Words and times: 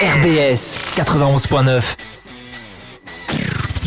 RBS 0.00 0.78
91.9. 0.96 1.96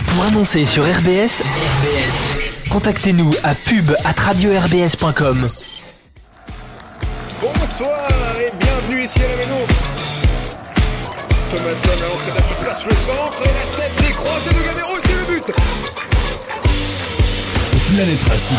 Pour 0.08 0.24
annoncer 0.26 0.66
sur 0.66 0.84
RBS, 0.84 1.42
RBS, 1.42 2.68
contactez-nous 2.70 3.32
à 3.44 3.56
pub 3.56 3.92
at 4.04 4.20
radio-rbs.com. 4.20 5.48
Bonsoir 7.40 8.10
et 8.38 8.52
bienvenue 8.60 9.06
ici 9.06 9.20
à 9.24 9.28
la 9.30 9.38
Méno. 9.38 9.56
Thomasson 11.50 11.88
à 11.88 12.10
l'entrée 12.10 12.32
de 12.32 12.36
la 12.36 12.44
surface, 12.44 12.86
le 12.86 12.96
centre 12.96 13.44
et 13.44 13.54
la 13.54 13.78
tête 13.78 13.96
décroisée 14.06 14.54
de 14.54 14.64
Gamero, 14.66 14.98
c'est 15.06 15.16
le 15.16 15.26
but. 15.34 15.46
Planète 17.96 18.24
Racing. 18.28 18.58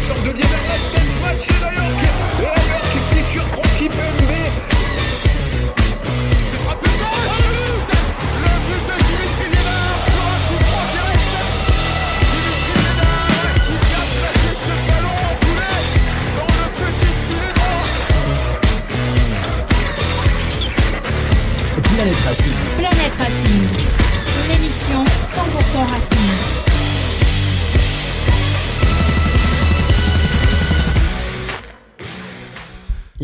Centre 0.00 0.22
de 0.22 0.32
tête 0.32 0.63
match 1.24 1.48
et 1.50 1.60
la 1.60 1.88
York. 1.88 2.22
Et 2.38 2.42
la 2.42 2.62
York 2.72 2.86
qui 2.92 3.00
qui 13.64 13.76
vient 13.88 14.06
placer 14.18 14.54
ce 14.64 14.74
ballon 14.88 15.16
en 15.24 15.34
poulet 15.42 15.78
dans 16.36 16.50
le 16.58 16.66
petit 16.78 17.12
filet 17.26 17.52
droit. 17.54 17.84
Planète 21.94 22.22
Racing. 22.26 22.56
Planète 22.78 23.16
Racing, 23.18 23.64
l'émission 24.48 25.00
100% 25.04 25.92
Racing. 25.92 26.53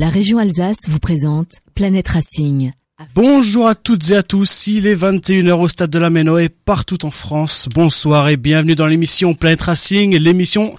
La 0.00 0.08
région 0.08 0.38
Alsace 0.38 0.88
vous 0.88 0.98
présente 0.98 1.56
Planète 1.74 2.08
Racing. 2.08 2.72
Bonjour 3.14 3.66
à 3.66 3.74
toutes 3.74 4.08
et 4.08 4.16
à 4.16 4.22
tous, 4.22 4.66
il 4.66 4.86
est 4.86 4.94
21h 4.94 5.52
au 5.52 5.68
stade 5.68 5.90
de 5.90 5.98
la 5.98 6.08
Méno 6.08 6.38
et 6.38 6.48
partout 6.48 7.04
en 7.04 7.10
France. 7.10 7.68
Bonsoir 7.74 8.30
et 8.30 8.38
bienvenue 8.38 8.74
dans 8.74 8.86
l'émission 8.86 9.34
Planète 9.34 9.60
Racing, 9.60 10.16
l'émission 10.16 10.74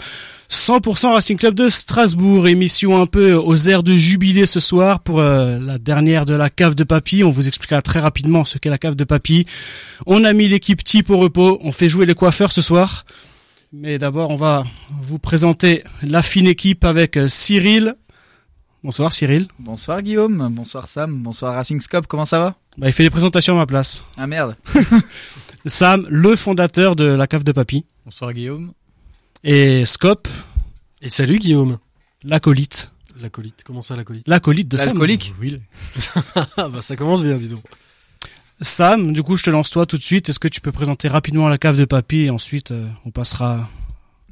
100% 0.50 1.14
Racing 1.14 1.38
Club 1.38 1.54
de 1.54 1.70
Strasbourg, 1.70 2.48
émission 2.48 3.00
un 3.00 3.06
peu 3.06 3.36
aux 3.36 3.56
airs 3.68 3.84
de 3.84 3.94
jubilé 3.94 4.48
ce 4.48 4.60
soir 4.60 5.02
pour 5.02 5.20
euh, 5.20 5.60
la 5.60 5.78
dernière 5.78 6.26
de 6.26 6.34
la 6.34 6.50
cave 6.50 6.74
de 6.74 6.84
papy. 6.84 7.24
On 7.24 7.30
vous 7.30 7.48
expliquera 7.48 7.84
très 7.84 8.00
rapidement 8.00 8.44
ce 8.44 8.58
qu'est 8.58 8.72
la 8.72 8.80
cave 8.80 8.96
de 8.96 9.04
papy. 9.04 9.46
On 10.08 10.24
a 10.24 10.34
mis 10.34 10.48
l'équipe 10.48 10.84
type 10.84 11.12
au 11.12 11.20
repos, 11.20 11.60
on 11.62 11.72
fait 11.72 11.90
jouer 11.90 12.08
les 12.08 12.16
coiffeurs 12.16 12.52
ce 12.52 12.64
soir. 12.64 13.06
Mais 13.74 13.98
d'abord, 13.98 14.32
on 14.32 14.36
va 14.36 14.66
vous 15.02 15.18
présenter 15.18 15.86
la 16.04 16.22
fine 16.22 16.48
équipe 16.48 16.84
avec 16.84 17.16
euh, 17.16 17.30
Cyril. 17.30 17.96
Bonsoir 18.84 19.14
Cyril. 19.14 19.48
Bonsoir 19.60 20.02
Guillaume, 20.02 20.50
bonsoir 20.52 20.88
Sam, 20.88 21.16
bonsoir 21.22 21.54
Racing 21.54 21.80
Scope, 21.82 22.08
comment 22.08 22.26
ça 22.26 22.40
va? 22.40 22.56
Bah, 22.78 22.88
il 22.88 22.94
fait 22.94 23.04
les 23.04 23.10
présentations 23.12 23.54
à 23.54 23.58
ma 23.58 23.66
place. 23.68 24.04
Ah 24.18 24.26
merde. 24.26 24.56
Sam, 25.68 26.08
le 26.10 26.36
fondateur 26.36 26.96
de 26.96 27.04
la 27.06 27.28
cave 27.28 27.44
de 27.44 27.52
papy. 27.52 27.86
Bonsoir 28.06 28.34
Guillaume. 28.34 28.74
Et 29.44 29.86
Scope, 29.86 30.28
Et 31.02 31.10
salut 31.10 31.38
Guillaume. 31.38 31.78
l'acolyte. 32.24 32.90
L'acolyte, 33.20 33.64
comment 33.64 33.84
ça 33.84 33.96
l'acolyte? 33.96 34.28
L'acolyte 34.28 34.68
de 34.68 34.78
Sam. 34.78 34.88
L'alcoolique 34.88 35.34
Oui. 35.40 35.60
Ah 36.58 36.70
bah 36.70 36.82
ça 36.82 36.96
commence 36.96 37.24
bien 37.24 37.36
dis 37.36 37.50
donc. 37.50 37.64
Sam, 38.62 39.14
du 39.14 39.22
coup, 39.24 39.38
je 39.38 39.44
te 39.44 39.50
lance 39.52 39.70
toi 39.72 39.86
tout 39.86 39.98
de 39.98 40.04
suite. 40.04 40.30
Est-ce 40.30 40.40
que 40.40 40.48
tu 40.48 40.62
peux 40.62 40.72
présenter 40.72 41.08
rapidement 41.08 41.50
la 41.50 41.58
cave 41.60 41.78
de 41.78 41.86
papy 41.86 42.22
et 42.22 42.30
ensuite 42.32 42.72
euh, 42.72 42.88
on 43.06 43.12
passera. 43.12 43.70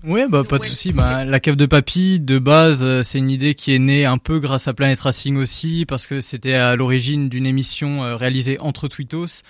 Ouais, 0.03 0.27
bah 0.29 0.43
pas 0.43 0.59
de 0.59 0.63
souci. 0.63 0.93
Bah, 0.93 1.25
la 1.25 1.39
cave 1.39 1.55
de 1.55 1.65
papy, 1.65 2.19
de 2.19 2.39
base, 2.39 2.83
euh, 2.83 3.03
c'est 3.03 3.17
une 3.17 3.31
idée 3.31 3.53
qui 3.53 3.75
est 3.75 3.79
née 3.79 4.05
un 4.05 4.17
peu 4.17 4.39
grâce 4.39 4.67
à 4.67 4.73
Planet 4.73 4.99
Racing 4.99 5.37
aussi, 5.37 5.85
parce 5.87 6.05
que 6.07 6.21
c'était 6.21 6.53
à 6.53 6.75
l'origine 6.75 7.27
d'une 7.27 7.45
émission 7.45 8.03
euh, 8.03 8.15
réalisée 8.15 8.57
entre 8.59 8.87
Twittos. 8.87 9.41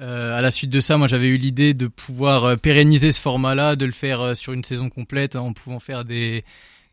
Euh, 0.00 0.36
à 0.36 0.40
la 0.40 0.50
suite 0.50 0.70
de 0.70 0.80
ça, 0.80 0.96
moi 0.96 1.06
j'avais 1.06 1.28
eu 1.28 1.36
l'idée 1.36 1.74
de 1.74 1.86
pouvoir 1.86 2.44
euh, 2.44 2.56
pérenniser 2.56 3.12
ce 3.12 3.20
format-là, 3.20 3.76
de 3.76 3.84
le 3.84 3.92
faire 3.92 4.36
sur 4.36 4.52
une 4.52 4.64
saison 4.64 4.88
complète 4.88 5.36
en 5.36 5.52
pouvant 5.52 5.78
faire 5.78 6.04
des 6.04 6.44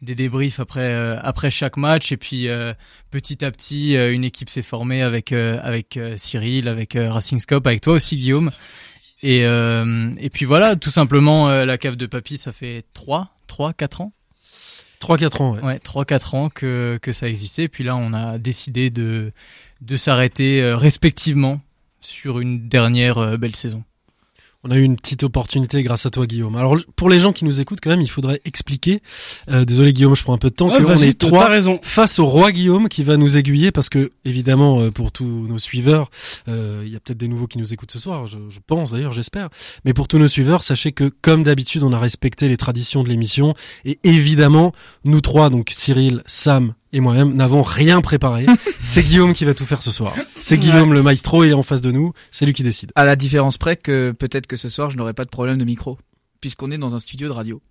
des 0.01 0.15
débriefs 0.15 0.59
après 0.59 0.81
euh, 0.81 1.19
après 1.21 1.51
chaque 1.51 1.77
match 1.77 2.11
et 2.11 2.17
puis 2.17 2.47
euh, 2.47 2.73
petit 3.11 3.43
à 3.43 3.51
petit 3.51 3.97
euh, 3.97 4.13
une 4.13 4.23
équipe 4.23 4.49
s'est 4.49 4.61
formée 4.61 5.01
avec 5.01 5.31
avec 5.33 5.99
Cyril, 6.17 6.67
avec 6.67 6.97
Racing 6.97 7.39
Scope, 7.39 7.67
avec 7.67 7.81
toi 7.81 7.93
aussi 7.93 8.17
Guillaume. 8.17 8.51
Et 9.21 9.45
euh, 9.45 10.11
et 10.19 10.29
puis 10.29 10.45
voilà, 10.45 10.75
tout 10.75 10.91
simplement 10.91 11.49
euh, 11.49 11.65
la 11.65 11.77
cave 11.77 11.95
de 11.95 12.05
papy, 12.05 12.37
ça 12.37 12.51
fait 12.51 12.85
3 12.93 13.35
3 13.47 13.73
4 13.73 14.01
ans. 14.01 14.13
3-4 15.01 15.41
ans, 15.41 15.55
ouais. 15.55 15.61
Ouais, 15.63 15.79
3 15.79 16.05
4 16.05 16.35
ans 16.35 16.49
que 16.49 16.99
que 17.01 17.13
ça 17.13 17.29
existait 17.29 17.63
et 17.63 17.69
puis 17.69 17.83
là 17.85 17.95
on 17.95 18.13
a 18.13 18.37
décidé 18.37 18.89
de 18.89 19.31
de 19.81 19.97
s'arrêter 19.97 20.61
euh, 20.61 20.75
respectivement 20.75 21.61
sur 22.01 22.39
une 22.39 22.67
dernière 22.67 23.17
euh, 23.17 23.37
belle 23.37 23.55
saison. 23.55 23.83
On 24.65 24.71
a 24.71 24.75
eu 24.77 24.81
une 24.81 24.97
petite 24.97 25.23
opportunité 25.23 25.81
grâce 25.83 26.05
à 26.05 26.09
toi 26.09 26.27
Guillaume. 26.27 26.57
Alors 26.57 26.75
pour 26.97 27.09
les 27.09 27.17
gens 27.21 27.31
qui 27.31 27.45
nous 27.45 27.61
écoutent 27.61 27.79
quand 27.81 27.91
même, 27.91 28.01
il 28.01 28.09
faudrait 28.09 28.41
expliquer, 28.43 29.01
euh, 29.49 29.63
désolé 29.63 29.93
Guillaume, 29.93 30.17
je 30.17 30.23
prends 30.23 30.33
un 30.33 30.37
peu 30.37 30.49
de 30.49 30.55
temps, 30.55 30.69
Ah, 30.69 30.79
vas-y, 30.81 31.09
est 31.09 31.17
trois 31.17 31.47
raison. 31.47 31.79
face 31.81 32.19
au 32.19 32.25
roi 32.25 32.51
Guillaume 32.51 32.89
qui 32.89 33.03
va 33.05 33.15
nous 33.15 33.37
aiguiller 33.37 33.71
parce 33.71 33.87
que 33.87 34.11
évidemment 34.25 34.81
euh, 34.81 34.91
pour 34.91 35.13
tous 35.13 35.25
nos 35.25 35.59
suiveurs, 35.59 36.11
euh, 36.49 36.83
il 36.85 36.91
y 36.91 36.95
a 36.97 36.99
peut-être 36.99 37.17
des 37.17 37.29
nouveaux 37.29 37.47
qui 37.47 37.57
nous 37.57 37.73
écoutent 37.73 37.91
ce 37.91 37.99
soir, 37.99 38.27
je, 38.27 38.37
je 38.49 38.59
pense 38.67 38.91
d'ailleurs, 38.91 39.13
j'espère. 39.13 39.47
Mais 39.85 39.93
pour 39.93 40.09
tous 40.09 40.17
nos 40.17 40.27
suiveurs, 40.27 40.61
sachez 40.61 40.91
que 40.91 41.09
comme 41.21 41.43
d'habitude, 41.43 41.83
on 41.83 41.93
a 41.93 41.99
respecté 41.99 42.49
les 42.49 42.57
traditions 42.57 43.01
de 43.01 43.07
l'émission 43.07 43.53
et 43.85 43.97
évidemment, 44.03 44.73
nous 45.05 45.21
trois, 45.21 45.49
donc 45.49 45.69
Cyril, 45.71 46.21
Sam 46.25 46.73
et 46.93 46.99
moi-même, 46.99 47.33
n'avons 47.33 47.61
rien 47.61 48.01
préparé. 48.01 48.45
c'est 48.83 49.03
Guillaume 49.03 49.33
qui 49.33 49.45
va 49.45 49.53
tout 49.53 49.65
faire 49.65 49.83
ce 49.83 49.91
soir. 49.91 50.13
C'est 50.37 50.57
Guillaume 50.57 50.93
le 50.93 51.03
maestro 51.03 51.43
il 51.43 51.49
est 51.51 51.53
en 51.53 51.61
face 51.63 51.81
de 51.81 51.91
nous, 51.91 52.13
c'est 52.31 52.45
lui 52.45 52.53
qui 52.53 52.63
décide. 52.63 52.91
À 52.95 53.05
la 53.05 53.15
différence 53.15 53.57
près 53.57 53.75
que 53.75 54.11
peut-être 54.11 54.47
que 54.47 54.57
ce 54.57 54.69
soir 54.69 54.89
je 54.89 54.97
n'aurai 54.97 55.13
pas 55.13 55.25
de 55.25 55.29
problème 55.29 55.57
de 55.57 55.65
micro, 55.65 55.97
puisqu'on 56.41 56.71
est 56.71 56.77
dans 56.77 56.95
un 56.95 56.99
studio 56.99 57.27
de 57.27 57.33
radio. 57.33 57.61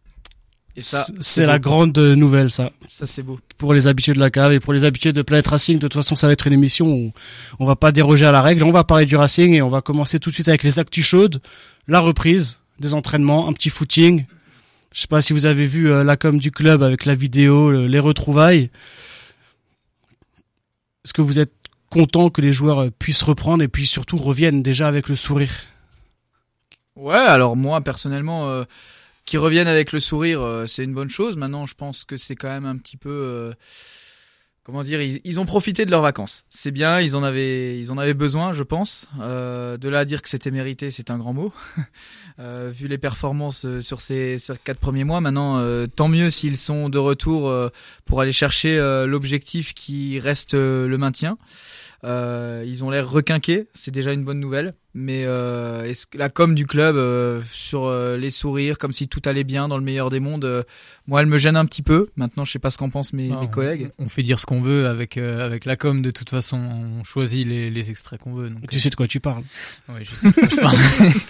Et 0.76 0.80
ça, 0.80 1.04
C'est- 1.18 1.44
la 1.44 1.58
beau. 1.58 1.68
grande 1.70 1.98
nouvelle, 1.98 2.50
ça. 2.50 2.70
Ça 2.88 3.08
c'est 3.08 3.24
beau. 3.24 3.40
Pour 3.56 3.74
les 3.74 3.88
habitués 3.88 4.12
de 4.12 4.20
la 4.20 4.30
cave 4.30 4.52
et 4.52 4.60
pour 4.60 4.72
les 4.72 4.84
habitués 4.84 5.12
de 5.12 5.22
Planet 5.22 5.44
Racing, 5.48 5.76
de 5.78 5.80
toute 5.80 5.94
façon, 5.94 6.14
ça 6.14 6.28
va 6.28 6.32
être 6.34 6.46
une 6.46 6.52
émission 6.52 6.86
où 6.88 7.12
on 7.58 7.66
va 7.66 7.74
pas 7.74 7.90
déroger 7.90 8.26
à 8.26 8.30
la 8.30 8.42
règle. 8.42 8.62
On 8.62 8.70
va 8.70 8.84
parler 8.84 9.04
du 9.04 9.16
Racing 9.16 9.54
et 9.54 9.62
on 9.62 9.68
va 9.70 9.80
commencer 9.80 10.20
tout 10.20 10.30
de 10.30 10.34
suite 10.34 10.46
avec 10.46 10.62
les 10.62 10.78
actus 10.78 11.04
chaudes, 11.04 11.40
la 11.88 11.98
reprise, 11.98 12.60
des 12.78 12.94
entraînements, 12.94 13.48
un 13.48 13.52
petit 13.54 13.70
footing. 13.70 14.26
Je 14.93 15.03
sais 15.03 15.06
pas 15.06 15.21
si 15.21 15.32
vous 15.32 15.47
avez 15.47 15.66
vu 15.66 15.91
euh, 15.91 16.03
la 16.03 16.16
com 16.16 16.38
du 16.38 16.50
club 16.50 16.82
avec 16.82 17.04
la 17.04 17.15
vidéo, 17.15 17.71
le- 17.71 17.87
les 17.87 17.99
retrouvailles. 17.99 18.71
Est-ce 21.04 21.12
que 21.12 21.22
vous 21.22 21.38
êtes 21.38 21.53
content 21.91 22.31
que 22.31 22.41
les 22.41 22.53
joueurs 22.53 22.81
euh, 22.84 22.91
puissent 22.91 23.22
reprendre 23.22 23.62
et 23.62 23.69
puis 23.69 23.87
surtout 23.87 24.16
reviennent 24.16 24.62
déjà 24.62 24.88
avec 24.88 25.09
le 25.09 25.15
sourire? 25.16 25.53
Ouais, 26.97 27.15
alors 27.15 27.54
moi 27.56 27.81
personnellement, 27.81 28.49
euh, 28.50 28.65
qu'ils 29.25 29.38
reviennent 29.38 29.69
avec 29.69 29.93
le 29.93 30.00
sourire, 30.00 30.65
c'est 30.66 30.84
une 30.84 30.94
bonne 30.94 31.10
chose. 31.10 31.37
Maintenant, 31.37 31.66
je 31.66 31.75
pense 31.75 32.05
que 32.05 32.16
c'est 32.16 32.34
quand 32.34 32.49
même 32.49 32.65
un 32.66 32.76
petit 32.76 32.97
peu, 32.97 33.53
comment 34.68 34.82
dire, 34.82 35.00
ils, 35.00 35.40
ont 35.40 35.46
profité 35.46 35.86
de 35.86 35.90
leurs 35.90 36.02
vacances. 36.02 36.44
C'est 36.50 36.72
bien, 36.72 37.00
ils 37.00 37.16
en 37.16 37.22
avaient, 37.22 37.78
ils 37.80 37.90
en 37.90 37.96
avaient 37.96 38.12
besoin, 38.12 38.52
je 38.52 38.62
pense. 38.62 39.08
Euh, 39.18 39.78
de 39.78 39.88
là 39.88 40.00
à 40.00 40.04
dire 40.04 40.20
que 40.20 40.28
c'était 40.28 40.50
mérité, 40.50 40.90
c'est 40.90 41.10
un 41.10 41.16
grand 41.16 41.32
mot. 41.32 41.52
Euh, 42.40 42.70
vu 42.72 42.86
les 42.86 42.98
performances 42.98 43.64
euh, 43.64 43.80
sur 43.80 44.00
ces, 44.00 44.36
quatre 44.62 44.78
premiers 44.78 45.02
mois, 45.02 45.20
maintenant, 45.20 45.60
tant 45.96 46.06
mieux 46.06 46.30
s'ils 46.30 46.56
sont 46.56 46.88
de 46.88 46.96
retour 46.96 47.52
pour 48.04 48.20
aller 48.20 48.30
chercher 48.30 48.78
l'objectif 49.08 49.74
qui 49.74 50.20
reste 50.20 50.54
le 50.54 50.96
maintien. 50.96 51.36
Euh, 52.04 52.64
ils 52.66 52.84
ont 52.84 52.91
l'air 52.91 53.10
requinqués, 53.10 53.66
c'est 53.75 53.91
déjà 53.91 54.12
une 54.12 54.25
bonne 54.25 54.38
nouvelle. 54.41 54.75
Mais 54.94 55.25
euh, 55.26 55.84
est-ce 55.84 56.06
que 56.06 56.19
la 56.19 56.28
com 56.28 56.54
du 56.54 56.66
club 56.66 56.97
euh, 56.97 57.41
sur 57.53 57.84
euh, 57.84 58.16
les 58.16 58.31
sourires, 58.31 58.78
comme 58.78 58.92
si 58.92 59.06
tout 59.06 59.22
allait 59.26 59.44
bien 59.44 59.69
dans 59.69 59.76
le 59.76 59.84
meilleur 59.84 60.10
des 60.10 60.19
mondes, 60.19 60.44
euh, 60.44 60.62
moi 61.06 61.20
elle 61.20 61.26
me 61.26 61.38
gêne 61.38 61.56
un 61.56 61.64
petit 61.66 61.82
peu. 61.82 62.08
Maintenant, 62.16 62.44
je 62.44 62.53
sais 62.53 62.58
pas 62.58 62.70
ce 62.70 62.78
qu'en 62.78 62.91
pensent 62.91 63.12
mes, 63.12 63.31
Ah, 63.32 63.41
mes 63.41 63.48
collègues. 63.48 63.91
On, 63.98 64.08
fait 64.08 64.22
dire 64.22 64.40
ce 64.40 64.46
qu'on 64.46 64.61
veut 64.61 64.87
avec 64.87 65.17
euh, 65.17 65.44
avec 65.44 65.67
la 65.67 65.76
com 65.76 66.02
de 66.02 66.11
toute 66.11 66.31
façon, 66.31 66.56
on 66.56 67.05
choisit 67.05 67.46
les, 67.46 67.70
les 67.70 67.90
extraits 67.90 68.20
qu'on 68.20 68.34
veut. 68.34 68.49
Donc, 68.49 68.69
Tu 68.70 68.81
sais 68.81 68.90
de 68.90 68.96
quoi 68.96 69.06
tu 69.06 69.20
parles 69.20 69.44
ouais, 69.88 70.02
je 70.02 70.14
sais 70.14 70.28
de 70.28 70.32
quoi 70.32 70.49
je 70.49 70.56
parle. 70.56 70.78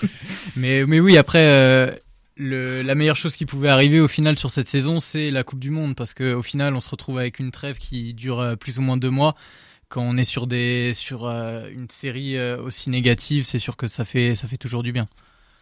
mais 0.56 0.87
mais 0.87 1.00
oui, 1.00 1.19
après 1.19 1.46
euh, 1.46 1.90
le, 2.37 2.81
la 2.82 2.94
meilleure 2.94 3.16
chose 3.16 3.37
qui 3.37 3.44
pouvait 3.44 3.69
arriver 3.69 4.00
au 4.00 4.08
final 4.08 4.38
sur 4.38 4.50
cette 4.50 4.69
saison, 4.69 5.00
c'est 5.00 5.31
la 5.31 5.44
Coupe 5.44 5.60
du 5.60 5.70
Monde 5.70 5.94
parce 5.94 6.14
que 6.14 6.32
au 6.32 6.42
final, 6.42 6.75
on 6.75 6.81
se 6.81 6.88
retrouve 6.88 7.19
avec 7.19 7.38
une 7.38 7.50
trêve 7.50 7.76
qui 7.78 8.14
dure 8.14 8.56
plus 8.58 8.78
ou 8.78 8.82
moins 8.82 8.96
deux 8.96 9.10
mois. 9.10 9.34
Quand 9.88 10.02
on 10.02 10.17
est 10.19 10.25
sur 10.25 10.46
des 10.46 10.93
sur 10.93 11.26
euh, 11.26 11.69
une 11.70 11.88
série 11.88 12.37
euh, 12.37 12.61
aussi 12.62 12.90
négative, 12.90 13.44
c'est 13.46 13.58
sûr 13.58 13.76
que 13.76 13.88
ça 13.88 14.05
fait 14.05 14.35
ça 14.35 14.46
fait 14.46 14.58
toujours 14.58 14.82
du 14.82 14.93
bien. 14.93 15.08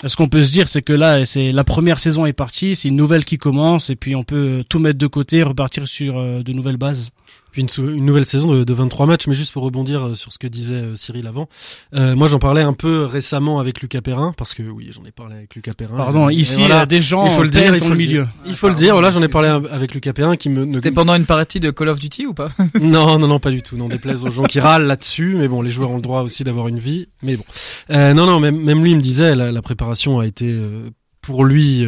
Ce 0.04 0.14
qu'on 0.14 0.28
peut 0.28 0.42
se 0.42 0.52
dire, 0.52 0.68
c'est 0.68 0.82
que 0.82 0.92
là, 0.92 1.24
c'est 1.24 1.52
la 1.52 1.64
première 1.64 1.98
saison 1.98 2.26
est 2.26 2.34
partie, 2.34 2.76
c'est 2.76 2.88
une 2.88 2.96
nouvelle 2.96 3.24
qui 3.24 3.38
commence, 3.38 3.88
et 3.88 3.96
puis 3.96 4.14
on 4.14 4.24
peut 4.24 4.62
tout 4.68 4.78
mettre 4.78 4.98
de 4.98 5.06
côté, 5.06 5.42
repartir 5.42 5.88
sur 5.88 6.18
euh, 6.18 6.42
de 6.42 6.52
nouvelles 6.52 6.76
bases. 6.76 7.12
Puis 7.56 7.62
une, 7.62 7.70
sou- 7.70 7.88
une 7.88 8.04
nouvelle 8.04 8.26
saison 8.26 8.52
de, 8.52 8.64
de 8.64 8.74
23 8.74 9.06
matchs, 9.06 9.26
mais 9.28 9.32
juste 9.34 9.54
pour 9.54 9.62
rebondir 9.62 10.08
euh, 10.08 10.14
sur 10.14 10.30
ce 10.30 10.38
que 10.38 10.46
disait 10.46 10.74
euh, 10.74 10.94
Cyril 10.94 11.26
avant. 11.26 11.48
Euh, 11.94 12.14
moi, 12.14 12.28
j'en 12.28 12.38
parlais 12.38 12.60
un 12.60 12.74
peu 12.74 13.06
récemment 13.06 13.60
avec 13.60 13.80
Lucas 13.80 14.02
Perrin, 14.02 14.34
parce 14.36 14.52
que 14.52 14.62
oui, 14.62 14.90
j'en 14.90 15.06
ai 15.06 15.10
parlé 15.10 15.36
avec 15.36 15.54
Lucas 15.54 15.72
Perrin. 15.72 15.96
Pardon, 15.96 16.28
Et 16.28 16.34
ici, 16.34 16.58
voilà. 16.58 16.74
il 16.74 16.78
y 16.80 16.82
a 16.82 16.84
des 16.86 17.00
gens 17.00 17.24
il 17.24 17.30
faut 17.32 17.42
le 17.42 17.48
taisent 17.48 17.62
dire, 17.62 17.74
il 17.76 17.80
dans 17.80 17.86
faut 17.86 17.92
le 17.92 17.96
milieu. 17.98 18.22
dire. 18.24 18.28
Il 18.44 18.56
faut 18.56 18.68
le 18.68 18.74
dire. 18.74 18.92
Voilà, 18.92 19.10
j'en 19.10 19.22
ai 19.22 19.28
parlé 19.28 19.48
avec 19.48 19.94
Lucas 19.94 20.12
Perrin 20.12 20.36
qui 20.36 20.50
me. 20.50 20.66
ne- 20.66 20.74
C'était 20.74 20.90
pendant 20.90 21.14
une 21.14 21.24
partie 21.24 21.58
de 21.58 21.70
Call 21.70 21.88
of 21.88 21.98
Duty 21.98 22.26
ou 22.26 22.34
pas? 22.34 22.50
Non, 22.82 23.18
non, 23.18 23.26
non, 23.26 23.40
pas 23.40 23.50
du 23.50 23.62
tout. 23.62 23.78
Non, 23.78 23.88
déplaise 23.88 24.22
aux 24.26 24.30
gens 24.30 24.42
qui 24.42 24.60
râlent 24.60 24.84
là-dessus, 24.86 25.34
mais 25.38 25.48
bon, 25.48 25.62
les 25.62 25.70
joueurs 25.70 25.90
ont 25.92 25.96
le 25.96 26.02
droit 26.02 26.20
aussi 26.24 26.44
d'avoir 26.44 26.68
une 26.68 26.78
vie. 26.78 27.06
Mais 27.22 27.38
bon, 27.38 27.44
euh, 27.90 28.12
non, 28.12 28.26
non, 28.26 28.38
même, 28.38 28.60
même 28.62 28.82
lui 28.84 28.90
il 28.90 28.96
me 28.96 29.00
disait, 29.02 29.34
la, 29.34 29.50
la 29.50 29.62
préparation 29.62 30.18
a 30.20 30.26
été 30.26 30.44
euh, 30.50 30.90
pour 31.22 31.42
lui 31.46 31.86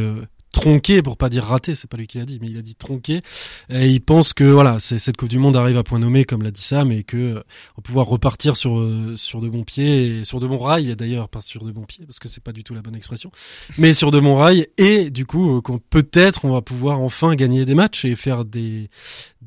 tronquée, 0.58 1.02
pour 1.02 1.16
pas 1.16 1.28
dire 1.28 1.44
ratée. 1.44 1.74
C'est 1.74 1.88
pas 1.88 1.96
lui 1.96 2.06
qui 2.06 2.18
l'a 2.18 2.24
dit, 2.24 2.38
mais 2.40 2.48
il 2.48 2.58
a 2.58 2.62
dit 2.62 2.74
tronquée. 2.74 3.22
Et 3.70 3.88
il 3.88 4.00
pense 4.00 4.32
que 4.32 4.44
voilà, 4.44 4.78
c'est 4.80 4.98
cette 4.98 5.16
Coupe 5.16 5.28
du 5.28 5.38
Monde 5.38 5.56
arrive 5.56 5.76
à 5.76 5.84
point 5.84 5.98
nommé, 5.98 6.24
comme 6.24 6.42
l'a 6.42 6.50
dit 6.50 6.62
Sam, 6.62 6.90
et 6.90 7.04
que 7.04 7.16
euh, 7.16 7.42
on 7.76 7.80
va 7.80 7.82
pouvoir 7.82 8.06
repartir 8.06 8.56
sur 8.56 8.78
euh, 8.78 9.14
sur 9.16 9.40
de 9.40 9.48
bons 9.48 9.64
pieds, 9.64 10.20
et 10.20 10.24
sur 10.24 10.40
de 10.40 10.46
bons 10.46 10.58
rails 10.58 10.96
d'ailleurs, 10.96 11.28
pas 11.28 11.40
sur 11.40 11.64
de 11.64 11.70
bons 11.70 11.84
pieds, 11.84 12.04
parce 12.04 12.18
que 12.18 12.28
c'est 12.28 12.42
pas 12.42 12.52
du 12.52 12.64
tout 12.64 12.74
la 12.74 12.82
bonne 12.82 12.96
expression, 12.96 13.30
mais 13.78 13.92
sur 13.92 14.10
de 14.10 14.18
bons 14.18 14.36
rails. 14.36 14.66
Et 14.78 15.10
du 15.10 15.26
coup, 15.26 15.58
euh, 15.58 15.60
qu'on 15.60 15.78
peut-être 15.78 16.44
on 16.44 16.52
va 16.52 16.62
pouvoir 16.62 17.00
enfin 17.00 17.34
gagner 17.34 17.64
des 17.64 17.74
matchs 17.74 18.04
et 18.04 18.16
faire 18.16 18.44
des 18.44 18.90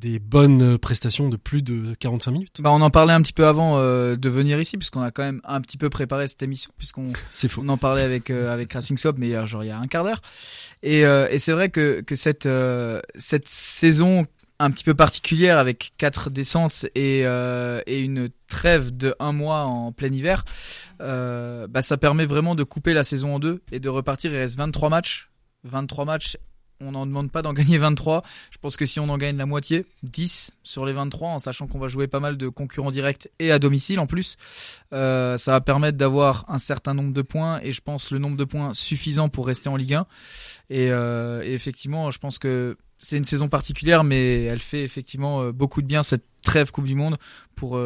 des 0.02 0.20
bonnes 0.20 0.78
prestations 0.80 1.30
de 1.30 1.38
plus 1.38 1.62
de 1.62 1.94
45 2.00 2.32
minutes. 2.32 2.62
Bah, 2.62 2.72
on 2.72 2.82
en 2.82 2.90
parlait 2.90 3.14
un 3.14 3.22
petit 3.22 3.34
peu 3.34 3.46
avant 3.46 3.78
euh, 3.78 4.16
de 4.16 4.30
venir 4.30 4.60
ici, 4.60 4.78
puisqu'on 4.78 5.02
a 5.02 5.12
quand 5.12 5.24
même 5.24 5.42
un 5.44 5.62
petit 5.62 5.78
peu 5.78 5.90
préparé 5.90 6.28
cette 6.28 6.42
émission, 6.42 6.72
puisqu'on 6.78 7.14
on 7.58 7.70
en 7.70 7.78
parlait 7.78 8.02
avec 8.02 8.30
euh, 8.30 8.52
avec 8.52 8.74
Racing 8.74 8.98
Stop, 8.98 9.18
mais 9.20 9.36
euh, 9.36 9.46
genre 9.46 9.64
il 9.64 9.68
y 9.68 9.72
a 9.72 9.78
un 9.78 9.88
quart 9.88 10.04
d'heure. 10.04 10.22
Et, 10.84 11.06
euh, 11.06 11.28
et 11.30 11.40
c'est 11.40 11.52
vrai 11.52 11.70
que 11.70 12.02
que 12.02 12.16
cette 12.16 12.46
euh, 12.46 13.02
cette 13.16 13.48
saison 13.48 14.26
un 14.62 14.70
petit 14.70 14.84
peu 14.84 14.94
particulière 14.94 15.58
avec 15.58 15.94
quatre 15.98 16.30
descentes 16.30 16.86
et 16.94 17.24
euh, 17.26 17.82
et 17.88 18.00
une 18.00 18.30
trêve 18.48 18.96
de 18.96 19.16
un 19.20 19.32
mois 19.32 19.64
en 19.64 19.92
plein 19.92 20.12
hiver, 20.12 20.46
euh, 21.02 21.68
bah 21.68 21.82
ça 21.82 21.98
permet 21.98 22.26
vraiment 22.26 22.54
de 22.54 22.64
couper 22.64 22.94
la 22.94 23.04
saison 23.04 23.36
en 23.36 23.40
deux 23.40 23.62
et 23.72 23.80
de 23.80 23.90
repartir. 23.90 24.32
Il 24.32 24.38
reste 24.38 24.58
23 24.58 24.90
matchs, 24.90 25.32
23 25.64 26.06
matchs. 26.06 26.38
On 26.82 26.92
n'en 26.92 27.06
demande 27.06 27.32
pas 27.32 27.42
d'en 27.42 27.54
gagner 27.62 27.78
23. 27.78 28.24
Je 28.52 28.58
pense 28.58 28.78
que 28.78 28.86
si 28.86 29.00
on 29.00 29.10
en 29.10 29.18
gagne 29.18 29.38
la 29.38 29.46
moitié, 29.46 29.86
10 30.04 30.52
sur 30.64 30.86
les 30.86 30.94
23, 30.94 31.30
en 31.30 31.40
sachant 31.40 31.68
qu'on 31.68 31.80
va 31.80 31.88
jouer 31.88 32.08
pas 32.08 32.20
mal 32.20 32.38
de 32.38 32.48
concurrents 32.48 32.92
directs 32.92 33.30
et 33.40 33.52
à 33.52 33.60
domicile 33.60 34.00
en 34.00 34.08
plus, 34.08 34.38
euh, 34.94 35.38
ça 35.38 35.52
va 35.52 35.62
permettre 35.62 35.98
d'avoir 35.98 36.46
un 36.50 36.60
certain 36.60 36.94
nombre 36.94 37.14
de 37.14 37.22
points 37.22 37.60
et 37.64 37.72
je 37.72 37.82
pense 37.82 38.12
le 38.12 38.20
nombre 38.20 38.38
de 38.38 38.44
points 38.44 38.74
suffisant 38.74 39.30
pour 39.30 39.48
rester 39.48 39.70
en 39.70 39.76
Ligue 39.76 39.94
1. 39.94 40.06
Et, 40.70 40.92
euh, 40.92 41.44
et 41.44 41.54
effectivement, 41.54 42.12
je 42.12 42.20
pense 42.20 42.40
que 42.40 42.78
c'est 42.98 43.18
une 43.18 43.26
saison 43.26 43.50
particulière, 43.50 44.04
mais 44.04 44.44
elle 44.44 44.60
fait 44.60 44.84
effectivement 44.84 45.42
euh, 45.42 45.52
beaucoup 45.52 45.82
de 45.82 45.88
bien 45.88 46.04
cette 46.04 46.24
trêve 46.44 46.72
Coupe 46.72 46.86
du 46.86 46.96
Monde 46.96 47.18
pour 47.56 47.78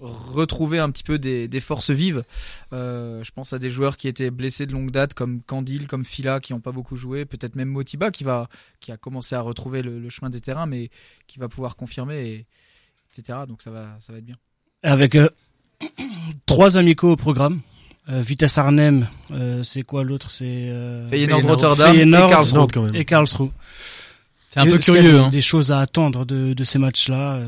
retrouver 0.00 0.78
un 0.78 0.90
petit 0.90 1.02
peu 1.02 1.18
des, 1.18 1.48
des 1.48 1.60
forces 1.60 1.90
vives. 1.90 2.24
Euh, 2.72 3.22
je 3.22 3.30
pense 3.32 3.52
à 3.52 3.58
des 3.58 3.70
joueurs 3.70 3.96
qui 3.96 4.08
étaient 4.08 4.30
blessés 4.30 4.66
de 4.66 4.72
longue 4.72 4.90
date, 4.90 5.14
comme 5.14 5.42
Candil, 5.44 5.86
comme 5.86 6.04
Fila, 6.04 6.40
qui 6.40 6.52
n'ont 6.52 6.60
pas 6.60 6.72
beaucoup 6.72 6.96
joué, 6.96 7.24
peut-être 7.24 7.54
même 7.54 7.68
Motiba, 7.68 8.10
qui 8.10 8.24
va, 8.24 8.48
qui 8.80 8.92
a 8.92 8.96
commencé 8.96 9.34
à 9.34 9.40
retrouver 9.40 9.82
le, 9.82 9.98
le 9.98 10.10
chemin 10.10 10.30
des 10.30 10.40
terrains, 10.40 10.66
mais 10.66 10.90
qui 11.26 11.38
va 11.38 11.48
pouvoir 11.48 11.76
confirmer, 11.76 12.26
et, 12.26 12.46
etc. 13.12 13.40
Donc 13.46 13.62
ça 13.62 13.70
va, 13.70 13.96
ça 14.00 14.12
va 14.12 14.18
être 14.18 14.24
bien. 14.26 14.36
Avec 14.82 15.14
euh, 15.14 15.28
trois 16.46 16.76
amicaux 16.76 17.12
au 17.12 17.16
programme. 17.16 17.60
Euh, 18.08 18.22
Vitesse 18.22 18.58
Arnhem, 18.58 19.06
euh, 19.30 19.62
c'est 19.62 19.82
quoi 19.82 20.02
l'autre? 20.02 20.30
C'est 20.32 20.44
euh, 20.70 21.06
Feyenoord. 21.08 21.42
Rotterdam 21.46 21.94
Feyenoord, 21.94 22.28
et 22.28 22.30
Karlsruhe. 22.32 22.58
Nord, 22.58 22.68
quand 22.72 22.82
même. 22.82 22.94
et 22.94 23.04
Karlsruhe. 23.04 23.50
C'est 24.50 24.60
un 24.60 24.66
peu 24.66 24.78
curieux. 24.78 25.02
des, 25.12 25.18
hein. 25.18 25.28
des 25.28 25.42
choses 25.42 25.70
à 25.70 25.78
attendre 25.78 26.24
de, 26.24 26.54
de 26.54 26.64
ces 26.64 26.78
matchs-là. 26.80 27.40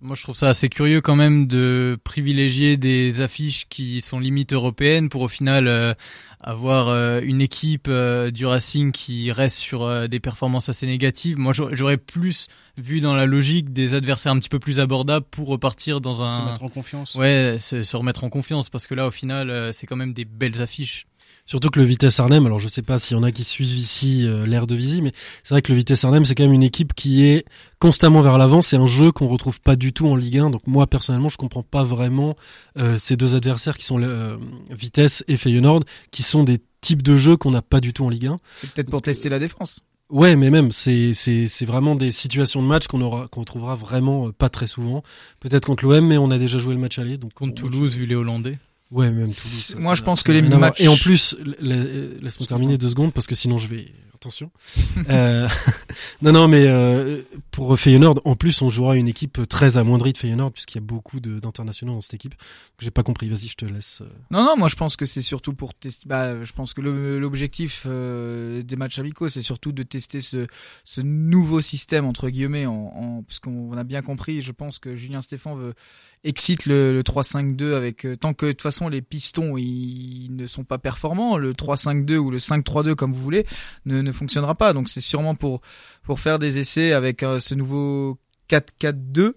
Moi, 0.00 0.14
je 0.14 0.22
trouve 0.22 0.36
ça 0.36 0.48
assez 0.50 0.68
curieux 0.68 1.00
quand 1.00 1.16
même 1.16 1.46
de 1.46 1.98
privilégier 2.04 2.76
des 2.76 3.20
affiches 3.20 3.66
qui 3.68 4.00
sont 4.00 4.20
limite 4.20 4.52
européennes 4.52 5.08
pour 5.08 5.22
au 5.22 5.28
final 5.28 5.66
euh, 5.66 5.92
avoir 6.40 6.88
euh, 6.88 7.20
une 7.22 7.40
équipe 7.40 7.88
euh, 7.88 8.30
du 8.30 8.46
Racing 8.46 8.92
qui 8.92 9.32
reste 9.32 9.56
sur 9.56 9.82
euh, 9.82 10.06
des 10.06 10.20
performances 10.20 10.68
assez 10.68 10.86
négatives. 10.86 11.36
Moi, 11.38 11.52
j'aurais 11.52 11.96
plus 11.96 12.46
vu 12.76 13.00
dans 13.00 13.14
la 13.14 13.26
logique 13.26 13.72
des 13.72 13.94
adversaires 13.94 14.32
un 14.32 14.38
petit 14.38 14.48
peu 14.48 14.60
plus 14.60 14.78
abordables 14.78 15.26
pour 15.30 15.48
repartir 15.48 16.00
dans 16.00 16.18
se 16.18 16.22
un 16.22 16.46
mettre 16.46 16.62
en 16.62 16.68
confiance. 16.68 17.16
ouais 17.16 17.56
se, 17.58 17.82
se 17.82 17.96
remettre 17.96 18.22
en 18.22 18.30
confiance 18.30 18.70
parce 18.70 18.86
que 18.86 18.94
là, 18.94 19.08
au 19.08 19.10
final, 19.10 19.50
euh, 19.50 19.72
c'est 19.72 19.86
quand 19.88 19.96
même 19.96 20.12
des 20.12 20.24
belles 20.24 20.62
affiches. 20.62 21.07
Surtout 21.48 21.70
que 21.70 21.80
le 21.80 21.86
Vitesse 21.86 22.20
Arnhem, 22.20 22.44
alors 22.44 22.60
je 22.60 22.68
sais 22.68 22.82
pas 22.82 22.98
s'il 22.98 23.16
y 23.16 23.18
en 23.20 23.22
a 23.22 23.32
qui 23.32 23.42
suivent 23.42 23.78
ici 23.78 24.26
euh, 24.26 24.44
l'ère 24.44 24.66
de 24.66 24.74
Visy, 24.74 25.00
mais 25.00 25.12
c'est 25.42 25.54
vrai 25.54 25.62
que 25.62 25.72
le 25.72 25.78
Vitesse 25.78 26.04
Arnhem, 26.04 26.26
c'est 26.26 26.34
quand 26.34 26.42
même 26.42 26.52
une 26.52 26.62
équipe 26.62 26.92
qui 26.92 27.24
est 27.24 27.46
constamment 27.78 28.20
vers 28.20 28.36
l'avant. 28.36 28.60
C'est 28.60 28.76
un 28.76 28.84
jeu 28.84 29.12
qu'on 29.12 29.28
retrouve 29.28 29.58
pas 29.58 29.74
du 29.74 29.94
tout 29.94 30.06
en 30.06 30.14
Ligue 30.14 30.40
1. 30.40 30.50
Donc 30.50 30.60
moi, 30.66 30.86
personnellement, 30.86 31.30
je 31.30 31.38
comprends 31.38 31.62
pas 31.62 31.84
vraiment 31.84 32.36
euh, 32.76 32.98
ces 32.98 33.16
deux 33.16 33.34
adversaires 33.34 33.78
qui 33.78 33.86
sont 33.86 33.98
euh, 34.02 34.36
Vitesse 34.70 35.24
et 35.26 35.38
Feyenoord, 35.38 35.84
qui 36.10 36.22
sont 36.22 36.44
des 36.44 36.58
types 36.82 37.02
de 37.02 37.16
jeux 37.16 37.38
qu'on 37.38 37.50
n'a 37.50 37.62
pas 37.62 37.80
du 37.80 37.94
tout 37.94 38.04
en 38.04 38.10
Ligue 38.10 38.26
1. 38.26 38.36
C'est 38.50 38.70
peut-être 38.74 38.90
pour 38.90 39.00
tester 39.00 39.30
la 39.30 39.38
défense. 39.38 39.80
Ouais, 40.10 40.36
mais 40.36 40.50
même 40.50 40.70
c'est 40.70 41.12
c'est 41.12 41.46
c'est 41.48 41.66
vraiment 41.66 41.94
des 41.94 42.10
situations 42.10 42.62
de 42.62 42.66
match 42.66 42.86
qu'on 42.86 43.02
aura 43.02 43.26
qu'on 43.28 43.44
trouvera 43.44 43.74
vraiment 43.74 44.28
euh, 44.28 44.32
pas 44.32 44.48
très 44.48 44.66
souvent. 44.66 45.02
Peut-être 45.40 45.66
contre 45.66 45.84
l'OM, 45.84 46.06
mais 46.06 46.18
on 46.18 46.30
a 46.30 46.38
déjà 46.38 46.58
joué 46.58 46.74
le 46.74 46.80
match 46.80 46.98
aller, 46.98 47.16
donc 47.16 47.32
Contre 47.34 47.54
Toulouse, 47.54 47.96
vu 47.96 48.06
les 48.06 48.14
Hollandais. 48.14 48.58
Ouais, 48.90 49.10
même 49.10 49.26
Toulouse. 49.26 49.76
Moi, 49.78 49.94
je 49.94 50.02
pense 50.02 50.22
que 50.22 50.32
les 50.32 50.40
matchs- 50.42 50.80
Et 50.80 50.88
en 50.88 50.96
plus, 50.96 51.36
la- 51.60 51.76
la- 51.76 51.84
laisse-moi 52.22 52.46
terminer 52.46 52.78
deux 52.78 52.88
secondes 52.88 53.12
parce 53.12 53.26
que 53.26 53.34
sinon 53.34 53.58
je 53.58 53.68
vais. 53.68 53.88
Attention. 54.14 54.50
euh... 55.10 55.48
non, 56.22 56.32
non, 56.32 56.48
mais 56.48 56.64
euh, 56.66 57.22
pour 57.52 57.78
Feyenoord, 57.78 58.20
en 58.24 58.34
plus, 58.34 58.60
on 58.62 58.68
jouera 58.68 58.96
une 58.96 59.06
équipe 59.06 59.46
très 59.48 59.78
amoindrie 59.78 60.12
de 60.12 60.18
Feyenoord 60.18 60.50
puisqu'il 60.52 60.78
y 60.78 60.82
a 60.82 60.84
beaucoup 60.84 61.20
d'internationaux 61.20 61.92
dans 61.94 62.00
cette 62.00 62.14
équipe. 62.14 62.34
J'ai 62.80 62.90
pas 62.90 63.04
compris. 63.04 63.28
Vas-y, 63.28 63.46
je 63.46 63.54
te 63.54 63.64
laisse. 63.64 64.00
euh. 64.02 64.08
Non, 64.32 64.42
non, 64.44 64.56
moi 64.56 64.66
je 64.68 64.74
pense 64.74 64.96
que 64.96 65.06
c'est 65.06 65.22
surtout 65.22 65.52
pour 65.52 65.72
tester. 65.74 66.08
Bah, 66.08 66.42
je 66.42 66.52
pense 66.52 66.74
que 66.74 66.80
l'objectif 66.80 67.84
euh, 67.86 68.62
des 68.64 68.74
matchs 68.74 68.98
amicaux, 68.98 69.28
c'est 69.28 69.40
surtout 69.42 69.70
de 69.70 69.84
tester 69.84 70.20
ce, 70.20 70.48
ce 70.82 71.00
nouveau 71.00 71.60
système 71.60 72.04
entre 72.04 72.28
guillemets, 72.28 72.66
en, 72.66 72.72
en 72.74 73.22
parce 73.22 73.38
qu'on 73.38 73.76
a 73.76 73.84
bien 73.84 74.02
compris. 74.02 74.40
Je 74.40 74.50
pense 74.50 74.80
que 74.80 74.96
Julien 74.96 75.22
Stéphan 75.22 75.54
veut 75.54 75.74
excite 76.24 76.66
le, 76.66 76.92
le 76.92 77.02
3-5-2 77.02 77.74
avec 77.74 78.04
euh, 78.04 78.16
tant 78.16 78.34
que 78.34 78.46
de 78.46 78.52
toute 78.52 78.62
façon 78.62 78.88
les 78.88 79.02
pistons 79.02 79.56
ils 79.56 80.34
ne 80.34 80.46
sont 80.46 80.64
pas 80.64 80.78
performants, 80.78 81.36
le 81.36 81.52
3-5-2 81.52 82.16
ou 82.16 82.30
le 82.30 82.38
5-3-2 82.38 82.94
comme 82.94 83.12
vous 83.12 83.22
voulez 83.22 83.46
ne, 83.86 84.02
ne 84.02 84.12
fonctionnera 84.12 84.54
pas. 84.54 84.72
Donc 84.72 84.88
c'est 84.88 85.00
sûrement 85.00 85.34
pour 85.34 85.60
pour 86.02 86.20
faire 86.20 86.38
des 86.38 86.58
essais 86.58 86.92
avec 86.92 87.22
euh, 87.22 87.40
ce 87.40 87.54
nouveau 87.54 88.18
4-4-2. 88.50 89.34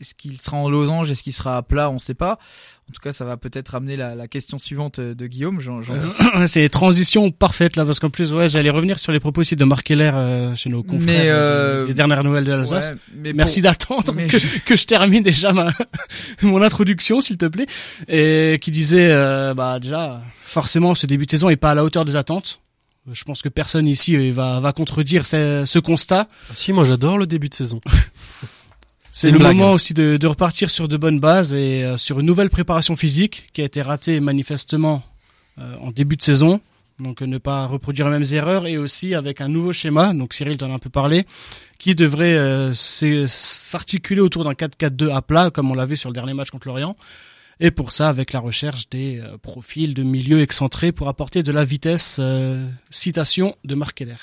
Est-ce 0.00 0.14
qu'il 0.14 0.40
sera 0.40 0.56
en 0.56 0.68
losange 0.70 1.10
Est-ce 1.10 1.22
qu'il 1.22 1.32
sera 1.34 1.56
à 1.58 1.62
plat 1.62 1.90
On 1.90 1.94
ne 1.94 1.98
sait 1.98 2.14
pas. 2.14 2.38
En 2.88 2.92
tout 2.92 3.00
cas, 3.02 3.12
ça 3.12 3.24
va 3.24 3.36
peut-être 3.36 3.74
amener 3.74 3.96
la, 3.96 4.14
la 4.14 4.26
question 4.28 4.58
suivante 4.58 4.98
euh, 4.98 5.14
de 5.14 5.26
Guillaume. 5.26 5.60
J'en 5.60 5.82
j'en 5.82 5.94
dis. 5.94 6.06
c'est 6.46 6.68
transition 6.70 7.30
parfaite 7.30 7.76
là 7.76 7.84
parce 7.84 8.00
qu'en 8.00 8.08
plus 8.10 8.32
ouais 8.32 8.48
j'allais 8.48 8.70
revenir 8.70 8.98
sur 8.98 9.12
les 9.12 9.20
propos 9.20 9.42
aussi 9.42 9.56
de 9.56 9.64
Marc 9.64 9.84
Keller 9.86 10.10
euh, 10.14 10.56
chez 10.56 10.70
nos 10.70 10.82
confrères 10.82 11.06
Mais, 11.24 11.28
euh, 11.28 11.82
euh, 11.82 11.86
des, 11.86 11.94
dernières 11.94 12.24
nouvelles 12.24 12.44
de 12.44 12.52
l'Alsace. 12.52 12.90
Ouais, 12.92 12.96
mais 13.16 13.32
Merci 13.34 13.60
bon, 13.60 13.68
d'attendre 13.68 14.14
que, 14.26 14.38
je- 14.38 14.58
que 14.64 14.76
je 14.76 14.86
termine 14.86 15.22
déjà 15.22 15.52
ma 15.52 15.70
mon 16.42 16.62
introduction 16.62 17.20
s'il 17.20 17.36
te 17.36 17.46
plaît 17.46 17.66
et 18.08 18.58
qui 18.60 18.70
disait 18.70 19.10
euh, 19.10 19.54
bah 19.54 19.78
déjà 19.78 20.20
forcément 20.42 20.94
ce 20.94 21.06
début 21.06 21.26
de 21.26 21.30
saison 21.30 21.48
est 21.50 21.56
pas 21.56 21.70
à 21.72 21.74
la 21.74 21.84
hauteur 21.84 22.04
des 22.04 22.16
attentes. 22.16 22.60
Je 23.12 23.24
pense 23.24 23.42
que 23.42 23.48
personne 23.48 23.86
ici 23.86 24.16
euh, 24.16 24.32
va 24.32 24.60
va 24.60 24.72
contredire 24.72 25.26
ce, 25.26 25.64
ce 25.66 25.78
constat. 25.78 26.26
Si, 26.54 26.72
moi, 26.72 26.84
j'adore 26.84 27.18
le 27.18 27.26
début 27.26 27.48
de 27.48 27.54
saison. 27.54 27.80
C'est 29.12 29.30
le 29.30 29.38
blague, 29.38 29.56
moment 29.56 29.72
aussi 29.72 29.92
de, 29.94 30.16
de 30.16 30.26
repartir 30.26 30.70
sur 30.70 30.86
de 30.88 30.96
bonnes 30.96 31.20
bases 31.20 31.52
et 31.52 31.84
euh, 31.84 31.96
sur 31.96 32.20
une 32.20 32.26
nouvelle 32.26 32.50
préparation 32.50 32.94
physique 32.96 33.50
qui 33.52 33.60
a 33.60 33.64
été 33.64 33.82
ratée 33.82 34.20
manifestement 34.20 35.02
euh, 35.58 35.76
en 35.80 35.90
début 35.90 36.16
de 36.16 36.22
saison. 36.22 36.60
Donc 37.00 37.22
euh, 37.22 37.26
ne 37.26 37.38
pas 37.38 37.66
reproduire 37.66 38.08
les 38.08 38.18
mêmes 38.18 38.34
erreurs 38.34 38.66
et 38.66 38.78
aussi 38.78 39.14
avec 39.14 39.40
un 39.40 39.48
nouveau 39.48 39.72
schéma. 39.72 40.12
Donc 40.14 40.32
Cyril 40.32 40.56
t'en 40.58 40.70
a 40.70 40.74
un 40.74 40.78
peu 40.78 40.90
parlé, 40.90 41.26
qui 41.78 41.94
devrait 41.94 42.36
euh, 42.36 42.72
s'articuler 42.74 44.20
autour 44.20 44.44
d'un 44.44 44.52
4-4-2 44.52 45.14
à 45.14 45.22
plat 45.22 45.50
comme 45.50 45.70
on 45.70 45.74
l'a 45.74 45.86
vu 45.86 45.96
sur 45.96 46.10
le 46.10 46.14
dernier 46.14 46.34
match 46.34 46.50
contre 46.50 46.68
l'Orient. 46.68 46.96
Et 47.62 47.70
pour 47.70 47.92
ça, 47.92 48.08
avec 48.08 48.32
la 48.32 48.40
recherche 48.40 48.88
des 48.88 49.18
euh, 49.18 49.36
profils 49.36 49.92
de 49.92 50.02
milieu 50.02 50.40
excentrés 50.40 50.92
pour 50.92 51.08
apporter 51.08 51.42
de 51.42 51.52
la 51.52 51.64
vitesse. 51.64 52.16
euh, 52.18 52.66
citation 52.88 53.54
de 53.64 53.74
Marc 53.74 53.98
Keller. 53.98 54.14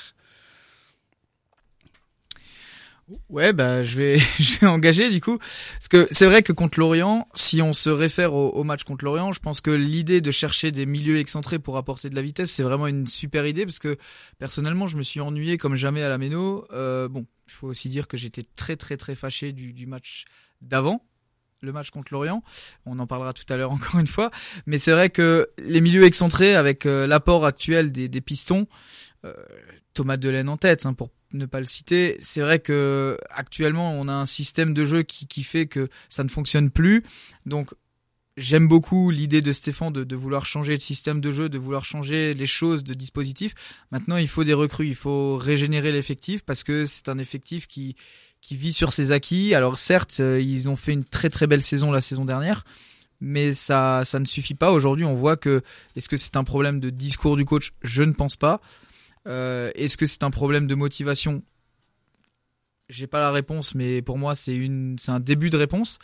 Ouais, 3.30 3.54
bah 3.54 3.84
je 3.84 3.96
vais 3.96 4.20
je 4.40 4.60
vais 4.60 4.68
engager 4.68 5.10
du 5.10 5.22
coup 5.22 5.38
parce 5.38 5.88
que 5.88 6.08
c'est 6.12 6.26
vrai 6.26 6.44
que 6.44 6.52
contre 6.52 6.78
l'Orient, 6.78 7.26
si 7.34 7.62
on 7.62 7.72
se 7.72 7.90
réfère 7.90 8.34
au, 8.34 8.50
au 8.50 8.64
match 8.66 8.84
contre 8.84 9.06
l'Orient, 9.06 9.32
je 9.32 9.40
pense 9.40 9.62
que 9.62 9.72
l'idée 9.72 10.20
de 10.20 10.30
chercher 10.30 10.72
des 10.72 10.86
milieux 10.86 11.18
excentrés 11.18 11.58
pour 11.58 11.78
apporter 11.78 12.10
de 12.10 12.16
la 12.16 12.22
vitesse, 12.22 12.52
c'est 12.52 12.64
vraiment 12.64 12.86
une 12.88 13.08
super 13.08 13.48
idée 13.48 13.66
parce 13.66 13.80
que 13.80 13.98
personnellement, 14.40 14.88
je 14.88 14.98
me 14.98 15.04
suis 15.04 15.22
ennuyé 15.22 15.58
comme 15.58 15.76
jamais 15.76 16.04
à 16.04 16.10
la 16.10 16.18
Méno. 16.18 16.66
Euh, 16.74 17.08
bon, 17.08 17.26
il 17.48 17.54
faut 17.54 17.68
aussi 17.68 17.88
dire 17.88 18.10
que 18.10 18.18
j'étais 18.18 18.44
très 18.56 18.76
très 18.76 18.98
très 18.98 19.16
fâché 19.16 19.54
du, 19.54 19.72
du 19.72 19.88
match 19.88 20.26
d'avant. 20.62 21.06
Le 21.62 21.72
match 21.72 21.90
contre 21.90 22.14
l'Orient, 22.14 22.44
on 22.86 23.00
en 23.00 23.08
parlera 23.08 23.32
tout 23.32 23.46
à 23.50 23.56
l'heure 23.56 23.72
encore 23.78 24.02
une 24.02 24.08
fois, 24.08 24.32
mais 24.66 24.78
c'est 24.78 24.92
vrai 24.92 25.10
que 25.10 25.50
les 25.58 25.80
milieux 25.80 26.04
excentrés 26.04 26.56
avec 26.56 26.86
euh, 26.86 27.08
l'apport 27.08 27.46
actuel 27.46 27.94
des, 27.94 28.10
des 28.10 28.22
pistons, 28.22 28.68
euh, 29.26 29.34
Thomas 29.94 30.18
Delaine 30.18 30.50
en 30.50 30.58
tête, 30.58 30.86
hein, 30.86 30.94
pour 30.94 31.10
ne 31.34 31.46
pas 31.46 31.60
le 31.60 31.66
citer. 31.66 32.16
C'est 32.20 32.42
vrai 32.42 32.60
que 32.60 33.18
actuellement, 33.30 33.94
on 33.94 34.08
a 34.08 34.14
un 34.14 34.26
système 34.26 34.74
de 34.74 34.86
jeu 34.86 35.04
qui, 35.04 35.28
qui 35.28 35.44
fait 35.44 35.68
que 35.68 35.90
ça 36.10 36.24
ne 36.24 36.30
fonctionne 36.30 36.70
plus. 36.70 37.04
Donc, 37.46 37.72
j'aime 38.38 38.68
beaucoup 38.68 39.10
l'idée 39.10 39.42
de 39.42 39.52
Stéphane 39.52 39.92
de, 39.92 40.16
vouloir 40.16 40.46
changer 40.46 40.78
de 40.78 40.82
système 40.82 41.20
de 41.20 41.32
jeu, 41.32 41.50
de 41.50 41.58
vouloir 41.58 41.84
changer 41.84 42.34
les 42.34 42.46
choses, 42.46 42.84
de 42.84 42.94
dispositif. 42.94 43.56
Maintenant, 43.92 44.18
il 44.18 44.28
faut 44.28 44.44
des 44.44 44.54
recrues, 44.54 44.88
il 44.88 44.96
faut 44.96 45.36
régénérer 45.36 45.92
l'effectif 45.92 46.46
parce 46.46 46.64
que 46.64 46.86
c'est 46.86 47.10
un 47.10 47.18
effectif 47.18 47.68
qui 47.68 47.96
qui 48.40 48.56
vit 48.56 48.72
sur 48.72 48.94
ses 48.94 49.12
acquis. 49.12 49.56
Alors 49.56 49.80
certes, 49.80 50.18
euh, 50.20 50.40
ils 50.40 50.70
ont 50.70 50.76
fait 50.76 50.94
une 50.94 51.04
très 51.04 51.30
très 51.30 51.48
belle 51.48 51.64
saison 51.64 51.92
la 51.92 52.02
saison 52.02 52.24
dernière, 52.24 52.66
mais 53.20 53.54
ça 53.54 54.04
ça 54.06 54.20
ne 54.20 54.26
suffit 54.26 54.54
pas. 54.54 54.72
Aujourd'hui, 54.72 55.06
on 55.06 55.16
voit 55.16 55.38
que 55.38 55.62
est-ce 55.96 56.08
que 56.08 56.18
c'est 56.18 56.38
un 56.38 56.44
problème 56.44 56.80
de 56.80 56.92
discours 56.92 57.36
du 57.36 57.46
coach? 57.46 57.74
Je 57.82 58.04
ne 58.04 58.14
pense 58.14 58.36
pas. 58.36 58.62
Euh, 59.28 59.72
est-ce 59.76 59.98
que 59.98 60.06
c'est 60.06 60.24
un 60.24 60.32
problème 60.32 60.68
de 60.68 60.76
motivation? 60.76 61.44
J'ai 62.90 63.06
pas 63.08 63.20
la 63.20 63.32
réponse, 63.32 63.76
mais 63.76 64.02
pour 64.02 64.18
moi 64.18 64.34
c'est 64.34 64.56
une 64.56 64.96
c'est 64.98 65.12
un 65.12 65.20
début 65.20 65.50
de 65.50 65.58
réponse. 65.58 66.00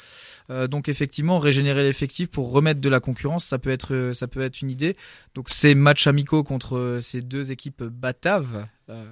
Euh, 0.49 0.67
donc 0.67 0.89
effectivement, 0.89 1.39
régénérer 1.39 1.81
l'effectif 1.83 2.29
pour 2.29 2.51
remettre 2.51 2.81
de 2.81 2.89
la 2.89 2.99
concurrence, 2.99 3.45
ça 3.45 3.57
peut 3.57 3.69
être 3.69 3.93
euh, 3.93 4.13
ça 4.13 4.27
peut 4.27 4.41
être 4.41 4.61
une 4.61 4.69
idée. 4.69 4.97
Donc 5.33 5.47
ces 5.49 5.75
matchs 5.75 6.07
amicaux 6.07 6.43
contre 6.43 6.99
ces 7.01 7.21
deux 7.21 7.51
équipes 7.53 7.83
bataves. 7.83 8.67
Euh, 8.89 9.05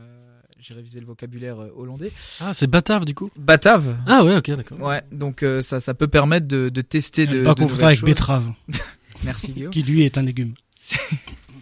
j'ai 0.60 0.74
révisé 0.76 1.00
le 1.00 1.08
vocabulaire 1.08 1.58
hollandais. 1.76 2.12
Ah, 2.40 2.54
c'est 2.54 2.68
Batave 2.68 3.04
du 3.06 3.16
coup? 3.16 3.32
Batave. 3.36 3.98
Ah 4.06 4.24
ouais, 4.24 4.36
ok, 4.36 4.52
d'accord. 4.52 4.80
Ouais, 4.80 5.02
donc 5.12 5.42
euh, 5.42 5.62
ça, 5.64 5.80
ça 5.80 5.96
peut 5.96 6.08
permettre 6.08 6.48
de, 6.48 6.70
de 6.70 6.82
tester 6.82 7.26
de, 7.26 7.42
pas 7.44 7.56
de 7.56 7.64
avec 7.84 8.00
choses. 8.00 8.04
betterave, 8.04 8.52
Merci 9.24 9.54
Guillaume. 9.54 9.72
qui 9.72 9.82
lui 9.82 10.04
est 10.04 10.20
un 10.20 10.22
légume. 10.22 10.54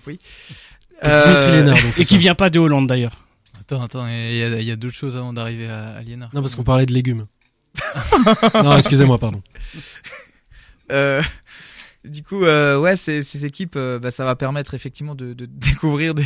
Euh, 1.03 1.25
Dimitri 1.25 1.51
Lénard, 1.51 1.75
donc, 1.75 1.93
c'est 1.95 2.01
Et 2.01 2.05
qui 2.05 2.13
ça. 2.15 2.19
vient 2.19 2.35
pas 2.35 2.49
de 2.49 2.59
Hollande 2.59 2.87
d'ailleurs. 2.87 3.25
Attends, 3.59 3.81
attends, 3.81 4.07
il 4.07 4.13
y 4.37 4.43
a, 4.43 4.59
il 4.59 4.67
y 4.67 4.71
a 4.71 4.75
d'autres 4.75 4.95
choses 4.95 5.15
avant 5.15 5.31
d'arriver 5.33 5.67
à, 5.69 5.91
à 5.95 6.01
Liénard. 6.01 6.29
Non, 6.33 6.41
parce 6.41 6.55
qu'on 6.55 6.63
parlait 6.63 6.85
de 6.85 6.93
légumes. 6.93 7.25
non, 8.55 8.75
excusez-moi, 8.77 9.17
pardon. 9.17 9.41
Euh, 10.91 11.21
du 12.03 12.23
coup, 12.23 12.43
euh, 12.45 12.79
ouais, 12.79 12.95
ces, 12.95 13.21
ces 13.21 13.45
équipes, 13.45 13.75
euh, 13.75 13.99
bah, 13.99 14.09
ça 14.09 14.25
va 14.25 14.35
permettre 14.35 14.73
effectivement 14.73 15.13
de, 15.13 15.33
de 15.33 15.45
découvrir 15.47 16.15
des. 16.15 16.25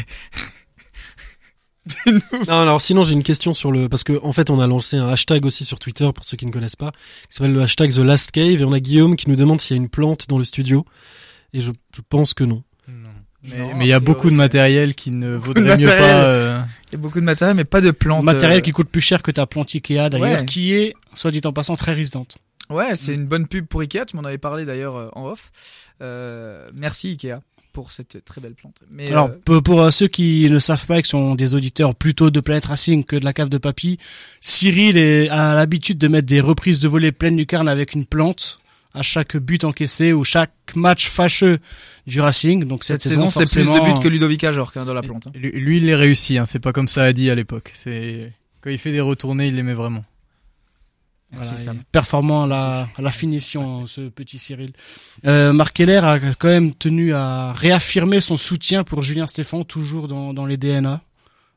Non, 2.47 2.61
alors 2.61 2.79
sinon 2.79 3.03
j'ai 3.03 3.11
une 3.11 3.23
question 3.23 3.53
sur 3.53 3.69
le 3.69 3.89
parce 3.89 4.05
que 4.05 4.17
en 4.23 4.31
fait 4.31 4.49
on 4.49 4.61
a 4.61 4.67
lancé 4.67 4.95
un 4.95 5.09
hashtag 5.09 5.45
aussi 5.45 5.65
sur 5.65 5.79
Twitter 5.79 6.09
pour 6.15 6.23
ceux 6.23 6.37
qui 6.37 6.45
ne 6.45 6.51
connaissent 6.51 6.77
pas, 6.77 6.91
qui 6.93 7.35
s'appelle 7.35 7.51
le 7.51 7.61
hashtag 7.61 7.91
The 7.91 7.97
Last 7.97 8.31
Cave 8.31 8.61
et 8.61 8.63
on 8.63 8.71
a 8.71 8.79
Guillaume 8.79 9.17
qui 9.17 9.29
nous 9.29 9.35
demande 9.35 9.59
s'il 9.59 9.75
y 9.75 9.79
a 9.79 9.83
une 9.83 9.89
plante 9.89 10.29
dans 10.29 10.37
le 10.37 10.45
studio 10.45 10.85
et 11.51 11.59
je, 11.59 11.73
je 11.93 12.01
pense 12.07 12.33
que 12.33 12.45
non. 12.45 12.63
Mais 13.51 13.85
il 13.85 13.87
y 13.87 13.93
a 13.93 13.99
beaucoup 13.99 14.29
de 14.29 14.35
matériel 14.35 14.95
qui 14.95 15.11
ne 15.11 15.35
vaudrait 15.35 15.63
mieux 15.77 15.85
matériel. 15.87 15.97
pas. 15.99 16.23
euh, 16.25 16.61
Il 16.91 16.93
y 16.93 16.95
a 16.95 16.97
beaucoup 16.99 17.19
de 17.19 17.25
matériel, 17.25 17.55
mais 17.57 17.65
pas 17.65 17.81
de 17.81 17.91
plantes. 17.91 18.23
Matériel 18.23 18.59
euh, 18.59 18.61
qui 18.61 18.71
coûte 18.71 18.89
plus 18.89 19.01
cher 19.01 19.21
que 19.21 19.31
ta 19.31 19.45
plante 19.45 19.73
Ikea 19.75 20.09
d'ailleurs, 20.09 20.39
Ouais. 20.39 20.45
qui 20.45 20.73
est, 20.73 20.93
soit 21.13 21.31
dit 21.31 21.41
en 21.43 21.51
passant, 21.53 21.75
très 21.75 21.93
résidente. 21.93 22.37
Ouais, 22.69 22.95
c'est 22.95 23.13
une 23.13 23.25
bonne 23.25 23.47
pub 23.47 23.65
pour 23.65 23.81
Ikea. 23.81 24.05
Tu 24.07 24.15
m'en 24.15 24.23
avais 24.23 24.37
parlé 24.37 24.63
d'ailleurs 24.65 24.95
euh, 24.95 25.09
en 25.13 25.25
off. 25.27 25.51
Euh, 26.01 26.69
merci 26.73 27.09
Ikea 27.09 27.41
pour 27.73 27.91
cette 27.91 28.23
très 28.23 28.39
belle 28.39 28.53
plante. 28.53 28.83
Mais 28.91 29.09
Alors 29.09 29.29
euh, 29.29 29.39
pour, 29.43 29.63
pour, 29.63 29.81
euh, 29.81 29.89
ceux 29.91 30.07
qui 30.07 30.47
ne 30.49 30.59
savent 30.59 30.85
pas 30.85 30.99
et 30.99 31.01
qui 31.01 31.09
sont 31.09 31.33
des 31.35 31.55
auditeurs 31.55 31.95
plutôt 31.95 32.29
de 32.29 32.39
Planet 32.39 32.65
Racing 32.65 33.03
que 33.03 33.15
de 33.15 33.25
la 33.25 33.33
cave 33.33 33.49
de 33.49 33.57
papy, 33.57 33.97
Cyril 34.39 34.95
est, 34.97 35.27
a 35.29 35.55
l'habitude 35.55 35.97
de 35.97 36.07
mettre 36.07 36.27
des 36.27 36.39
reprises 36.39 36.79
de 36.79 36.87
volée 36.87 37.11
pleines 37.11 37.35
lucarne 37.35 37.67
avec 37.67 37.93
une 37.93 38.05
plante 38.05 38.59
à 38.93 39.01
chaque 39.01 39.37
but 39.37 39.63
encaissé 39.63 40.13
ou 40.13 40.23
chaque 40.23 40.51
match 40.75 41.07
fâcheux 41.07 41.59
du 42.05 42.21
Racing. 42.21 42.65
Donc 42.65 42.83
cette, 42.83 43.01
cette 43.01 43.11
saison, 43.13 43.29
c'est 43.29 43.45
plus 43.51 43.69
de 43.69 43.79
buts 43.79 43.99
que 44.01 44.07
Ludovic 44.07 44.43
Ajor 44.43 44.71
hein, 44.75 44.85
dans 44.85 44.93
la 44.93 45.01
plante. 45.01 45.27
hein. 45.27 45.31
Lui, 45.35 45.51
lui, 45.51 45.77
il 45.77 45.85
les 45.85 45.95
réussit, 45.95 46.37
hein, 46.37 46.45
c'est 46.45 46.59
pas 46.59 46.73
comme 46.73 46.87
ça 46.87 47.03
a 47.03 47.13
dit 47.13 47.29
à 47.31 47.35
l'époque. 47.35 47.71
C'est 47.73 48.31
quand 48.61 48.69
il 48.69 48.77
fait 48.77 48.91
des 48.91 49.01
retournées, 49.01 49.47
il 49.47 49.55
les 49.55 49.63
met 49.63 49.73
vraiment. 49.73 50.05
Voilà, 51.35 51.73
performant 51.91 52.43
à 52.43 52.47
la, 52.47 52.89
à 52.95 53.01
la 53.01 53.09
finition, 53.11 53.87
ce 53.87 54.01
petit 54.01 54.37
Cyril. 54.37 54.71
Euh, 55.25 55.51
Marc 55.51 55.73
Keller 55.73 55.97
a 55.97 56.19
quand 56.37 56.47
même 56.47 56.73
tenu 56.75 57.15
à 57.15 57.53
réaffirmer 57.53 58.19
son 58.19 58.37
soutien 58.37 58.83
pour 58.83 59.01
Julien 59.01 59.25
Stéphan, 59.25 59.63
toujours 59.63 60.07
dans, 60.07 60.31
dans 60.35 60.45
les 60.45 60.57
DNA. 60.57 61.01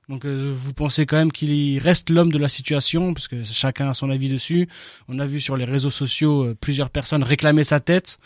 Donc 0.09 0.25
euh, 0.25 0.53
vous 0.57 0.73
pensez 0.73 1.05
quand 1.05 1.17
même 1.17 1.33
qu'il 1.33 1.79
reste 1.81 2.11
l'homme 2.11 2.31
de 2.31 2.39
la 2.39 2.49
situation, 2.49 3.13
parce 3.13 3.27
que 3.29 3.43
chacun 3.45 3.89
a 3.91 3.95
son 3.95 4.09
avis 4.11 4.29
dessus. 4.29 4.69
On 5.09 5.19
a 5.19 5.27
vu 5.27 5.41
sur 5.41 5.57
les 5.57 5.65
réseaux 5.65 5.91
sociaux 5.91 6.45
euh, 6.45 6.55
plusieurs 6.61 6.91
personnes 6.91 7.23
réclamer 7.25 7.65
sa 7.65 7.81
tête. 7.81 8.19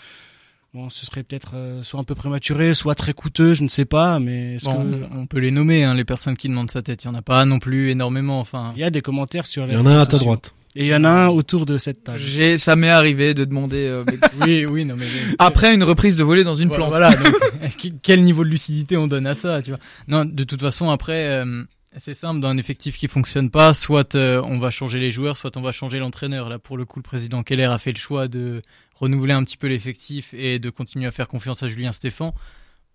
Bon, 0.74 0.88
ce 0.88 1.04
serait 1.04 1.22
peut-être 1.24 1.52
euh, 1.54 1.82
soit 1.82 1.98
un 1.98 2.04
peu 2.04 2.14
prématuré, 2.14 2.74
soit 2.74 2.94
très 2.94 3.12
coûteux, 3.12 3.54
je 3.54 3.64
ne 3.64 3.68
sais 3.68 3.86
pas, 3.86 4.20
mais 4.20 4.54
est-ce 4.54 4.66
Bon, 4.66 4.84
que... 4.84 5.04
on, 5.16 5.26
peut 5.26 5.38
les 5.40 5.50
nommer, 5.50 5.82
hein, 5.82 5.94
les 5.94 6.04
personnes 6.04 6.36
qui 6.36 6.48
demandent 6.48 6.70
sa 6.70 6.80
tête. 6.82 7.02
Il 7.02 7.06
y 7.06 7.10
en 7.10 7.14
a 7.14 7.22
pas 7.22 7.44
non 7.44 7.58
plus 7.58 7.90
énormément. 7.90 8.38
Enfin, 8.38 8.72
Il 8.76 8.80
y 8.80 8.84
a 8.84 8.90
des 8.90 9.00
commentaires 9.00 9.46
sur 9.46 9.66
les 9.66 9.72
Il 9.72 9.76
y 9.76 9.80
en 9.80 9.86
a 9.86 9.98
à 10.00 10.06
ta 10.06 10.12
sociaux. 10.12 10.26
droite. 10.26 10.54
Et 10.76 10.84
il 10.84 10.86
y 10.88 10.94
en 10.94 11.02
a 11.04 11.08
un 11.10 11.28
autour 11.28 11.66
de 11.66 11.78
cette 11.78 12.04
table. 12.04 12.18
J'ai, 12.18 12.56
ça 12.56 12.76
m'est 12.76 12.90
arrivé 12.90 13.34
de 13.34 13.44
demander 13.44 13.86
euh, 13.88 14.04
mais- 14.06 14.46
oui, 14.46 14.66
oui, 14.66 14.84
non 14.84 14.94
mais 14.96 15.06
après 15.38 15.74
une 15.74 15.82
reprise 15.82 16.14
de 16.16 16.22
volée 16.22 16.44
dans 16.44 16.54
une 16.54 16.68
Voilà, 16.68 16.86
plante. 16.88 17.16
Voilà. 17.16 17.16
donc, 17.16 17.92
quel 18.02 18.22
niveau 18.22 18.44
de 18.44 18.50
lucidité 18.50 18.96
on 18.96 19.08
donne 19.08 19.26
à 19.26 19.34
ça, 19.34 19.62
tu 19.62 19.70
vois 19.70 19.80
Non, 20.06 20.24
de 20.24 20.44
toute 20.44 20.60
façon, 20.60 20.90
après, 20.90 21.26
euh, 21.42 21.64
c'est 21.96 22.14
simple. 22.14 22.38
Dans 22.38 22.48
un 22.48 22.56
effectif 22.56 22.98
qui 22.98 23.08
fonctionne 23.08 23.50
pas, 23.50 23.74
soit 23.74 24.14
euh, 24.14 24.40
on 24.44 24.60
va 24.60 24.70
changer 24.70 25.00
les 25.00 25.10
joueurs, 25.10 25.36
soit 25.36 25.56
on 25.56 25.60
va 25.60 25.72
changer 25.72 25.98
l'entraîneur. 25.98 26.48
Là, 26.48 26.60
pour 26.60 26.76
le 26.76 26.84
coup, 26.84 27.00
le 27.00 27.04
président 27.04 27.42
Keller 27.42 27.64
a 27.64 27.78
fait 27.78 27.92
le 27.92 27.98
choix 27.98 28.28
de 28.28 28.62
renouveler 28.94 29.32
un 29.32 29.42
petit 29.42 29.56
peu 29.56 29.66
l'effectif 29.66 30.34
et 30.34 30.60
de 30.60 30.70
continuer 30.70 31.06
à 31.06 31.10
faire 31.10 31.26
confiance 31.26 31.64
à 31.64 31.68
Julien 31.68 31.90
Stéphan. 31.90 32.32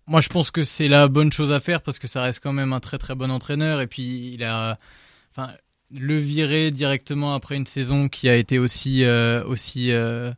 Moi, 0.06 0.22
je 0.22 0.28
pense 0.30 0.50
que 0.50 0.64
c'est 0.64 0.88
la 0.88 1.08
bonne 1.08 1.30
chose 1.30 1.52
à 1.52 1.60
faire 1.60 1.82
parce 1.82 1.98
que 1.98 2.06
ça 2.06 2.22
reste 2.22 2.40
quand 2.42 2.52
même 2.54 2.72
un 2.72 2.80
très 2.80 2.96
très 2.96 3.14
bon 3.14 3.30
entraîneur 3.30 3.80
et 3.82 3.86
puis 3.86 4.30
il 4.32 4.44
a, 4.44 4.78
enfin, 5.36 5.50
le 5.90 6.18
virer 6.18 6.70
directement 6.70 7.34
après 7.34 7.56
une 7.56 7.66
saison 7.66 8.08
qui 8.08 8.28
a 8.28 8.36
été 8.36 8.58
aussi 8.58 9.04
euh, 9.04 9.44
aussi 9.44 9.92
euh, 9.92 10.32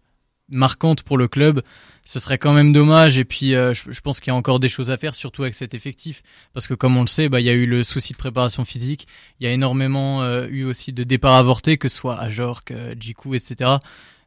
marquante 0.48 1.02
pour 1.02 1.18
le 1.18 1.28
club, 1.28 1.62
ce 2.04 2.18
serait 2.18 2.38
quand 2.38 2.52
même 2.52 2.72
dommage. 2.72 3.18
Et 3.18 3.24
puis, 3.24 3.54
euh, 3.54 3.74
je, 3.74 4.00
pense 4.00 4.20
qu'il 4.20 4.30
y 4.30 4.34
a 4.34 4.34
encore 4.34 4.60
des 4.60 4.68
choses 4.68 4.90
à 4.90 4.96
faire, 4.96 5.14
surtout 5.14 5.42
avec 5.42 5.54
cet 5.54 5.74
effectif, 5.74 6.22
parce 6.54 6.66
que 6.66 6.74
comme 6.74 6.96
on 6.96 7.02
le 7.02 7.06
sait, 7.06 7.28
bah, 7.28 7.40
il 7.40 7.46
y 7.46 7.50
a 7.50 7.54
eu 7.54 7.66
le 7.66 7.82
souci 7.82 8.12
de 8.12 8.18
préparation 8.18 8.64
physique, 8.64 9.06
il 9.40 9.44
y 9.44 9.46
a 9.46 9.52
énormément 9.52 10.24
eu 10.46 10.64
aussi 10.64 10.92
de 10.92 11.04
départs 11.04 11.36
avortés, 11.36 11.78
que 11.78 11.88
ce 11.88 11.96
soit 11.96 12.18
à 12.18 12.30
Jork, 12.30 12.72
Djikou, 12.98 13.34
etc. 13.34 13.76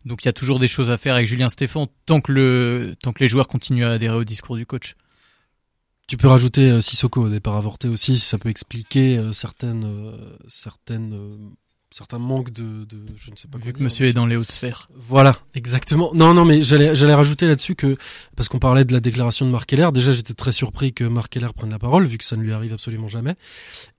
Donc 0.06 0.24
il 0.24 0.28
y 0.28 0.30
a 0.30 0.34
toujours 0.34 0.60
des 0.60 0.68
choses 0.68 0.90
à 0.90 0.98
faire 0.98 1.16
avec 1.16 1.28
Julien 1.28 1.50
Stéphan 1.50 1.88
tant 2.06 2.22
que 2.22 2.32
le 2.32 2.96
tant 3.02 3.14
que 3.14 3.20
les 3.24 3.30
joueurs 3.30 3.48
continuent 3.48 3.86
à 3.86 3.92
adhérer 3.92 4.16
au 4.16 4.24
discours 4.24 4.56
du 4.56 4.66
coach. 4.66 4.96
Tu 6.12 6.18
peux 6.18 6.28
rajouter 6.28 6.70
euh, 6.70 6.82
Sissoko 6.82 7.28
au 7.28 7.30
départ 7.30 7.56
avorté 7.56 7.88
aussi, 7.88 8.18
si 8.18 8.26
ça 8.28 8.38
peut 8.38 8.50
expliquer 8.50 9.18
euh, 9.18 9.32
certaines, 9.32 9.86
euh, 9.86 10.36
certaines, 10.50 11.18
certains 11.90 12.20
manques 12.20 12.52
de, 12.52 12.84
de, 12.84 12.98
je 13.16 13.32
ne 13.32 13.38
sais 13.38 13.48
pas 13.48 13.58
quoi 13.58 13.66
Vu 13.66 13.72
que 13.72 13.78
dire, 13.78 13.86
Monsieur 13.86 14.08
est 14.08 14.12
dans 14.12 14.26
les 14.26 14.36
hautes 14.36 14.52
sphères. 14.52 14.90
Voilà, 14.94 15.40
exactement. 15.56 16.12
Non, 16.14 16.34
non, 16.34 16.44
mais 16.44 16.64
j'allais, 16.64 16.98
j'allais 16.98 17.14
rajouter 17.14 17.48
là-dessus 17.48 17.76
que 17.76 17.96
parce 18.36 18.50
qu'on 18.50 18.60
parlait 18.60 18.84
de 18.84 18.92
la 18.92 19.00
déclaration 19.00 19.46
de 19.46 19.52
Marc 19.52 19.68
Keller. 19.68 19.88
Déjà, 19.94 20.12
j'étais 20.12 20.34
très 20.34 20.52
surpris 20.52 20.92
que 20.92 21.06
Marc 21.06 21.32
Keller 21.32 21.48
prenne 21.56 21.70
la 21.70 21.80
parole, 21.80 22.06
vu 22.06 22.18
que 22.18 22.26
ça 22.26 22.36
ne 22.36 22.42
lui 22.42 22.52
arrive 22.52 22.74
absolument 22.74 23.08
jamais. 23.08 23.36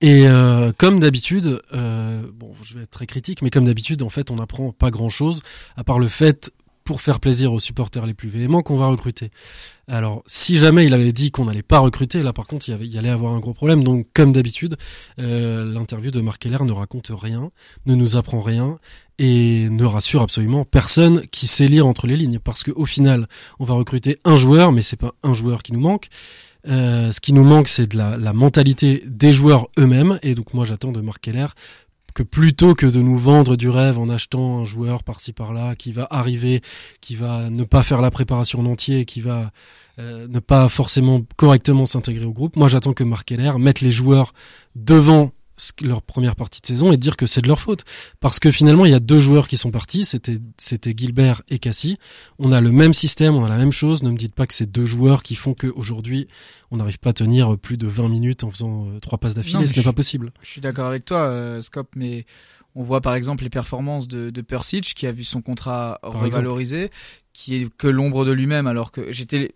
Et 0.02 0.28
euh, 0.28 0.70
comme 0.76 1.00
d'habitude, 1.00 1.62
euh, 1.72 2.20
bon, 2.34 2.52
je 2.62 2.74
vais 2.74 2.82
être 2.82 2.90
très 2.90 3.06
critique, 3.06 3.40
mais 3.40 3.48
comme 3.48 3.64
d'habitude, 3.64 4.02
en 4.02 4.10
fait, 4.10 4.30
on 4.30 4.36
n'apprend 4.36 4.70
pas 4.72 4.90
grand-chose 4.90 5.40
à 5.76 5.82
part 5.82 5.98
le 5.98 6.08
fait 6.08 6.52
pour 6.84 7.00
faire 7.00 7.20
plaisir 7.20 7.52
aux 7.52 7.60
supporters 7.60 8.06
les 8.06 8.14
plus 8.14 8.28
véhéments 8.28 8.62
qu'on 8.62 8.76
va 8.76 8.86
recruter. 8.86 9.30
Alors, 9.88 10.22
si 10.26 10.56
jamais 10.56 10.86
il 10.86 10.94
avait 10.94 11.12
dit 11.12 11.30
qu'on 11.30 11.44
n'allait 11.44 11.62
pas 11.62 11.78
recruter, 11.78 12.22
là 12.22 12.32
par 12.32 12.46
contre, 12.46 12.68
il 12.68 12.74
y, 12.74 12.84
il 12.84 12.94
y 12.94 12.98
allait 12.98 13.08
avoir 13.10 13.32
un 13.32 13.40
gros 13.40 13.52
problème. 13.52 13.82
Donc, 13.84 14.06
comme 14.14 14.32
d'habitude, 14.32 14.76
euh, 15.18 15.64
l'interview 15.72 16.10
de 16.10 16.20
Marc 16.20 16.42
Keller 16.42 16.64
ne 16.64 16.72
raconte 16.72 17.10
rien, 17.12 17.50
ne 17.86 17.94
nous 17.94 18.16
apprend 18.16 18.40
rien 18.40 18.78
et 19.18 19.68
ne 19.70 19.84
rassure 19.84 20.22
absolument 20.22 20.64
personne 20.64 21.26
qui 21.28 21.46
sait 21.46 21.68
lire 21.68 21.86
entre 21.86 22.06
les 22.06 22.16
lignes. 22.16 22.38
Parce 22.38 22.64
qu'au 22.64 22.86
final, 22.86 23.26
on 23.58 23.64
va 23.64 23.74
recruter 23.74 24.18
un 24.24 24.36
joueur, 24.36 24.72
mais 24.72 24.82
c'est 24.82 24.96
pas 24.96 25.14
un 25.22 25.34
joueur 25.34 25.62
qui 25.62 25.72
nous 25.72 25.80
manque. 25.80 26.08
Euh, 26.68 27.10
ce 27.10 27.20
qui 27.20 27.32
nous 27.32 27.42
manque, 27.42 27.68
c'est 27.68 27.88
de 27.88 27.96
la, 27.96 28.16
la 28.16 28.32
mentalité 28.32 29.02
des 29.06 29.32
joueurs 29.32 29.68
eux-mêmes. 29.78 30.18
Et 30.22 30.34
donc, 30.34 30.54
moi, 30.54 30.64
j'attends 30.64 30.92
de 30.92 31.00
Marc 31.00 31.20
Keller 31.22 31.48
que 32.14 32.22
plutôt 32.22 32.74
que 32.74 32.86
de 32.86 33.00
nous 33.00 33.18
vendre 33.18 33.56
du 33.56 33.68
rêve 33.68 33.98
en 33.98 34.08
achetant 34.08 34.58
un 34.60 34.64
joueur 34.64 35.04
par-ci 35.04 35.32
par-là 35.32 35.74
qui 35.76 35.92
va 35.92 36.06
arriver, 36.10 36.62
qui 37.00 37.14
va 37.14 37.50
ne 37.50 37.64
pas 37.64 37.82
faire 37.82 38.00
la 38.00 38.10
préparation 38.10 38.60
en 38.60 38.66
entier, 38.66 39.04
qui 39.04 39.20
va 39.20 39.50
euh, 39.98 40.26
ne 40.28 40.40
pas 40.40 40.68
forcément 40.68 41.22
correctement 41.36 41.86
s'intégrer 41.86 42.24
au 42.24 42.32
groupe, 42.32 42.56
moi 42.56 42.68
j'attends 42.68 42.94
que 42.94 43.04
Marc 43.04 43.28
Keller 43.28 43.52
mette 43.58 43.80
les 43.80 43.90
joueurs 43.90 44.32
devant 44.74 45.32
leur 45.82 46.02
première 46.02 46.36
partie 46.36 46.60
de 46.60 46.66
saison 46.66 46.92
et 46.92 46.96
dire 46.96 47.16
que 47.16 47.26
c'est 47.26 47.40
de 47.40 47.48
leur 47.48 47.60
faute. 47.60 47.84
Parce 48.20 48.38
que 48.38 48.50
finalement, 48.50 48.84
il 48.84 48.92
y 48.92 48.94
a 48.94 49.00
deux 49.00 49.20
joueurs 49.20 49.48
qui 49.48 49.56
sont 49.56 49.70
partis, 49.70 50.04
c'était 50.04 50.38
c'était 50.58 50.94
Gilbert 50.96 51.42
et 51.48 51.58
Cassie. 51.58 51.98
On 52.38 52.52
a 52.52 52.60
le 52.60 52.72
même 52.72 52.92
système, 52.92 53.34
on 53.34 53.44
a 53.44 53.48
la 53.48 53.58
même 53.58 53.72
chose. 53.72 54.02
Ne 54.02 54.10
me 54.10 54.16
dites 54.16 54.34
pas 54.34 54.46
que 54.46 54.54
c'est 54.54 54.70
deux 54.70 54.84
joueurs 54.84 55.22
qui 55.22 55.34
font 55.34 55.54
qu'aujourd'hui, 55.54 56.28
on 56.70 56.76
n'arrive 56.76 56.98
pas 56.98 57.10
à 57.10 57.14
tenir 57.14 57.58
plus 57.58 57.76
de 57.76 57.86
20 57.86 58.08
minutes 58.08 58.44
en 58.44 58.50
faisant 58.50 58.86
euh, 58.86 59.00
trois 59.00 59.18
passes 59.18 59.34
d'affilée. 59.34 59.66
Ce 59.66 59.76
n'est 59.76 59.84
pas 59.84 59.92
possible. 59.92 60.32
Je 60.42 60.48
suis 60.48 60.60
d'accord 60.60 60.86
avec 60.86 61.04
toi, 61.04 61.20
euh, 61.26 61.60
Scop, 61.60 61.88
mais 61.96 62.24
on 62.74 62.82
voit 62.82 63.00
par 63.00 63.14
exemple 63.14 63.44
les 63.44 63.50
performances 63.50 64.08
de, 64.08 64.30
de 64.30 64.40
Persic 64.40 64.94
qui 64.94 65.06
a 65.06 65.12
vu 65.12 65.24
son 65.24 65.42
contrat 65.42 65.98
Par 66.02 66.12
revalorisé, 66.12 66.90
qui 67.32 67.56
est 67.56 67.68
que 67.76 67.88
l'ombre 67.88 68.24
de 68.24 68.32
lui-même, 68.32 68.66
alors 68.66 68.92
que 68.92 69.12
j'étais 69.12 69.54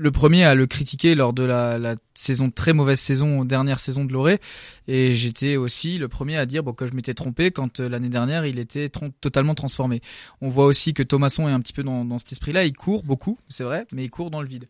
le 0.00 0.10
premier 0.10 0.44
à 0.44 0.54
le 0.54 0.66
critiquer 0.66 1.14
lors 1.14 1.34
de 1.34 1.42
la, 1.42 1.94
saison 2.14 2.50
très 2.50 2.72
mauvaise 2.72 2.98
saison 2.98 3.44
dernière 3.44 3.80
saison 3.80 4.04
de 4.04 4.12
Loré 4.12 4.40
et 4.88 5.14
j'étais 5.14 5.56
aussi 5.56 5.98
le 5.98 6.08
premier 6.08 6.38
à 6.38 6.46
dire 6.46 6.62
bon 6.62 6.72
que 6.72 6.86
je 6.86 6.94
m'étais 6.94 7.14
trompé 7.14 7.50
quand 7.50 7.80
euh, 7.80 7.88
l'année 7.88 8.08
dernière 8.08 8.46
il 8.46 8.58
était 8.58 8.88
totalement 8.88 9.54
transformé. 9.54 10.00
On 10.40 10.48
voit 10.48 10.64
aussi 10.64 10.94
que 10.94 11.02
Thomasson 11.02 11.48
est 11.48 11.52
un 11.52 11.60
petit 11.60 11.74
peu 11.74 11.82
dans, 11.82 12.18
cet 12.18 12.32
esprit-là, 12.32 12.64
il 12.64 12.72
court 12.72 13.02
beaucoup, 13.04 13.38
c'est 13.48 13.64
vrai, 13.64 13.86
mais 13.92 14.04
il 14.04 14.10
court 14.10 14.30
dans 14.30 14.40
le 14.40 14.48
vide. 14.48 14.68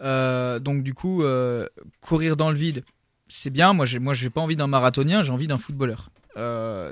Euh, 0.00 0.58
donc 0.58 0.82
du 0.82 0.94
coup 0.94 1.22
euh, 1.22 1.66
courir 2.00 2.36
dans 2.36 2.50
le 2.50 2.56
vide, 2.56 2.84
c'est 3.28 3.50
bien. 3.50 3.74
Moi 3.74 3.84
moi 4.00 4.14
j'ai 4.14 4.30
pas 4.30 4.40
envie 4.40 4.56
d'un 4.56 4.66
marathonien, 4.66 5.22
j'ai 5.22 5.32
envie 5.32 5.46
d'un 5.46 5.58
footballeur. 5.58 6.10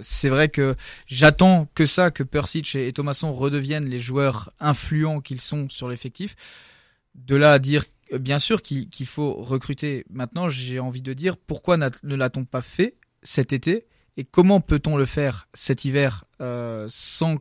C'est 0.02 0.28
vrai 0.28 0.50
que 0.50 0.76
j'attends 1.06 1.68
que 1.74 1.84
ça, 1.84 2.10
que 2.10 2.22
Persic 2.22 2.76
et, 2.76 2.86
et 2.86 2.92
Thomasson 2.92 3.32
redeviennent 3.32 3.86
les 3.86 3.98
joueurs 3.98 4.52
influents 4.60 5.20
qu'ils 5.20 5.40
sont 5.40 5.68
sur 5.70 5.88
l'effectif. 5.88 6.36
De 7.14 7.36
là 7.36 7.52
à 7.52 7.58
dire, 7.58 7.84
euh, 8.12 8.18
bien 8.18 8.38
sûr 8.38 8.62
qu'il 8.62 8.88
qu'il 8.88 9.06
faut 9.06 9.34
recruter. 9.34 10.04
Maintenant, 10.10 10.48
j'ai 10.48 10.80
envie 10.80 11.02
de 11.02 11.12
dire, 11.12 11.36
pourquoi 11.36 11.76
ne 11.76 12.14
l'a-t-on 12.14 12.44
pas 12.44 12.62
fait 12.62 12.96
cet 13.22 13.52
été 13.52 13.86
et 14.16 14.24
comment 14.24 14.60
peut-on 14.60 14.96
le 14.96 15.04
faire 15.06 15.48
cet 15.54 15.84
hiver 15.84 16.24
euh, 16.40 16.86
sans 16.88 17.36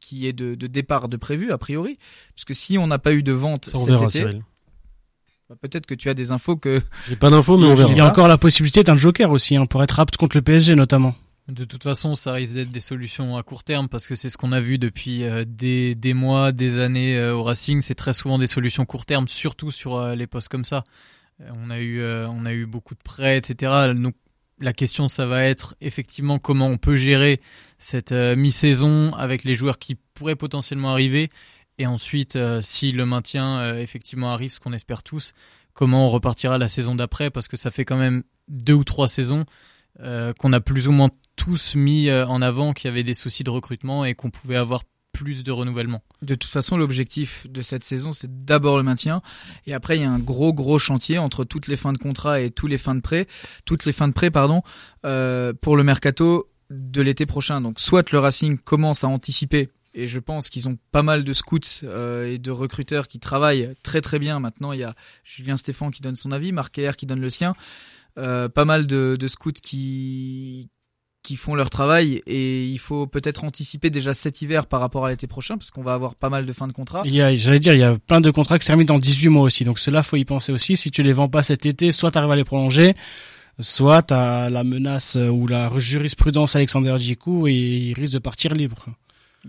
qu'il 0.00 0.18
y 0.18 0.26
ait 0.26 0.32
de, 0.32 0.54
de 0.54 0.66
départ 0.66 1.08
de 1.08 1.16
prévu 1.16 1.50
a 1.52 1.58
priori? 1.58 1.98
Parce 2.34 2.44
que 2.44 2.54
si 2.54 2.78
on 2.78 2.86
n'a 2.86 2.98
pas 2.98 3.12
eu 3.12 3.22
de 3.22 3.32
vente 3.32 3.66
Ça, 3.66 3.78
on 3.78 3.80
cet 3.80 3.88
verra, 3.90 4.04
été, 4.04 4.18
Cyril. 4.18 4.42
bah, 5.48 5.56
peut-être 5.60 5.86
que 5.86 5.94
tu 5.94 6.08
as 6.10 6.14
des 6.14 6.30
infos 6.32 6.56
que 6.56 6.80
J'ai 7.08 7.16
pas 7.16 7.30
d'infos, 7.30 7.56
mais 7.58 7.66
on 7.66 7.74
Il 7.74 7.80
y 7.80 7.82
a 7.84 7.86
verra. 7.94 8.08
encore 8.10 8.28
la 8.28 8.38
possibilité 8.38 8.84
d'un 8.84 8.96
joker 8.96 9.30
aussi, 9.30 9.56
hein, 9.56 9.66
pour 9.66 9.82
être 9.82 9.98
apte 10.00 10.16
contre 10.16 10.36
le 10.36 10.42
PSG 10.42 10.74
notamment. 10.74 11.14
De 11.48 11.64
toute 11.64 11.84
façon, 11.84 12.16
ça 12.16 12.32
risque 12.32 12.54
d'être 12.54 12.72
des 12.72 12.80
solutions 12.80 13.36
à 13.36 13.44
court 13.44 13.62
terme 13.62 13.88
parce 13.88 14.08
que 14.08 14.16
c'est 14.16 14.30
ce 14.30 14.36
qu'on 14.36 14.50
a 14.50 14.58
vu 14.58 14.78
depuis 14.78 15.22
euh, 15.22 15.44
des, 15.46 15.94
des 15.94 16.12
mois, 16.12 16.50
des 16.50 16.80
années 16.80 17.16
euh, 17.16 17.36
au 17.36 17.44
Racing. 17.44 17.82
C'est 17.82 17.94
très 17.94 18.14
souvent 18.14 18.36
des 18.36 18.48
solutions 18.48 18.84
court 18.84 19.06
terme, 19.06 19.28
surtout 19.28 19.70
sur 19.70 19.94
euh, 19.94 20.16
les 20.16 20.26
postes 20.26 20.48
comme 20.48 20.64
ça. 20.64 20.82
On 21.38 21.70
a 21.70 21.78
eu, 21.78 22.02
on 22.02 22.46
a 22.46 22.54
eu 22.54 22.64
beaucoup 22.64 22.94
de 22.94 23.02
prêts, 23.02 23.36
etc. 23.36 23.92
Donc 23.94 24.14
la 24.58 24.72
question, 24.72 25.10
ça 25.10 25.26
va 25.26 25.44
être 25.44 25.76
effectivement 25.82 26.38
comment 26.38 26.66
on 26.66 26.78
peut 26.78 26.96
gérer 26.96 27.42
cette 27.76 28.12
mi-saison 28.12 29.12
avec 29.12 29.44
les 29.44 29.54
joueurs 29.54 29.78
qui 29.78 29.96
pourraient 30.14 30.34
potentiellement 30.34 30.92
arriver. 30.92 31.28
Et 31.76 31.86
ensuite, 31.86 32.38
si 32.62 32.90
le 32.90 33.04
maintien 33.04 33.76
effectivement 33.76 34.32
arrive, 34.32 34.50
ce 34.50 34.60
qu'on 34.60 34.72
espère 34.72 35.02
tous, 35.02 35.34
comment 35.74 36.06
on 36.06 36.08
repartira 36.08 36.56
la 36.56 36.68
saison 36.68 36.94
d'après? 36.94 37.28
Parce 37.28 37.48
que 37.48 37.58
ça 37.58 37.70
fait 37.70 37.84
quand 37.84 37.98
même 37.98 38.22
deux 38.48 38.72
ou 38.72 38.84
trois 38.84 39.06
saisons 39.06 39.44
qu'on 39.98 40.52
a 40.54 40.60
plus 40.60 40.88
ou 40.88 40.92
moins 40.92 41.10
tous 41.46 41.76
mis 41.76 42.08
euh, 42.08 42.26
en 42.26 42.42
avant 42.42 42.72
qu'il 42.72 42.88
y 42.88 42.92
avait 42.92 43.04
des 43.04 43.14
soucis 43.14 43.44
de 43.44 43.50
recrutement 43.50 44.04
et 44.04 44.16
qu'on 44.16 44.30
pouvait 44.30 44.56
avoir 44.56 44.82
plus 45.12 45.44
de 45.44 45.52
renouvellement. 45.52 46.02
De 46.20 46.34
toute 46.34 46.50
façon, 46.50 46.76
l'objectif 46.76 47.46
de 47.48 47.62
cette 47.62 47.84
saison, 47.84 48.10
c'est 48.10 48.44
d'abord 48.44 48.76
le 48.76 48.82
maintien. 48.82 49.22
Et 49.64 49.72
après, 49.72 49.96
il 49.96 50.02
y 50.02 50.04
a 50.04 50.10
un 50.10 50.18
gros, 50.18 50.52
gros 50.52 50.80
chantier 50.80 51.18
entre 51.18 51.44
toutes 51.44 51.68
les 51.68 51.76
fins 51.76 51.92
de 51.92 51.98
contrat 51.98 52.40
et 52.40 52.50
tous 52.50 52.66
les 52.66 52.78
fins 52.78 52.96
de 52.96 53.00
prêt, 53.00 53.28
toutes 53.64 53.84
les 53.84 53.92
fins 53.92 54.08
de 54.08 54.12
prêt, 54.12 54.32
pardon, 54.32 54.62
euh, 55.04 55.52
pour 55.52 55.76
le 55.76 55.84
mercato 55.84 56.50
de 56.70 57.00
l'été 57.00 57.26
prochain. 57.26 57.60
Donc, 57.60 57.78
soit 57.78 58.10
le 58.10 58.18
Racing 58.18 58.58
commence 58.58 59.04
à 59.04 59.08
anticiper. 59.08 59.68
Et 59.94 60.08
je 60.08 60.18
pense 60.18 60.50
qu'ils 60.50 60.68
ont 60.68 60.78
pas 60.90 61.04
mal 61.04 61.22
de 61.22 61.32
scouts 61.32 61.60
euh, 61.84 62.26
et 62.26 62.38
de 62.38 62.50
recruteurs 62.50 63.06
qui 63.06 63.20
travaillent 63.20 63.72
très 63.84 64.00
très 64.00 64.18
bien. 64.18 64.40
Maintenant, 64.40 64.72
il 64.72 64.80
y 64.80 64.84
a 64.84 64.96
Julien 65.22 65.56
Stéphan 65.56 65.92
qui 65.92 66.02
donne 66.02 66.16
son 66.16 66.32
avis, 66.32 66.50
Marc 66.50 66.74
Keller 66.74 66.92
qui 66.98 67.06
donne 67.06 67.20
le 67.20 67.30
sien. 67.30 67.54
Euh, 68.18 68.48
pas 68.48 68.64
mal 68.64 68.88
de, 68.88 69.16
de 69.20 69.26
scouts 69.28 69.52
qui 69.52 70.70
qui 71.26 71.34
font 71.34 71.56
leur 71.56 71.70
travail 71.70 72.22
et 72.28 72.64
il 72.64 72.78
faut 72.78 73.08
peut-être 73.08 73.42
anticiper 73.42 73.90
déjà 73.90 74.14
cet 74.14 74.42
hiver 74.42 74.66
par 74.66 74.78
rapport 74.78 75.06
à 75.06 75.10
l'été 75.10 75.26
prochain 75.26 75.58
parce 75.58 75.72
qu'on 75.72 75.82
va 75.82 75.92
avoir 75.92 76.14
pas 76.14 76.30
mal 76.30 76.46
de 76.46 76.52
fins 76.52 76.68
de 76.68 76.72
contrat. 76.72 77.02
Il 77.04 77.12
y 77.12 77.20
a, 77.20 77.34
j'allais 77.34 77.58
dire, 77.58 77.74
il 77.74 77.80
y 77.80 77.82
a 77.82 77.98
plein 77.98 78.20
de 78.20 78.30
contrats 78.30 78.60
qui 78.60 78.64
se 78.64 78.68
terminent 78.68 78.94
dans 78.94 79.00
18 79.00 79.28
mois 79.28 79.42
aussi. 79.42 79.64
Donc 79.64 79.80
cela, 79.80 80.04
faut 80.04 80.16
y 80.16 80.24
penser 80.24 80.52
aussi. 80.52 80.76
Si 80.76 80.92
tu 80.92 81.02
les 81.02 81.12
vends 81.12 81.28
pas 81.28 81.42
cet 81.42 81.66
été, 81.66 81.90
soit 81.90 82.12
tu 82.12 82.18
arrives 82.18 82.30
à 82.30 82.36
les 82.36 82.44
prolonger, 82.44 82.94
soit 83.58 84.02
t'as 84.02 84.50
la 84.50 84.62
menace 84.62 85.16
ou 85.16 85.48
la 85.48 85.68
jurisprudence 85.76 86.54
Alexander 86.54 86.94
Djikou 86.96 87.48
et 87.48 87.54
il 87.54 87.94
risque 87.94 88.12
de 88.12 88.20
partir 88.20 88.54
libre. 88.54 88.86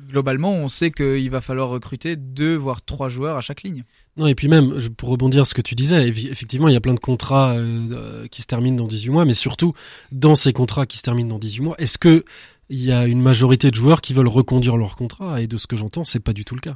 Globalement, 0.09 0.53
on 0.53 0.69
sait 0.69 0.91
qu'il 0.91 1.29
va 1.31 1.41
falloir 1.41 1.69
recruter 1.69 2.15
deux 2.15 2.55
voire 2.55 2.83
trois 2.83 3.09
joueurs 3.09 3.35
à 3.35 3.41
chaque 3.41 3.63
ligne. 3.63 3.83
Non, 4.15 4.27
et 4.27 4.35
puis 4.35 4.47
même, 4.47 4.77
je- 4.79 4.89
pour 4.89 5.09
rebondir 5.09 5.39
sur 5.39 5.47
ce 5.47 5.53
que 5.55 5.61
tu 5.61 5.73
disais, 5.73 6.07
effectivement, 6.07 6.67
il 6.67 6.73
y 6.73 6.77
a 6.77 6.81
plein 6.81 6.93
de 6.93 6.99
contrats 6.99 7.53
euh, 7.53 7.87
euh, 7.91 8.27
qui 8.27 8.41
se 8.43 8.47
terminent 8.47 8.75
dans 8.77 8.85
18 8.87 9.09
mois, 9.09 9.25
mais 9.25 9.33
surtout, 9.33 9.73
dans 10.11 10.35
ces 10.35 10.53
contrats 10.53 10.85
qui 10.85 10.97
se 10.97 11.03
terminent 11.03 11.29
dans 11.29 11.39
18 11.39 11.61
mois, 11.61 11.75
est-ce 11.79 11.97
que 11.97 12.23
il 12.69 12.83
y 12.83 12.91
a 12.91 13.07
une 13.07 13.21
majorité 13.21 13.71
de 13.71 13.75
joueurs 13.75 14.01
qui 14.01 14.13
veulent 14.13 14.27
reconduire 14.27 14.77
leur 14.77 14.95
contrat? 14.97 15.41
Et 15.41 15.47
de 15.47 15.57
ce 15.57 15.65
que 15.67 15.75
j'entends, 15.75 16.05
c'est 16.05 16.19
pas 16.19 16.33
du 16.33 16.45
tout 16.45 16.53
le 16.53 16.61
cas. 16.61 16.75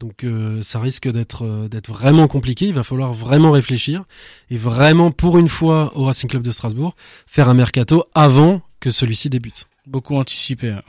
Donc 0.00 0.24
euh, 0.24 0.62
ça 0.62 0.80
risque 0.80 1.08
d'être 1.08 1.42
euh, 1.44 1.68
d'être 1.68 1.90
vraiment 1.90 2.26
compliqué. 2.28 2.66
Il 2.66 2.74
va 2.74 2.82
falloir 2.82 3.12
vraiment 3.14 3.50
réfléchir 3.52 4.04
et 4.50 4.56
vraiment, 4.56 5.10
pour 5.12 5.38
une 5.38 5.48
fois, 5.48 5.92
au 5.96 6.04
Racing 6.06 6.28
Club 6.30 6.42
de 6.42 6.50
Strasbourg, 6.50 6.96
faire 7.26 7.48
un 7.48 7.54
mercato 7.54 8.04
avant 8.14 8.62
que 8.80 8.90
celui-ci 8.90 9.28
débute. 9.30 9.66
Beaucoup 9.86 10.16
anticiper. 10.16 10.70
hein. 10.70 10.82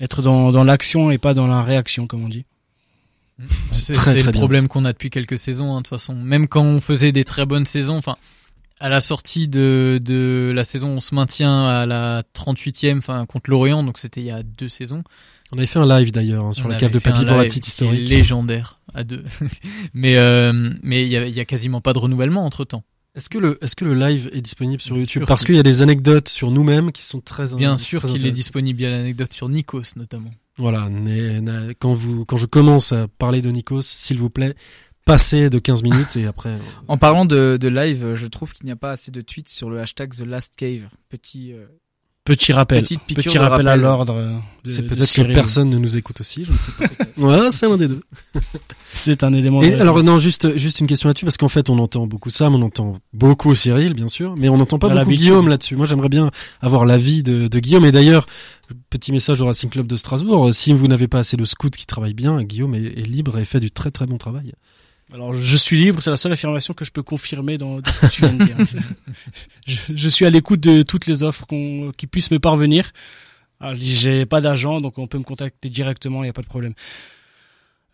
Être 0.00 0.22
dans, 0.22 0.52
dans 0.52 0.64
l'action 0.64 1.10
et 1.10 1.18
pas 1.18 1.34
dans 1.34 1.46
la 1.46 1.62
réaction, 1.62 2.06
comme 2.06 2.24
on 2.24 2.28
dit. 2.28 2.44
C'est 3.72 3.92
Très, 3.92 4.18
c'est 4.18 4.24
le 4.24 4.32
problème 4.32 4.68
qu'on 4.68 4.84
a 4.84 4.92
depuis 4.92 5.10
quelques 5.10 5.38
saisons, 5.38 5.72
hein, 5.72 5.78
de 5.78 5.82
toute 5.82 5.88
façon. 5.88 6.14
Même 6.14 6.48
quand 6.48 6.62
on 6.62 6.80
faisait 6.80 7.12
des 7.12 7.24
très 7.24 7.44
bonnes 7.44 7.66
saisons, 7.66 7.96
enfin, 7.96 8.16
à 8.80 8.88
la 8.88 9.00
sortie 9.00 9.48
de, 9.48 10.00
de 10.02 10.52
la 10.54 10.64
saison, 10.64 10.88
on 10.88 11.00
se 11.00 11.14
maintient 11.14 11.66
à 11.66 11.86
la 11.86 12.22
38e, 12.34 12.98
enfin, 12.98 13.26
contre 13.26 13.50
l'Orient, 13.50 13.82
donc 13.82 13.98
c'était 13.98 14.20
il 14.20 14.26
y 14.26 14.30
a 14.30 14.42
deux 14.42 14.68
saisons. 14.68 15.02
On 15.52 15.58
avait 15.58 15.66
fait 15.66 15.78
un 15.78 15.86
live 15.86 16.12
d'ailleurs 16.12 16.46
hein, 16.46 16.52
sur 16.52 16.66
On 16.66 16.68
la 16.68 16.76
cave 16.76 16.90
de 16.90 16.98
papier 16.98 17.24
pour 17.24 17.36
la 17.36 17.44
petite 17.44 17.66
historique. 17.68 18.08
légendaire 18.08 18.80
à 18.94 19.04
deux. 19.04 19.24
mais 19.94 20.16
euh, 20.16 20.72
mais 20.82 21.04
il 21.04 21.12
y 21.12 21.16
a, 21.16 21.26
il 21.26 21.34
y 21.34 21.40
a 21.40 21.44
quasiment 21.44 21.80
pas 21.80 21.92
de 21.92 21.98
renouvellement 21.98 22.44
entre 22.44 22.64
temps. 22.64 22.82
Est-ce 23.16 23.30
que 23.30 23.38
le 23.38 23.58
est-ce 23.64 23.74
que 23.74 23.86
le 23.86 23.94
live 23.94 24.28
est 24.32 24.42
disponible 24.42 24.80
sur 24.80 24.94
Bien 24.94 25.00
YouTube? 25.00 25.24
Parce 25.26 25.44
qu'il 25.44 25.54
y 25.54 25.58
a 25.58 25.62
des 25.62 25.80
anecdotes 25.80 26.28
sur 26.28 26.50
nous-mêmes 26.50 26.92
qui 26.92 27.02
sont 27.02 27.20
très 27.20 27.54
Bien 27.54 27.78
sûr 27.78 28.02
qu'il 28.02 28.26
est 28.26 28.30
disponible. 28.30 28.80
Il 28.80 28.84
y 28.84 28.86
a 28.86 28.90
l'anecdote 28.90 29.32
sur 29.32 29.48
Nikos 29.48 29.96
notamment. 29.96 30.30
Voilà, 30.58 30.88
quand 31.78 31.94
vous 31.94 32.24
quand 32.26 32.36
je 32.36 32.46
commence 32.46 32.92
à 32.92 33.08
parler 33.08 33.42
de 33.42 33.50
Nikos, 33.50 33.82
s'il 33.82 34.18
vous 34.18 34.30
plaît, 34.30 34.54
passez 35.06 35.48
de 35.48 35.58
15 35.58 35.82
minutes 35.82 36.16
et 36.16 36.26
après 36.26 36.58
En 36.88 36.98
parlant 36.98 37.24
de, 37.24 37.58
de 37.58 37.68
live, 37.68 38.14
je 38.14 38.26
trouve 38.26 38.52
qu'il 38.52 38.66
n'y 38.66 38.72
a 38.72 38.76
pas 38.76 38.92
assez 38.92 39.10
de 39.10 39.20
tweets 39.22 39.48
sur 39.48 39.70
le 39.70 39.80
hashtag 39.80 40.14
The 40.14 40.20
Last 40.20 40.54
Cave. 40.56 40.88
Petit, 41.08 41.52
euh, 41.52 41.66
Petit 42.26 42.52
rappel. 42.52 42.82
Petite 42.82 43.00
Petit 43.02 43.38
rappel, 43.38 43.68
à 43.68 43.76
l'ordre. 43.76 44.14
euh, 44.14 44.32
c'est 44.64 44.82
peut-être 44.82 45.10
que 45.14 45.32
personne 45.32 45.70
ne 45.70 45.78
nous 45.78 45.96
écoute 45.96 46.20
aussi, 46.20 46.44
je 46.44 46.52
ne 46.52 46.58
sais 46.58 46.72
pas. 46.72 47.22
ouais, 47.26 47.50
c'est 47.50 47.68
l'un 47.68 47.76
des 47.76 47.88
deux. 47.88 48.02
C'est 48.92 49.22
un 49.24 49.32
élément. 49.34 49.62
Et 49.62 49.74
alors 49.74 50.02
non, 50.02 50.16
juste 50.18 50.56
juste 50.56 50.80
une 50.80 50.86
question 50.86 51.08
là-dessus 51.08 51.26
parce 51.26 51.36
qu'en 51.36 51.50
fait 51.50 51.68
on 51.68 51.78
entend 51.78 52.06
beaucoup 52.06 52.30
Sam, 52.30 52.54
on 52.54 52.62
entend 52.62 52.98
beaucoup 53.12 53.54
Cyril 53.54 53.92
bien 53.92 54.08
sûr, 54.08 54.34
mais 54.38 54.48
on 54.48 54.56
n'entend 54.56 54.78
pas 54.78 54.88
beaucoup. 54.88 55.10
Guillaume 55.10 55.48
là-dessus. 55.48 55.76
Moi 55.76 55.84
j'aimerais 55.86 56.08
bien 56.08 56.30
avoir 56.62 56.86
l'avis 56.86 57.22
de, 57.22 57.46
de 57.46 57.58
Guillaume 57.58 57.84
et 57.84 57.92
d'ailleurs 57.92 58.26
petit 58.88 59.12
message 59.12 59.40
au 59.42 59.46
Racing 59.46 59.68
Club 59.68 59.86
de 59.86 59.96
Strasbourg, 59.96 60.48
si 60.52 60.72
vous 60.72 60.88
n'avez 60.88 61.08
pas 61.08 61.18
assez 61.18 61.36
de 61.36 61.44
scouts 61.44 61.68
qui 61.70 61.84
travaillent 61.86 62.14
bien, 62.14 62.42
Guillaume 62.42 62.74
est, 62.74 62.84
est 62.98 63.06
libre 63.06 63.38
et 63.38 63.44
fait 63.44 63.60
du 63.60 63.70
très 63.70 63.90
très 63.90 64.06
bon 64.06 64.16
travail. 64.16 64.52
Alors, 65.16 65.32
je 65.32 65.56
suis 65.56 65.78
libre, 65.78 66.02
c'est 66.02 66.10
la 66.10 66.18
seule 66.18 66.32
affirmation 66.32 66.74
que 66.74 66.84
je 66.84 66.90
peux 66.90 67.02
confirmer 67.02 67.56
dans, 67.56 67.80
dans 67.80 67.90
ce 67.90 68.00
que 68.00 68.06
tu 68.06 68.20
viens 68.20 68.34
de 68.34 68.44
dire. 68.44 68.56
Je, 69.66 69.76
je 69.94 70.08
suis 70.10 70.26
à 70.26 70.30
l'écoute 70.30 70.60
de 70.60 70.82
toutes 70.82 71.06
les 71.06 71.22
offres 71.22 71.46
qu'on, 71.46 71.90
qui 71.96 72.06
puissent 72.06 72.30
me 72.30 72.38
parvenir. 72.38 72.92
Alors, 73.58 73.74
j'ai 73.78 74.26
pas 74.26 74.42
d'agent, 74.42 74.82
donc 74.82 74.98
on 74.98 75.06
peut 75.06 75.16
me 75.16 75.24
contacter 75.24 75.70
directement, 75.70 76.22
il 76.22 76.26
n'y 76.26 76.30
a 76.30 76.34
pas 76.34 76.42
de 76.42 76.46
problème. 76.46 76.74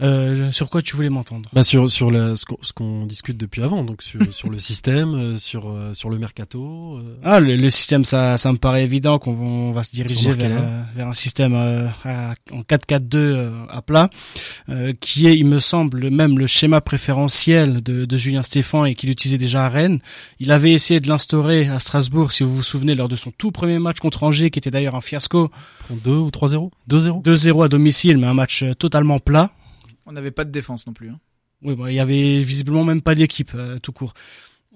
Euh, 0.03 0.51
sur 0.51 0.69
quoi 0.69 0.83
tu 0.83 0.97
voulais 0.97 1.11
m'entendre 1.11 1.49
Bah 1.53 1.62
sur 1.62 1.88
sur 1.91 2.11
la, 2.11 2.35
ce 2.37 2.45
qu'on 2.45 2.59
ce 2.62 2.73
qu'on 2.73 3.07
discute 3.07 3.37
depuis 3.37 3.62
avant, 3.62 3.85
donc 3.85 4.03
sur 4.03 4.21
sur 4.35 4.51
le 4.51 4.59
système, 4.69 5.15
euh, 5.15 5.37
sur 5.37 5.69
euh, 5.71 5.95
sur 5.95 6.11
le 6.11 6.19
mercato. 6.19 6.97
euh, 6.99 7.17
Ah, 7.23 7.41
le, 7.41 7.57
le 7.57 7.71
système, 7.71 8.05
ça, 8.05 8.37
ça 8.37 8.51
me 8.53 8.59
paraît 8.59 8.83
évident 8.85 9.19
qu'on 9.19 9.33
va, 9.35 9.43
on 9.45 9.71
va 9.71 9.83
se 9.85 9.93
diriger 9.93 10.33
vers, 10.33 10.51
euh, 10.62 10.83
vers 10.95 11.09
un 11.09 11.15
système 11.15 11.55
euh, 11.55 11.87
à- 12.05 12.35
en 12.53 12.62
4-4-2 12.62 13.01
euh, 13.15 13.65
à 13.71 13.81
plat, 13.83 14.11
euh, 14.69 14.93
qui 15.01 15.27
est, 15.29 15.37
il 15.38 15.47
me 15.47 15.59
semble, 15.61 16.11
même 16.11 16.38
le 16.38 16.47
schéma 16.47 16.81
préférentiel 16.81 17.81
de, 17.83 18.05
de 18.05 18.17
Julien 18.17 18.43
Stéphan 18.43 18.85
et 18.85 18.95
qu'il 18.95 19.11
utilisait 19.11 19.38
déjà 19.38 19.67
à 19.67 19.69
Rennes. 19.69 20.01
Il 20.41 20.51
avait 20.51 20.73
essayé 20.73 21.01
de 21.01 21.09
l'instaurer 21.09 21.69
à 21.69 21.79
Strasbourg, 21.79 22.33
si 22.33 22.43
vous 22.43 22.55
vous 22.55 22.62
souvenez, 22.62 22.95
lors 22.95 23.09
de 23.09 23.17
son 23.17 23.31
tout 23.31 23.53
premier 23.53 23.79
match 23.79 23.99
contre 24.01 24.23
Angers, 24.25 24.51
qui 24.51 24.59
était 24.59 24.71
d'ailleurs 24.71 24.95
un 24.97 25.01
fiasco, 25.01 25.51
prend 25.81 25.95
2 25.97 26.11
ou 26.11 26.29
3-0 26.31 26.71
2-0 26.91 27.23
2-0 27.23 27.65
à 27.65 27.69
domicile, 27.69 28.19
mais 28.19 28.27
un 28.27 28.35
match 28.35 28.65
totalement 28.79 29.19
plat. 29.19 29.51
On 30.07 30.12
n'avait 30.12 30.31
pas 30.31 30.45
de 30.45 30.51
défense 30.51 30.87
non 30.87 30.93
plus. 30.93 31.11
hein. 31.11 31.21
Oui, 31.62 31.77
bon, 31.77 31.87
il 31.87 31.95
y 31.95 32.01
avait 32.01 32.43
visiblement 32.43 32.85
même 32.85 33.03
pas 33.03 33.15
d'équipe 33.15 33.53
euh, 33.55 33.79
tout 33.79 33.93
court. 33.93 34.15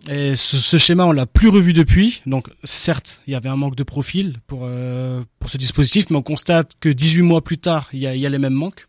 Et 0.09 0.37
ce, 0.37 0.59
ce 0.59 0.77
schéma, 0.77 1.05
on 1.07 1.13
l'a 1.13 1.27
plus 1.27 1.49
revu 1.49 1.73
depuis. 1.73 2.23
Donc, 2.27 2.49
certes, 2.65 3.21
il 3.27 3.33
y 3.33 3.35
avait 3.37 3.49
un 3.49 3.57
manque 3.57 3.75
de 3.77 3.83
profil 3.83 4.37
pour 4.47 4.61
euh, 4.65 5.23
pour 5.41 5.51
ce 5.51 5.57
dispositif, 5.57 6.11
mais 6.11 6.17
on 6.17 6.23
constate 6.23 6.73
que 6.79 6.89
18 6.89 7.23
mois 7.23 7.43
plus 7.43 7.59
tard, 7.59 7.89
il 7.93 8.01
y 8.01 8.07
a, 8.07 8.15
y 8.15 8.25
a 8.27 8.29
les 8.29 8.39
mêmes 8.39 8.53
manques. 8.55 8.87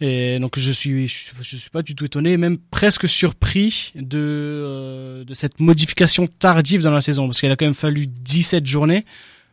Et 0.00 0.38
donc, 0.38 0.58
je 0.58 0.72
suis 0.72 1.08
je, 1.08 1.30
je 1.40 1.56
suis 1.56 1.70
pas 1.70 1.82
du 1.82 1.94
tout 1.94 2.04
étonné, 2.04 2.36
même 2.36 2.58
presque 2.58 3.08
surpris 3.08 3.92
de 3.94 4.18
euh, 4.18 5.24
de 5.24 5.34
cette 5.34 5.60
modification 5.60 6.26
tardive 6.26 6.82
dans 6.82 6.90
la 6.90 7.00
saison, 7.00 7.26
parce 7.26 7.40
qu'il 7.40 7.50
a 7.50 7.56
quand 7.56 7.66
même 7.66 7.74
fallu 7.74 8.06
17 8.06 8.66
journées 8.66 9.04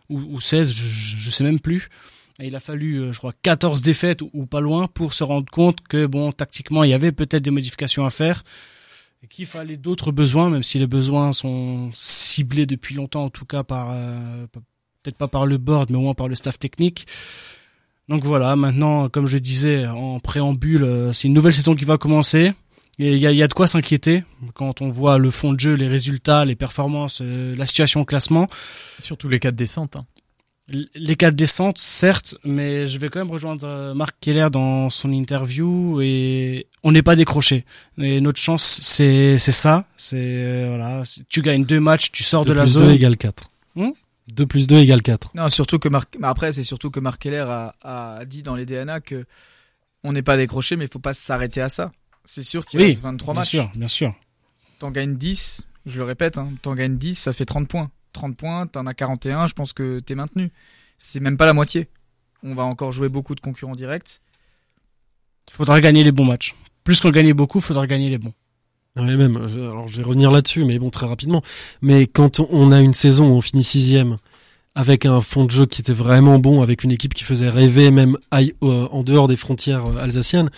ou, 0.10 0.20
ou 0.20 0.40
16, 0.40 0.72
je, 0.72 1.18
je 1.18 1.30
sais 1.32 1.44
même 1.44 1.60
plus. 1.60 1.90
Il 2.44 2.56
a 2.56 2.60
fallu, 2.60 2.98
euh, 2.98 3.14
je 3.14 3.18
crois, 3.18 3.34
14 3.42 3.82
défaites 3.82 4.22
ou, 4.34 4.46
pas 4.46 4.62
loin 4.62 4.88
pour 4.88 5.14
se 5.14 5.24
rendre 5.24 5.50
compte 5.52 5.82
que, 5.82 6.06
bon, 6.06 6.32
tactiquement, 6.32 6.84
il 6.84 6.90
y 6.90 6.94
avait 6.94 7.12
peut-être 7.12 7.44
des 7.44 7.52
modifications 7.52 8.06
à 8.06 8.10
faire 8.10 8.44
et 9.24 9.28
qu'il 9.28 9.46
fallait 9.46 9.78
d'autres 9.78 10.12
besoins, 10.12 10.50
même 10.50 10.64
si 10.64 10.80
les 10.80 10.88
besoins 10.88 11.34
sont 11.34 11.92
ciblés 11.94 12.66
depuis 12.66 12.96
longtemps, 12.96 13.26
en 13.26 13.30
tout 13.30 13.46
cas 13.46 13.64
par, 13.64 13.92
euh, 13.92 14.48
peut-être 15.04 15.18
pas 15.18 15.28
par 15.28 15.46
le 15.46 15.58
board, 15.58 15.92
mais 15.92 15.98
au 15.98 16.02
moins 16.02 16.14
par 16.14 16.28
le 16.28 16.36
staff 16.36 16.58
technique. 16.58 17.06
Donc 18.10 18.24
voilà, 18.24 18.56
maintenant, 18.56 19.10
comme 19.10 19.28
je 19.28 19.38
disais 19.38 19.86
en 19.88 20.20
préambule, 20.20 20.84
euh, 20.84 21.14
c'est 21.14 21.28
une 21.28 21.34
nouvelle 21.34 21.54
saison 21.54 21.76
qui 21.76 21.86
va 21.86 21.98
commencer. 21.98 22.54
Et 23.00 23.14
il 23.14 23.20
y 23.20 23.42
a, 23.42 23.48
de 23.48 23.54
quoi 23.54 23.68
s'inquiéter 23.68 24.24
quand 24.54 24.82
on 24.82 24.90
voit 24.90 25.18
le 25.18 25.32
fond 25.32 25.54
de 25.54 25.60
jeu, 25.60 25.74
les 25.74 25.88
résultats, 25.88 26.46
les 26.46 26.56
performances, 26.56 27.20
euh, 27.22 27.56
la 27.56 27.66
situation 27.66 28.02
au 28.02 28.06
classement. 28.06 28.48
Surtout 29.00 29.30
les 29.30 29.40
quatre 29.40 29.56
descentes. 29.56 29.96
Hein. 29.96 30.06
Les 30.70 31.18
quatre 31.18 31.36
descentes, 31.36 31.78
certes, 31.80 32.36
mais 32.46 32.88
je 32.88 32.98
vais 32.98 33.10
quand 33.10 33.20
même 33.20 33.32
rejoindre 33.32 33.68
euh, 33.68 33.94
Marc 33.94 34.16
Keller 34.22 34.48
dans 34.50 34.90
son 34.90 35.12
interview 35.12 36.00
et 36.02 36.68
on 36.84 36.94
n'est 36.94 37.02
pas 37.02 37.18
décroché. 37.18 37.66
Et 37.98 38.22
notre 38.22 38.40
chance, 38.40 38.80
c'est 38.82 39.38
c'est 39.38 39.52
ça. 39.52 39.86
C'est 39.98 40.16
euh, 40.18 40.68
voilà, 40.70 41.04
tu 41.28 41.42
gagnes 41.42 41.66
deux 41.66 41.82
matchs, 41.82 42.12
tu 42.14 42.24
sors 42.24 42.46
de 42.46 42.50
2 42.52 42.56
la 42.56 42.62
plus 42.64 42.74
2 42.76 42.80
zone. 42.80 42.90
égale 42.92 43.18
4. 43.18 43.44
Hmm 43.76 43.90
2 44.32 44.46
plus 44.46 44.68
2 44.68 44.78
égale 44.78 45.02
4. 45.02 45.32
Non, 45.36 45.50
surtout 45.50 45.78
que 45.78 45.90
Marc. 45.90 46.16
mais 46.20 46.28
Après, 46.28 46.54
c'est 46.54 46.64
surtout 46.64 46.90
que 46.90 47.02
Marc 47.02 47.22
Keller 47.22 47.46
a, 47.48 47.76
a 47.82 48.24
dit 48.26 48.44
dans 48.44 48.56
les 48.56 48.66
DNA 48.66 49.02
que 49.02 49.26
on 50.06 50.14
n'est 50.14 50.22
pas 50.24 50.38
décroché, 50.38 50.78
mais 50.78 50.86
il 50.86 50.92
faut 50.92 51.00
pas 51.00 51.14
s'arrêter 51.14 51.60
à 51.60 51.68
ça. 51.68 51.92
C'est 52.24 52.44
sûr 52.44 52.66
qu'il 52.66 52.80
Oui, 52.80 52.88
reste 52.90 53.02
23 53.02 53.34
Bien 53.34 53.42
matchs. 53.42 53.50
sûr, 53.50 53.72
bien 53.76 53.88
sûr. 53.90 54.14
T'en 54.80 54.90
gagnes 54.92 55.16
10, 55.18 55.68
je 55.86 55.98
le 55.98 56.06
répète, 56.06 56.38
hein, 56.38 56.48
t'en 56.62 56.76
gagnes 56.76 56.98
10, 56.98 57.16
ça 57.16 57.34
fait 57.34 57.46
30 57.46 57.68
points. 57.68 57.92
30 58.14 58.36
points, 58.38 58.68
t'en 58.68 58.86
as 58.86 58.94
41, 58.94 59.48
je 59.48 59.54
pense 59.54 59.74
que 59.74 60.00
t'es 60.00 60.16
maintenu. 60.16 60.52
C'est 60.98 61.20
même 61.20 61.38
pas 61.38 61.46
la 61.46 61.54
moitié. 61.54 61.88
On 62.44 62.54
va 62.56 62.64
encore 62.64 62.92
jouer 62.92 63.10
beaucoup 63.10 63.36
de 63.36 63.40
concurrents 63.40 63.76
directs. 63.76 64.20
Il 65.48 65.54
faudra 65.54 65.82
gagner 65.82 66.04
les 66.04 66.12
bons 66.12 66.26
matchs. 66.26 66.56
Plus 66.84 67.00
qu'on 67.00 67.12
gagne 67.12 67.34
beaucoup, 67.34 67.60
il 67.60 67.64
faudra 67.64 67.88
gagner 67.88 68.10
les 68.10 68.18
bons. 68.18 68.34
Ouais, 68.96 69.16
même. 69.16 69.48
je- 69.48 69.60
Alors, 69.60 69.88
je 69.88 69.98
vais 69.98 70.04
revenir 70.04 70.32
là-dessus, 70.32 70.66
mais 70.66 70.78
bon, 70.80 70.90
très 70.90 71.06
rapidement. 71.06 71.42
Mais 71.82 72.08
quand 72.08 72.40
on- 72.40 72.72
a 72.72 72.82
une 72.82 72.94
saison 72.94 73.30
où 73.32 73.36
on 73.36 73.42
finit 73.42 73.64
sixième, 73.64 74.18
avec 74.76 75.06
un 75.06 75.22
fond 75.22 75.46
de 75.46 75.52
jeu 75.52 75.66
qui 75.66 75.82
était 75.82 75.94
vraiment 75.94 76.40
bon, 76.40 76.62
avec 76.62 76.84
une 76.84 76.92
équipe 76.92 77.14
qui 77.14 77.24
faisait 77.24 77.50
rêver 77.50 77.92
même 77.92 78.18
euh, 78.34 78.88
en 78.92 79.04
dehors 79.04 79.28
des 79.28 79.36
frontières 79.36 79.86
euh, 79.86 79.98
alsaciennes, 80.04 80.50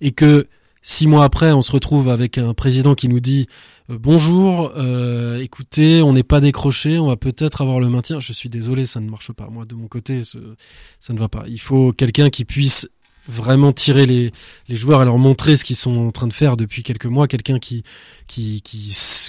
et 0.00 0.12
que 0.12 0.48
six 0.82 1.06
mois 1.06 1.24
après, 1.24 1.52
on 1.52 1.62
se 1.62 1.72
retrouve 1.72 2.08
avec 2.08 2.38
un 2.38 2.54
président 2.54 2.94
qui 2.94 3.08
nous 3.08 3.20
dit 3.20 3.46
bonjour, 3.88 4.72
euh, 4.76 5.38
écoutez, 5.40 6.02
on 6.02 6.12
n'est 6.12 6.22
pas 6.22 6.40
décroché, 6.40 6.98
on 6.98 7.06
va 7.06 7.16
peut-être 7.16 7.62
avoir 7.62 7.80
le 7.80 7.88
maintien. 7.88 8.20
Je 8.20 8.32
suis 8.32 8.50
désolé, 8.50 8.86
ça 8.86 9.00
ne 9.00 9.08
marche 9.08 9.32
pas. 9.32 9.48
Moi, 9.48 9.64
de 9.64 9.74
mon 9.74 9.88
côté, 9.88 10.22
ça 10.24 11.12
ne 11.12 11.18
va 11.18 11.28
pas. 11.28 11.44
Il 11.48 11.60
faut 11.60 11.92
quelqu'un 11.92 12.30
qui 12.30 12.44
puisse 12.44 12.88
vraiment 13.28 13.72
tirer 13.72 14.06
les, 14.06 14.32
les 14.68 14.76
joueurs 14.76 15.02
et 15.02 15.04
leur 15.04 15.18
montrer 15.18 15.56
ce 15.56 15.64
qu'ils 15.64 15.76
sont 15.76 15.96
en 15.96 16.10
train 16.10 16.26
de 16.26 16.32
faire 16.32 16.56
depuis 16.56 16.82
quelques 16.82 17.06
mois. 17.06 17.28
Quelqu'un 17.28 17.58
qui, 17.58 17.82
qui, 18.26 18.62
qui, 18.62 18.78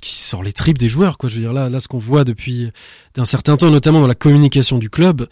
qui 0.01 0.15
sort 0.15 0.43
les 0.43 0.53
tripes 0.53 0.77
des 0.77 0.89
joueurs, 0.89 1.17
quoi. 1.17 1.29
Je 1.29 1.35
veux 1.35 1.41
dire, 1.41 1.53
là, 1.53 1.69
là, 1.69 1.79
ce 1.79 1.87
qu'on 1.87 1.97
voit 1.97 2.23
depuis 2.23 2.71
d'un 3.15 3.25
certain 3.25 3.57
temps, 3.57 3.69
notamment 3.69 4.01
dans 4.01 4.07
la 4.07 4.15
communication 4.15 4.77
du 4.77 4.89
club, 4.89 5.27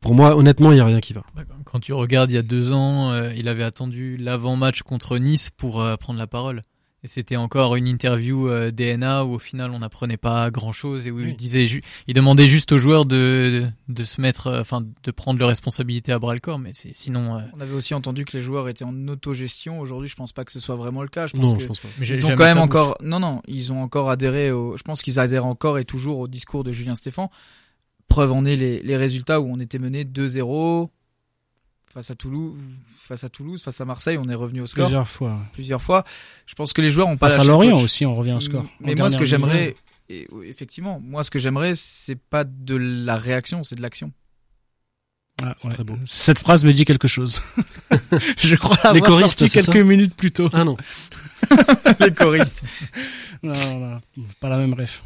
pour 0.00 0.14
moi, 0.14 0.36
honnêtement, 0.36 0.72
il 0.72 0.78
y 0.78 0.80
a 0.80 0.84
rien 0.84 1.00
qui 1.00 1.12
va. 1.12 1.22
Quand 1.64 1.80
tu 1.80 1.92
regardes 1.92 2.30
il 2.30 2.34
y 2.34 2.38
a 2.38 2.42
deux 2.42 2.72
ans, 2.72 3.10
euh, 3.10 3.32
il 3.36 3.48
avait 3.48 3.62
attendu 3.62 4.16
l'avant-match 4.16 4.82
contre 4.82 5.18
Nice 5.18 5.50
pour 5.50 5.80
euh, 5.80 5.96
prendre 5.96 6.18
la 6.18 6.26
parole. 6.26 6.62
Et 7.04 7.08
c'était 7.08 7.34
encore 7.34 7.74
une 7.74 7.88
interview 7.88 8.48
euh, 8.48 8.70
DNA 8.70 9.24
où 9.24 9.34
au 9.34 9.38
final 9.40 9.72
on 9.72 9.80
n'apprenait 9.80 10.16
pas 10.16 10.52
grand-chose 10.52 11.08
et 11.08 11.10
où 11.10 11.16
Oui. 11.16 11.30
il 11.30 11.36
disait, 11.36 11.66
ju- 11.66 11.82
il 12.06 12.14
demandait 12.14 12.46
juste 12.48 12.70
aux 12.70 12.78
joueurs 12.78 13.06
de 13.06 13.66
de 13.88 14.02
se 14.04 14.20
mettre, 14.20 14.46
euh, 14.46 14.60
enfin 14.60 14.84
de 15.02 15.10
prendre 15.10 15.40
leurs 15.40 15.48
responsabilités 15.48 16.12
à 16.12 16.20
bras 16.20 16.32
le 16.34 16.38
corps. 16.38 16.60
Mais 16.60 16.70
c'est 16.74 16.94
sinon, 16.94 17.38
euh, 17.38 17.40
On 17.56 17.60
avait 17.60 17.74
aussi 17.74 17.94
entendu 17.94 18.24
que 18.24 18.36
les 18.36 18.40
joueurs 18.42 18.68
étaient 18.68 18.84
en 18.84 19.08
autogestion. 19.08 19.80
Aujourd'hui, 19.80 20.08
je 20.08 20.14
pense 20.14 20.32
pas 20.32 20.44
que 20.44 20.52
ce 20.52 20.60
soit 20.60 20.76
vraiment 20.76 21.02
le 21.02 21.08
cas. 21.08 21.26
Je 21.26 21.32
pense 21.36 21.50
Non, 21.50 21.56
que 21.56 21.62
je 21.62 21.66
pense 21.66 21.80
pas. 21.80 21.88
mais 21.98 22.06
ils 22.06 22.24
ont 22.24 22.36
quand 22.36 22.44
même 22.44 22.58
encore, 22.58 22.96
non, 23.02 23.18
non, 23.18 23.42
ils 23.48 23.72
ont 23.72 23.82
encore 23.82 24.08
adhéré 24.08 24.52
au, 24.52 24.76
je 24.76 24.82
pense 24.84 25.02
qu'ils 25.02 25.18
adhèrent 25.18 25.46
encore 25.46 25.80
et 25.80 25.84
toujours 25.84 26.20
au 26.20 26.28
discours 26.28 26.62
de 26.62 26.72
Julien 26.72 26.94
Stéphan. 26.94 27.30
Preuve 28.06 28.30
en 28.32 28.44
est 28.44 28.54
les, 28.56 28.80
les 28.80 28.96
résultats 28.96 29.40
où 29.40 29.48
on 29.50 29.58
était 29.58 29.78
mené 29.80 30.04
2-0 30.04 30.88
face 31.92 32.10
à 32.10 32.14
Toulouse, 32.14 32.58
face 32.98 33.22
à 33.24 33.28
Toulouse, 33.28 33.62
face 33.62 33.80
à 33.80 33.84
Marseille, 33.84 34.16
on 34.16 34.26
est 34.28 34.34
revenu 34.34 34.62
au 34.62 34.66
score 34.66 34.86
Plusieurs 34.86 35.08
fois. 35.08 35.38
plusieurs 35.52 35.82
fois. 35.82 36.04
Je 36.46 36.54
pense 36.54 36.72
que 36.72 36.80
les 36.80 36.90
joueurs 36.90 37.08
ont 37.08 37.18
pas 37.18 37.28
Face 37.28 37.40
à 37.40 37.44
Lorient 37.44 37.74
coach. 37.74 37.84
aussi, 37.84 38.06
on 38.06 38.14
revient 38.14 38.32
au 38.32 38.40
score. 38.40 38.64
Mais 38.80 38.94
moi, 38.94 39.10
ce 39.10 39.18
que 39.18 39.26
j'aimerais, 39.26 39.74
effectivement, 40.08 41.00
moi, 41.04 41.22
ce 41.22 41.30
que 41.30 41.38
j'aimerais, 41.38 41.74
c'est 41.74 42.16
pas 42.16 42.44
de 42.44 42.76
la 42.76 43.16
réaction, 43.16 43.62
c'est 43.62 43.76
de 43.76 43.82
l'action. 43.82 44.10
Ah, 45.42 45.54
ouais. 45.64 45.70
très 45.70 45.84
beau. 45.84 45.96
Cette 46.04 46.38
phrase 46.38 46.64
me 46.64 46.72
dit 46.72 46.84
quelque 46.84 47.08
chose. 47.08 47.42
je 48.38 48.54
crois 48.54 48.76
Les 48.92 49.00
l'avoir 49.00 49.10
choristes, 49.10 49.40
sorti 49.46 49.52
quelques 49.52 49.84
minutes 49.86 50.14
plus 50.14 50.30
tôt. 50.30 50.48
Ah 50.52 50.64
non. 50.64 50.76
les 52.00 52.12
choristes. 52.14 52.62
Non, 53.42 53.78
non, 53.78 54.00
pas 54.40 54.48
la 54.48 54.58
même 54.58 54.72
ref. 54.74 55.02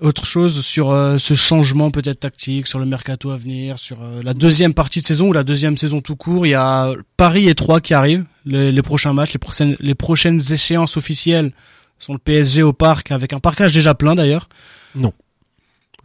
Autre 0.00 0.26
chose 0.26 0.62
sur 0.64 0.90
euh, 0.90 1.16
ce 1.16 1.32
changement 1.32 1.90
peut-être 1.90 2.20
tactique, 2.20 2.66
sur 2.66 2.78
le 2.78 2.84
mercato 2.84 3.30
à 3.30 3.36
venir, 3.38 3.78
sur 3.78 4.02
euh, 4.02 4.20
la 4.22 4.34
deuxième 4.34 4.74
partie 4.74 5.00
de 5.00 5.06
saison 5.06 5.28
ou 5.28 5.32
la 5.32 5.42
deuxième 5.42 5.78
saison 5.78 6.00
tout 6.02 6.16
court, 6.16 6.46
il 6.46 6.50
y 6.50 6.54
a 6.54 6.92
Paris 7.16 7.48
et 7.48 7.54
Troyes 7.54 7.80
qui 7.80 7.94
arrivent, 7.94 8.24
les, 8.44 8.72
les 8.72 8.82
prochains 8.82 9.14
matchs, 9.14 9.32
les 9.32 9.38
prochaines, 9.38 9.74
les 9.80 9.94
prochaines 9.94 10.38
échéances 10.52 10.98
officielles 10.98 11.50
sont 11.98 12.12
le 12.12 12.18
PSG 12.18 12.62
au 12.62 12.74
parc 12.74 13.10
avec 13.10 13.32
un 13.32 13.40
parcage 13.40 13.72
déjà 13.72 13.94
plein 13.94 14.14
d'ailleurs, 14.14 14.48
Le 14.94 15.08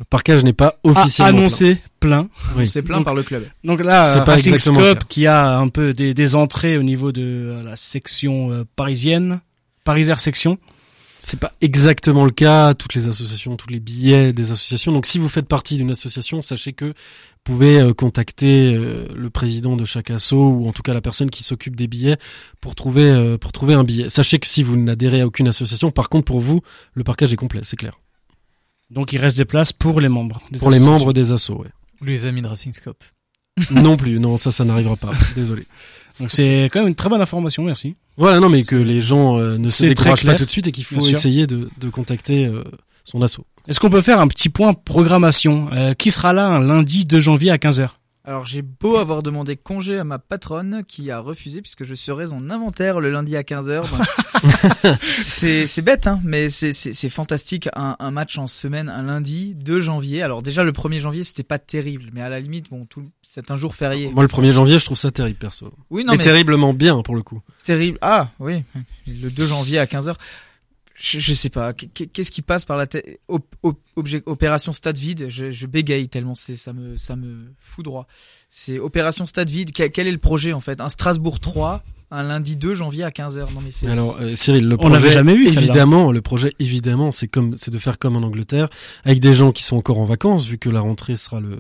parquage 0.10 0.44
n'est 0.46 0.54
pas 0.54 0.80
officiellement 0.84 1.40
annoncé 1.42 1.78
plein. 2.00 2.30
Oui. 2.56 2.68
C'est 2.70 2.82
plein 2.82 2.98
Donc- 2.98 3.06
par 3.06 3.14
le 3.14 3.24
club. 3.24 3.44
Donc 3.66 3.84
là, 3.84 4.06
C'est 4.06 4.20
euh, 4.20 4.24
pas 4.24 4.32
Racing 4.32 4.58
Scope 4.58 5.04
qui 5.10 5.28
a 5.28 5.58
un 5.58 5.68
peu 5.68 5.94
des, 5.94 6.14
des 6.14 6.36
entrées 6.36 6.78
au 6.78 6.84
niveau 6.84 7.12
de 7.12 7.22
euh, 7.22 7.64
la 7.64 7.76
section 7.76 8.52
euh, 8.52 8.64
parisienne, 8.78 9.42
Paris 9.84 10.10
Air 10.10 10.22
section. 10.22 10.58
C'est 11.24 11.40
pas 11.40 11.52
exactement 11.62 12.26
le 12.26 12.32
cas. 12.32 12.74
Toutes 12.74 12.96
les 12.96 13.08
associations, 13.08 13.56
tous 13.56 13.70
les 13.70 13.80
billets 13.80 14.34
des 14.34 14.52
associations. 14.52 14.92
Donc, 14.92 15.06
si 15.06 15.20
vous 15.20 15.30
faites 15.30 15.48
partie 15.48 15.78
d'une 15.78 15.92
association, 15.92 16.42
sachez 16.42 16.74
que 16.74 16.86
vous 16.86 16.94
pouvez 17.44 17.80
euh, 17.80 17.94
contacter 17.94 18.74
euh, 18.74 19.08
le 19.16 19.30
président 19.30 19.76
de 19.76 19.86
chaque 19.86 20.10
asso 20.10 20.34
ou 20.34 20.68
en 20.68 20.72
tout 20.72 20.82
cas 20.82 20.96
la 20.96 21.02
personne 21.02 21.30
qui 21.30 21.44
s'occupe 21.44 21.76
des 21.76 21.86
billets 21.86 22.18
pour 22.60 22.74
trouver 22.74 23.04
euh, 23.04 23.38
pour 23.38 23.52
trouver 23.52 23.76
un 23.76 23.84
billet. 23.84 24.10
Sachez 24.10 24.40
que 24.40 24.48
si 24.48 24.64
vous 24.64 24.78
n'adhérez 24.78 25.22
à 25.22 25.28
aucune 25.28 25.48
association, 25.48 25.92
par 25.92 26.10
contre, 26.10 26.26
pour 26.26 26.40
vous, 26.40 26.62
le 26.96 27.04
parquage 27.04 27.32
est 27.32 27.38
complet, 27.38 27.62
c'est 27.64 27.78
clair. 27.78 28.00
Donc 28.90 29.14
il 29.14 29.20
reste 29.20 29.38
des 29.38 29.46
places 29.46 29.74
pour 29.74 30.02
les 30.02 30.10
membres. 30.10 30.42
des 30.50 30.58
Pour 30.58 30.72
les 30.72 30.80
membres 30.80 31.14
des 31.14 31.32
assos, 31.32 31.62
ouais. 31.62 31.70
Ou 32.02 32.06
les 32.06 32.26
amis 32.26 32.42
de 32.42 32.48
Racing 32.48 32.74
Scope. 32.74 33.04
non 33.70 33.96
plus, 33.96 34.20
non, 34.20 34.38
ça, 34.38 34.50
ça 34.50 34.66
n'arrivera 34.66 34.96
pas. 34.96 35.12
Désolé. 35.36 35.68
Donc 36.20 36.32
c'est 36.32 36.70
quand 36.72 36.80
même 36.80 36.88
une 36.90 36.96
très 36.96 37.10
bonne 37.10 37.22
information, 37.22 37.64
merci. 37.64 37.96
Voilà, 38.18 38.40
non, 38.40 38.50
mais 38.50 38.64
que 38.64 38.76
les 38.76 39.02
gens 39.02 39.38
euh, 39.40 39.58
ne 39.58 39.68
se 39.70 39.86
découragent 39.86 40.26
pas 40.26 40.36
tout 40.36 40.46
de 40.46 40.50
suite 40.50 40.68
et 40.68 40.72
qu'il 40.72 40.84
faut 40.84 41.00
essayer 41.08 41.48
de, 41.48 41.70
de 41.80 41.90
contacter 41.90 42.46
euh, 42.46 42.64
son 43.04 43.22
asso. 43.22 43.40
Est-ce 43.68 43.80
qu'on 43.80 43.90
peut 43.90 44.02
faire 44.02 44.20
un 44.20 44.28
petit 44.28 44.50
point 44.50 44.74
programmation 44.74 45.70
Euh, 45.74 45.94
Qui 45.94 46.12
sera 46.12 46.34
là 46.34 46.48
un 46.48 46.60
lundi 46.62 47.06
2 47.06 47.20
janvier 47.20 47.52
à 47.52 47.58
15h 47.58 47.90
Alors 48.24 48.46
j'ai 48.46 48.62
beau 48.62 48.98
avoir 48.98 49.24
demandé 49.24 49.56
congé 49.58 49.98
à 49.98 50.04
ma 50.04 50.20
patronne 50.20 50.84
qui 50.88 51.10
a 51.10 51.20
refusé 51.20 51.62
puisque 51.62 51.84
je 51.84 51.96
serai 51.96 52.34
en 52.34 52.52
inventaire 52.52 53.00
le 53.00 53.10
lundi 53.10 53.36
à 53.36 53.42
15h. 53.42 53.84
c'est 55.00 55.66
c'est 55.66 55.82
bête 55.82 56.06
hein, 56.06 56.20
mais 56.24 56.50
c'est 56.52 57.10
fantastique 57.10 57.68
un, 57.76 57.96
un 58.00 58.12
match 58.12 58.38
en 58.38 58.46
semaine 58.46 58.90
un 58.90 59.04
lundi 59.04 59.56
2 59.56 59.82
janvier. 59.82 60.22
Alors 60.22 60.44
déjà 60.44 60.64
le 60.64 60.72
1er 60.72 61.00
janvier 61.00 61.24
c'était 61.24 61.42
pas 61.42 61.58
terrible 61.58 62.12
mais 62.14 62.22
à 62.22 62.30
la 62.30 62.40
limite 62.40 62.70
bon 62.70 62.88
c'est 63.24 63.50
un 63.50 63.56
jour 63.56 63.74
férié. 63.74 64.12
Moi, 64.14 64.24
le 64.24 64.30
1er 64.30 64.52
janvier, 64.52 64.78
je 64.78 64.86
trouve 64.86 64.98
ça 64.98 65.10
terrible, 65.10 65.38
perso. 65.38 65.74
Oui 65.90 66.04
non 66.04 66.12
mais 66.12 66.18
mais 66.18 66.24
terriblement 66.24 66.74
bien, 66.74 67.02
pour 67.02 67.16
le 67.16 67.24
coup. 67.24 67.42
terrible. 67.64 67.98
Ah 68.02 68.30
oui, 68.40 68.64
le 69.08 69.30
2 69.30 69.48
janvier 69.48 69.80
à 69.80 69.86
15h. 69.86 70.16
Je, 71.04 71.18
je 71.18 71.34
sais 71.34 71.50
pas, 71.50 71.74
Qu'est- 71.74 72.08
qu'est-ce 72.08 72.32
qui 72.32 72.44
passe 72.44 72.64
par 72.64 72.78
la 72.78 72.86
tête? 72.86 73.20
Op- 73.28 73.56
Opération 74.28 74.72
stade 74.72 74.98
vide, 74.98 75.30
je, 75.30 75.50
bégaye 75.66 76.08
tellement 76.10 76.36
c'est 76.36 76.56
ça 76.56 76.74
me 76.74 76.96
ça 76.96 77.16
me 77.16 77.54
fout 77.60 77.84
droit. 77.84 78.06
C'est 78.50 78.78
opération 78.78 79.26
stade 79.26 79.50
vide, 79.50 79.72
quel, 79.74 79.92
quel 79.92 80.08
est 80.08 80.12
le 80.12 80.18
projet 80.20 80.54
en 80.54 80.60
fait? 80.60 80.80
Un 80.80 80.90
Strasbourg 80.90 81.40
3, 81.40 81.84
un 82.12 82.24
lundi 82.24 82.58
2 82.58 82.76
janvier 82.76 83.04
à 83.06 83.10
15h. 83.10 83.40
Non 83.54 83.62
mais 83.64 83.72
c'est 83.72 83.88
Alors, 83.88 84.18
euh, 84.22 84.36
Cyril, 84.36 84.68
le 84.68 84.76
On 84.76 84.78
projet, 84.78 84.94
l'avait 84.96 85.10
jamais 85.12 85.34
vu, 85.36 85.48
celle-là. 85.48 85.62
évidemment, 85.62 86.12
le 86.12 86.22
projet, 86.22 86.54
évidemment, 86.60 87.12
c'est 87.12 87.28
comme, 87.28 87.56
c'est 87.58 87.72
de 87.72 87.78
faire 87.78 87.98
comme 88.00 88.16
en 88.18 88.22
Angleterre, 88.22 88.68
avec 89.06 89.20
des 89.20 89.34
gens 89.34 89.52
qui 89.52 89.64
sont 89.64 89.78
encore 89.78 90.00
en 90.00 90.06
vacances, 90.06 90.46
vu 90.46 90.58
que 90.58 90.70
la 90.70 90.82
rentrée 90.82 91.16
sera 91.16 91.40
le, 91.40 91.58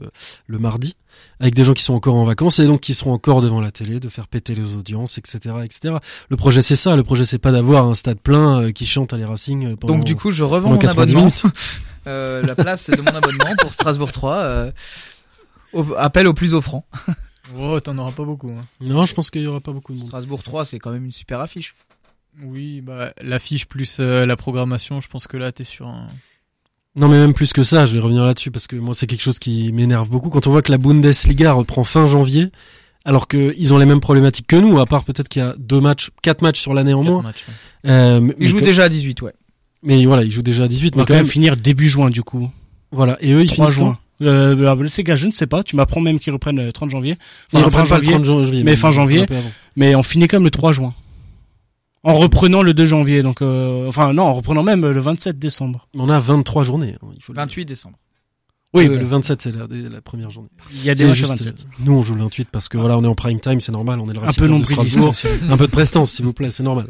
le 0.47 0.59
mardi, 0.59 0.95
avec 1.39 1.55
des 1.55 1.63
gens 1.63 1.73
qui 1.73 1.83
sont 1.83 1.93
encore 1.93 2.15
en 2.15 2.25
vacances 2.25 2.59
et 2.59 2.67
donc 2.67 2.81
qui 2.81 2.93
seront 2.93 3.13
encore 3.13 3.41
devant 3.41 3.61
la 3.61 3.71
télé, 3.71 3.99
de 3.99 4.09
faire 4.09 4.27
péter 4.27 4.53
les 4.55 4.75
audiences, 4.75 5.17
etc., 5.17 5.39
etc. 5.63 5.95
Le 6.29 6.35
projet, 6.37 6.61
c'est 6.61 6.75
ça. 6.75 6.95
Le 6.95 7.03
projet, 7.03 7.23
c'est 7.25 7.37
pas 7.39 7.51
d'avoir 7.51 7.87
un 7.87 7.93
stade 7.93 8.19
plein 8.19 8.61
euh, 8.61 8.71
qui 8.71 8.85
chante 8.85 9.13
à 9.13 9.17
les 9.17 9.25
Racing 9.25 9.65
euh, 9.71 9.75
pendant. 9.75 9.95
Donc 9.95 10.03
du 10.05 10.15
coup, 10.15 10.31
je 10.31 10.43
revends 10.43 10.69
mon 10.71 10.77
90 10.77 11.11
abonnement, 11.15 11.31
euh, 12.07 12.41
la 12.43 12.55
place 12.55 12.89
de 12.89 13.01
mon 13.01 13.07
abonnement 13.15 13.55
pour 13.59 13.73
Strasbourg 13.73 14.11
3. 14.11 14.33
Euh, 14.35 14.71
au- 15.73 15.93
appel 15.97 16.27
au 16.27 16.33
plus 16.33 16.53
offrant. 16.53 16.85
Oh, 17.57 17.79
t'en 17.79 17.97
auras 17.97 18.11
pas 18.11 18.23
beaucoup. 18.23 18.49
Hein. 18.51 18.65
non, 18.81 19.05
je 19.05 19.13
pense 19.13 19.29
qu'il 19.31 19.41
y 19.41 19.47
aura 19.47 19.59
pas 19.61 19.71
beaucoup 19.71 19.93
de 19.93 19.97
monde. 19.99 20.07
Strasbourg 20.07 20.43
3, 20.43 20.65
c'est 20.65 20.79
quand 20.79 20.91
même 20.91 21.05
une 21.05 21.11
super 21.11 21.39
affiche. 21.39 21.75
Oui, 22.43 22.81
bah 22.81 23.11
l'affiche 23.21 23.65
plus 23.65 23.97
euh, 23.99 24.25
la 24.25 24.37
programmation, 24.37 25.01
je 25.01 25.07
pense 25.09 25.27
que 25.27 25.35
là 25.35 25.51
t'es 25.51 25.65
sur 25.65 25.87
un 25.87 26.07
Non, 26.95 27.07
mais 27.09 27.17
même 27.17 27.33
plus 27.33 27.51
que 27.51 27.61
ça, 27.63 27.85
je 27.85 27.93
vais 27.93 27.99
revenir 27.99 28.23
là-dessus 28.23 28.51
parce 28.51 28.67
que 28.67 28.75
moi, 28.77 28.93
c'est 28.93 29.05
quelque 29.07 29.21
chose 29.23 29.37
qui 29.39 29.71
m'énerve 29.73 30.09
beaucoup. 30.09 30.29
Quand 30.29 30.47
on 30.47 30.51
voit 30.51 30.61
que 30.61 30.71
la 30.71 30.77
Bundesliga 30.77 31.51
reprend 31.51 31.83
fin 31.83 32.05
janvier, 32.05 32.49
alors 33.03 33.27
qu'ils 33.27 33.73
ont 33.73 33.77
les 33.77 33.85
mêmes 33.85 33.99
problématiques 33.99 34.47
que 34.47 34.55
nous, 34.55 34.79
à 34.79 34.85
part 34.85 35.03
peut-être 35.03 35.27
qu'il 35.27 35.41
y 35.41 35.45
a 35.45 35.55
deux 35.57 35.81
matchs, 35.81 36.09
quatre 36.21 36.41
matchs 36.41 36.61
sur 36.61 36.73
l'année 36.73 36.93
en 36.93 37.03
moins. 37.03 37.21
matchs, 37.21 37.43
ouais. 37.83 37.89
Euh, 37.91 38.21
mais, 38.21 38.35
Ils 38.39 38.47
jouent 38.47 38.59
que- 38.59 38.63
déjà 38.65 38.83
à 38.85 38.89
18, 38.89 39.21
ouais. 39.23 39.33
mais 39.83 40.05
voilà, 40.05 40.23
ils 40.23 40.31
jouent 40.31 40.41
déjà 40.43 40.65
à 40.65 40.67
18, 40.69 40.93
On 40.93 40.99
va 40.99 41.01
mais 41.01 41.05
quand 41.05 41.07
quand 41.07 41.13
même 41.15 41.23
même, 41.25 41.31
finir 41.31 41.57
début 41.57 41.89
juin 41.89 42.09
du 42.11 42.23
coup. 42.23 42.49
voilà. 42.91 43.17
Et 43.21 43.33
eux, 43.33 43.41
ils 43.43 43.47
3 43.49 43.65
finissent 43.67 43.79
juin. 43.79 43.97
Euh, 44.21 44.55
la 44.55 44.75
Bundesliga, 44.75 45.15
je 45.15 45.27
ne 45.27 45.31
sais 45.31 45.47
pas. 45.47 45.63
Tu 45.63 45.75
m'apprends 45.75 45.99
même 46.01 46.19
qu'ils 46.19 46.33
reprennent 46.33 46.63
le 46.63 46.71
30 46.71 46.89
janvier. 46.91 47.15
quand 47.51 47.57
Ils 47.59 47.65
Enfin, 47.65 47.81
reprennent 47.83 47.89
pas 47.89 47.97
le 47.99 48.03
30 48.11 48.23
janvier. 48.25 48.63
mais 48.63 48.75
fin 48.75 48.91
janvier. 48.91 49.25
Mais 49.75 49.95
on 49.95 50.03
finit 50.03 50.27
comme 50.27 50.43
le 50.43 50.51
3 50.51 50.73
juin. 50.73 50.93
En 52.03 52.15
reprenant 52.15 52.63
le 52.63 52.73
2 52.73 52.85
janvier, 52.87 53.21
donc 53.21 53.41
euh, 53.43 53.87
enfin 53.87 54.11
non, 54.13 54.23
en 54.23 54.33
reprenant 54.33 54.63
même 54.63 54.81
le 54.81 54.99
27 54.99 55.37
décembre. 55.37 55.87
On 55.93 56.09
a 56.09 56.19
23 56.19 56.63
journées. 56.63 56.95
hein, 57.01 57.07
il 57.15 57.21
faut 57.21 57.31
le 57.31 57.35
dire. 57.37 57.43
28 57.43 57.65
décembre. 57.65 57.97
Oui, 58.73 58.87
Euh, 58.87 58.97
le 58.97 59.05
27, 59.05 59.41
c'est 59.41 59.51
la, 59.55 59.67
la 59.69 60.01
première 60.01 60.29
journée. 60.29 60.49
il 60.71 60.83
y 60.85 60.89
a 60.89 60.95
des 60.95 61.03
matchs 61.03 61.21
le 61.21 61.27
juste, 61.27 61.43
27. 61.43 61.65
euh, 61.67 61.83
Nous, 61.85 61.91
on 61.93 62.01
joue 62.01 62.15
le 62.15 62.21
28 62.21 62.47
parce 62.51 62.69
que 62.69 62.77
voilà, 62.77 62.97
on 62.97 63.03
est 63.03 63.07
en 63.07 63.15
prime 63.15 63.39
time, 63.39 63.59
c'est 63.59 63.71
normal, 63.73 63.99
on 64.01 64.09
est 64.09 64.13
le 64.13 64.19
Un 64.19 64.31
peu 64.31 64.47
de 64.47 64.63
Strasbourg. 64.65 65.13
Un 65.49 65.57
peu 65.57 65.67
de 65.67 65.71
prestance, 65.71 66.11
s'il 66.13 66.25
vous 66.25 66.31
plaît, 66.33 66.49
c'est 66.49 66.63
normal. 66.63 66.87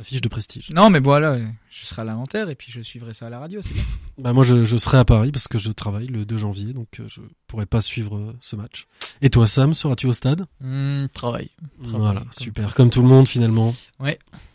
Affiche 0.00 0.22
de 0.22 0.28
prestige. 0.28 0.70
Non, 0.70 0.88
mais 0.88 0.98
voilà, 0.98 1.36
je 1.70 1.84
serai 1.84 2.02
à 2.02 2.04
l'inventaire 2.06 2.48
et 2.48 2.54
puis 2.54 2.72
je 2.72 2.80
suivrai 2.80 3.12
ça 3.12 3.26
à 3.26 3.30
la 3.30 3.38
radio, 3.38 3.60
c'est 3.62 3.74
bien. 3.74 3.82
Bah 4.18 4.34
moi, 4.34 4.44
je, 4.44 4.64
je 4.64 4.76
serai 4.76 4.98
à 4.98 5.04
Paris 5.06 5.30
parce 5.32 5.48
que 5.48 5.56
je 5.58 5.70
travaille 5.72 6.06
le 6.06 6.26
2 6.26 6.36
janvier, 6.36 6.74
donc 6.74 6.88
euh, 7.00 7.04
je 7.08 7.20
pourrai 7.46 7.64
pas 7.64 7.80
suivre 7.80 8.16
euh, 8.16 8.36
ce 8.42 8.54
match. 8.54 8.86
Et 9.22 9.30
toi, 9.30 9.46
Sam, 9.46 9.72
seras-tu 9.72 10.06
au 10.06 10.12
stade? 10.12 10.44
Hmm, 10.60 11.06
travail. 11.14 11.48
Travail, 11.82 12.00
Voilà, 12.00 12.20
comme 12.20 12.32
super, 12.32 12.74
comme 12.74 12.90
tout 12.90 13.00
le 13.00 13.08
monde 13.08 13.26
finalement. 13.28 13.74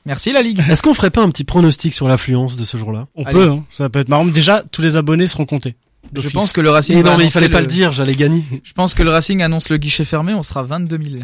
Merci 0.06 0.34
la 0.34 0.44
Ligue. 0.44 0.62
Est-ce 0.70 0.84
qu'on 0.84 0.94
ferait 0.94 1.10
pas 1.10 1.24
un 1.24 1.30
petit 1.30 1.46
pronostic 1.46 1.94
sur 1.96 2.08
l'affluence 2.08 2.58
de 2.58 2.66
ce 2.66 2.78
jour-là? 2.78 3.06
On 3.16 3.24
Allez. 3.24 3.34
peut, 3.34 3.50
hein, 3.50 3.66
ça 3.70 3.90
peut 3.90 4.00
être 4.00 4.10
marrant. 4.10 4.26
Déjà, 4.26 4.62
tous 4.72 4.84
les 4.84 4.98
abonnés 4.98 5.26
seront 5.28 5.46
comptés. 5.48 5.76
Je 6.14 6.30
pense 6.30 6.54
que 6.54 6.62
le 6.62 6.70
Racing 6.70 6.96
Mais 6.98 7.04
non, 7.04 7.18
mais 7.18 7.26
il 7.26 7.32
fallait 7.32 7.50
pas 7.50 7.60
le 7.60 7.66
le 7.66 7.68
dire, 7.68 7.92
j'allais 7.92 8.14
gagner. 8.14 8.44
Je 8.64 8.74
pense 8.74 8.94
que 8.94 9.02
le 9.02 9.10
Racing 9.10 9.42
annonce 9.42 9.70
le 9.70 9.78
guichet 9.78 10.06
fermé, 10.06 10.34
on 10.36 10.44
sera 10.44 10.62
22 10.64 11.00
000. 11.02 11.24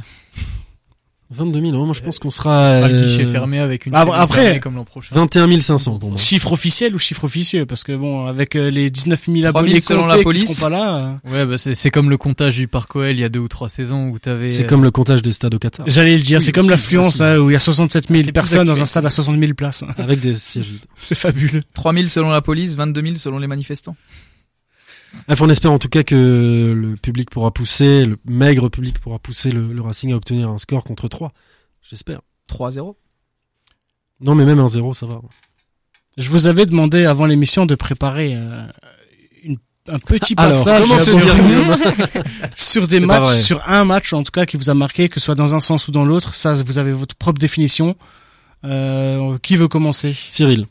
22 1.34 1.60
000, 1.62 1.72
non, 1.72 1.86
moi 1.86 1.94
je 1.94 2.02
pense 2.02 2.20
qu'on 2.20 2.30
Ce 2.30 2.38
sera, 2.38 2.78
sera 2.78 2.88
le 2.90 2.94
euh, 2.96 3.06
guichet 3.06 3.26
fermé 3.26 3.60
avec 3.60 3.86
une 3.86 3.96
Ah, 3.96 4.06
après- 4.14 4.60
comme 4.60 4.76
l'an 4.76 4.84
prochain. 4.84 5.16
21 5.16 5.60
500 5.62 5.98
pour 6.00 6.10
moi. 6.10 6.18
Chiffre 6.18 6.52
officiel 6.52 6.94
ou 6.94 7.00
chiffre 7.00 7.24
officieux? 7.24 7.66
Parce 7.66 7.84
que 7.84 7.94
bon, 7.96 8.26
avec 8.26 8.56
euh, 8.56 8.70
les 8.70 8.90
19 8.90 9.20
000 9.28 9.38
3 9.38 9.44
000 9.52 9.58
abonnés 9.58 9.82
selon 9.82 10.06
la 10.08 10.18
qui 10.18 10.24
police. 10.24 10.44
seront 10.58 10.70
pas 10.70 10.70
là. 10.70 10.96
euh, 11.26 11.32
Ouais, 11.32 11.46
bah 11.46 11.58
c'est 11.58 11.74
c'est 11.74 11.90
comme 11.90 12.10
le 12.10 12.18
comptage 12.18 12.58
du 12.58 12.68
Parc 12.68 12.96
OL 12.96 13.12
il 13.12 13.20
y 13.20 13.24
a 13.24 13.30
deux 13.30 13.40
ou 13.40 13.48
trois 13.48 13.70
saisons 13.70 14.10
où 14.10 14.20
t'avais. 14.20 14.50
C'est 14.50 14.64
euh, 14.64 14.68
comme 14.68 14.84
le 14.84 14.92
comptage 14.92 15.22
des 15.22 15.32
stades 15.32 15.54
au 15.54 15.60
Qatar, 15.60 15.86
J'allais 15.90 16.16
le 16.18 16.22
dire, 16.24 16.40
Oui, 16.40 16.44
c'est 16.46 16.52
comme 16.52 16.70
l'affluence 16.70 17.22
hein, 17.22 17.38
où 17.38 17.50
il 17.50 17.54
y 17.54 17.56
a 17.56 17.60
67 17.60 18.08
000 18.08 18.18
C'est 18.20 18.24
plus 18.26 18.34
personnes 18.34 18.68
dans 18.68 18.82
un 18.82 18.86
stade 18.86 19.06
à 19.06 19.10
60 19.10 19.40
000 19.40 19.54
places. 19.54 19.84
avec 19.98 20.20
des 20.20 20.36
sièges. 20.36 20.82
C'est 20.96 21.16
fabuleux. 21.16 21.62
3 21.74 21.94
000 21.94 22.08
selon 22.08 22.30
la 22.30 22.42
police, 22.42 22.76
22 22.76 23.02
000 23.02 23.16
selon 23.18 23.40
les 23.40 23.48
manifestants. 23.48 23.96
Bref, 25.28 25.42
on 25.42 25.50
espère 25.50 25.72
en 25.72 25.80
tout 25.80 25.90
cas 25.90 26.04
que 26.04 26.74
le 26.76 26.96
public 26.96 27.30
pourra 27.30 27.52
pousser, 27.52 28.06
le 28.06 28.18
maigre 28.26 28.70
public 28.70 29.00
pourra 29.00 29.20
pousser 29.20 29.52
le, 29.52 29.74
le 29.74 29.82
Racing 29.82 30.14
à 30.14 30.16
obtenir 30.16 30.50
un 30.50 30.58
score 30.58 30.84
contre 30.84 31.08
3. 31.08 31.32
J'espère. 31.82 32.22
3-0. 32.50 32.96
Non, 34.22 34.36
mais 34.36 34.46
même 34.46 34.60
un 34.60 34.68
0, 34.68 34.94
ça 34.94 35.06
va. 35.06 35.22
Je 36.18 36.30
vous 36.30 36.48
avais 36.48 36.66
demandé 36.66 37.06
avant 37.06 37.26
l'émission 37.26 37.66
de 37.66 37.76
préparer 37.76 38.34
euh, 38.36 38.66
une, 39.44 39.58
un 39.88 40.00
petit 40.00 40.34
Alors, 40.38 40.52
passage 40.52 40.88
sur, 41.02 41.20
sur 42.56 42.88
des 42.88 43.00
matchs, 43.00 43.40
sur 43.40 43.68
un 43.68 43.86
match 43.86 44.14
en 44.14 44.24
tout 44.24 44.32
cas 44.32 44.46
qui 44.46 44.58
vous 44.58 44.70
a 44.70 44.74
marqué, 44.74 45.10
que 45.10 45.20
ce 45.20 45.26
soit 45.26 45.36
dans 45.36 45.56
un 45.56 45.60
sens 45.60 45.88
ou 45.88 45.92
dans 45.92 46.06
l'autre. 46.06 46.36
Ça, 46.36 46.54
vous 46.54 46.80
avez 46.80 46.92
votre 46.92 47.16
propre 47.16 47.40
définition. 47.40 47.96
Euh, 48.64 49.40
qui 49.40 49.56
veut 49.56 49.68
commencer? 49.68 50.14
Cyril. 50.14 50.68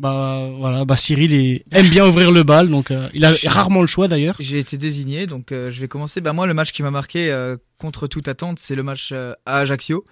Bah 0.00 0.48
voilà, 0.58 0.84
bah 0.84 0.96
Cyril 0.96 1.32
il 1.32 1.62
aime 1.70 1.88
bien 1.88 2.06
ouvrir 2.06 2.32
le 2.32 2.42
bal, 2.42 2.68
donc 2.68 2.90
euh, 2.90 3.08
il 3.14 3.24
a 3.24 3.32
rarement 3.46 3.80
le 3.80 3.86
choix 3.86 4.08
d'ailleurs. 4.08 4.34
J'ai 4.40 4.58
été 4.58 4.76
désigné, 4.76 5.26
donc 5.26 5.52
euh, 5.52 5.70
je 5.70 5.80
vais 5.80 5.86
commencer. 5.86 6.20
Bah 6.20 6.32
moi, 6.32 6.46
le 6.46 6.54
match 6.54 6.72
qui 6.72 6.82
m'a 6.82 6.90
marqué 6.90 7.30
euh, 7.30 7.56
contre 7.78 8.08
toute 8.08 8.26
attente, 8.26 8.58
c'est 8.58 8.74
le 8.74 8.82
match 8.82 9.12
à 9.12 9.36
Ajaccio. 9.46 10.04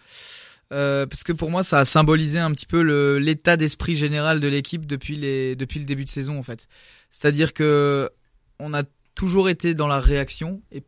Parce 0.71 1.23
que 1.23 1.33
pour 1.33 1.51
moi, 1.51 1.62
ça 1.62 1.81
a 1.81 1.85
symbolisé 1.85 2.38
un 2.38 2.51
petit 2.53 2.64
peu 2.64 2.81
l'état 3.18 3.59
d'esprit 3.59 3.95
général 3.95 4.40
de 4.40 4.49
l'équipe 4.49 4.87
depuis 4.87 5.16
les 5.16 5.55
depuis 5.57 5.81
le 5.81 5.85
début 5.85 6.05
de 6.05 6.11
saison 6.11 6.38
en 6.38 6.42
fait. 6.42 6.66
C'est-à-dire 7.11 7.53
que 7.53 8.09
on 8.59 8.73
a 8.73 8.85
toujours 9.14 9.51
été 9.51 9.75
dans 9.75 9.87
la 9.88 10.01
réaction 10.01 10.62
et 10.71 10.83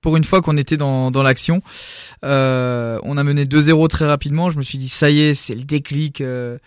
pour 0.00 0.16
une 0.16 0.24
fois 0.24 0.40
qu'on 0.40 0.56
était 0.56 0.76
dans, 0.76 1.10
dans 1.10 1.22
l'action, 1.24 1.62
euh, 2.24 3.00
on 3.02 3.16
a 3.16 3.24
mené 3.24 3.44
2-0 3.44 3.88
très 3.88 4.06
rapidement. 4.06 4.50
Je 4.50 4.56
me 4.56 4.62
suis 4.62 4.78
dit 4.78 4.88
ça 4.88 5.10
y 5.10 5.20
est, 5.20 5.34
c'est 5.34 5.54
le 5.56 5.64
déclic. 5.64 6.20
euh, 6.20 6.58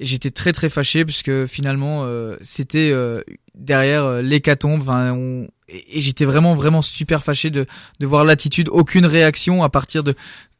et 0.00 0.06
j'étais 0.06 0.30
très 0.32 0.52
très 0.52 0.68
fâché 0.70 1.04
puisque 1.04 1.46
finalement 1.46 2.02
euh, 2.04 2.36
c'était 2.40 2.90
euh, 2.90 3.22
derrière 3.54 4.04
euh, 4.04 4.22
l'hécatombe. 4.22 4.80
Enfin, 4.82 5.12
on- 5.12 5.46
et, 5.68 6.00
j'étais 6.00 6.24
vraiment 6.24 6.54
vraiment 6.56 6.82
super 6.82 7.22
fâché 7.22 7.50
de, 7.50 7.64
de 8.00 8.06
voir 8.06 8.24
l'attitude, 8.24 8.68
aucune 8.70 9.06
réaction 9.06 9.62
à 9.62 9.68
partir 9.68 10.02
de 10.02 10.14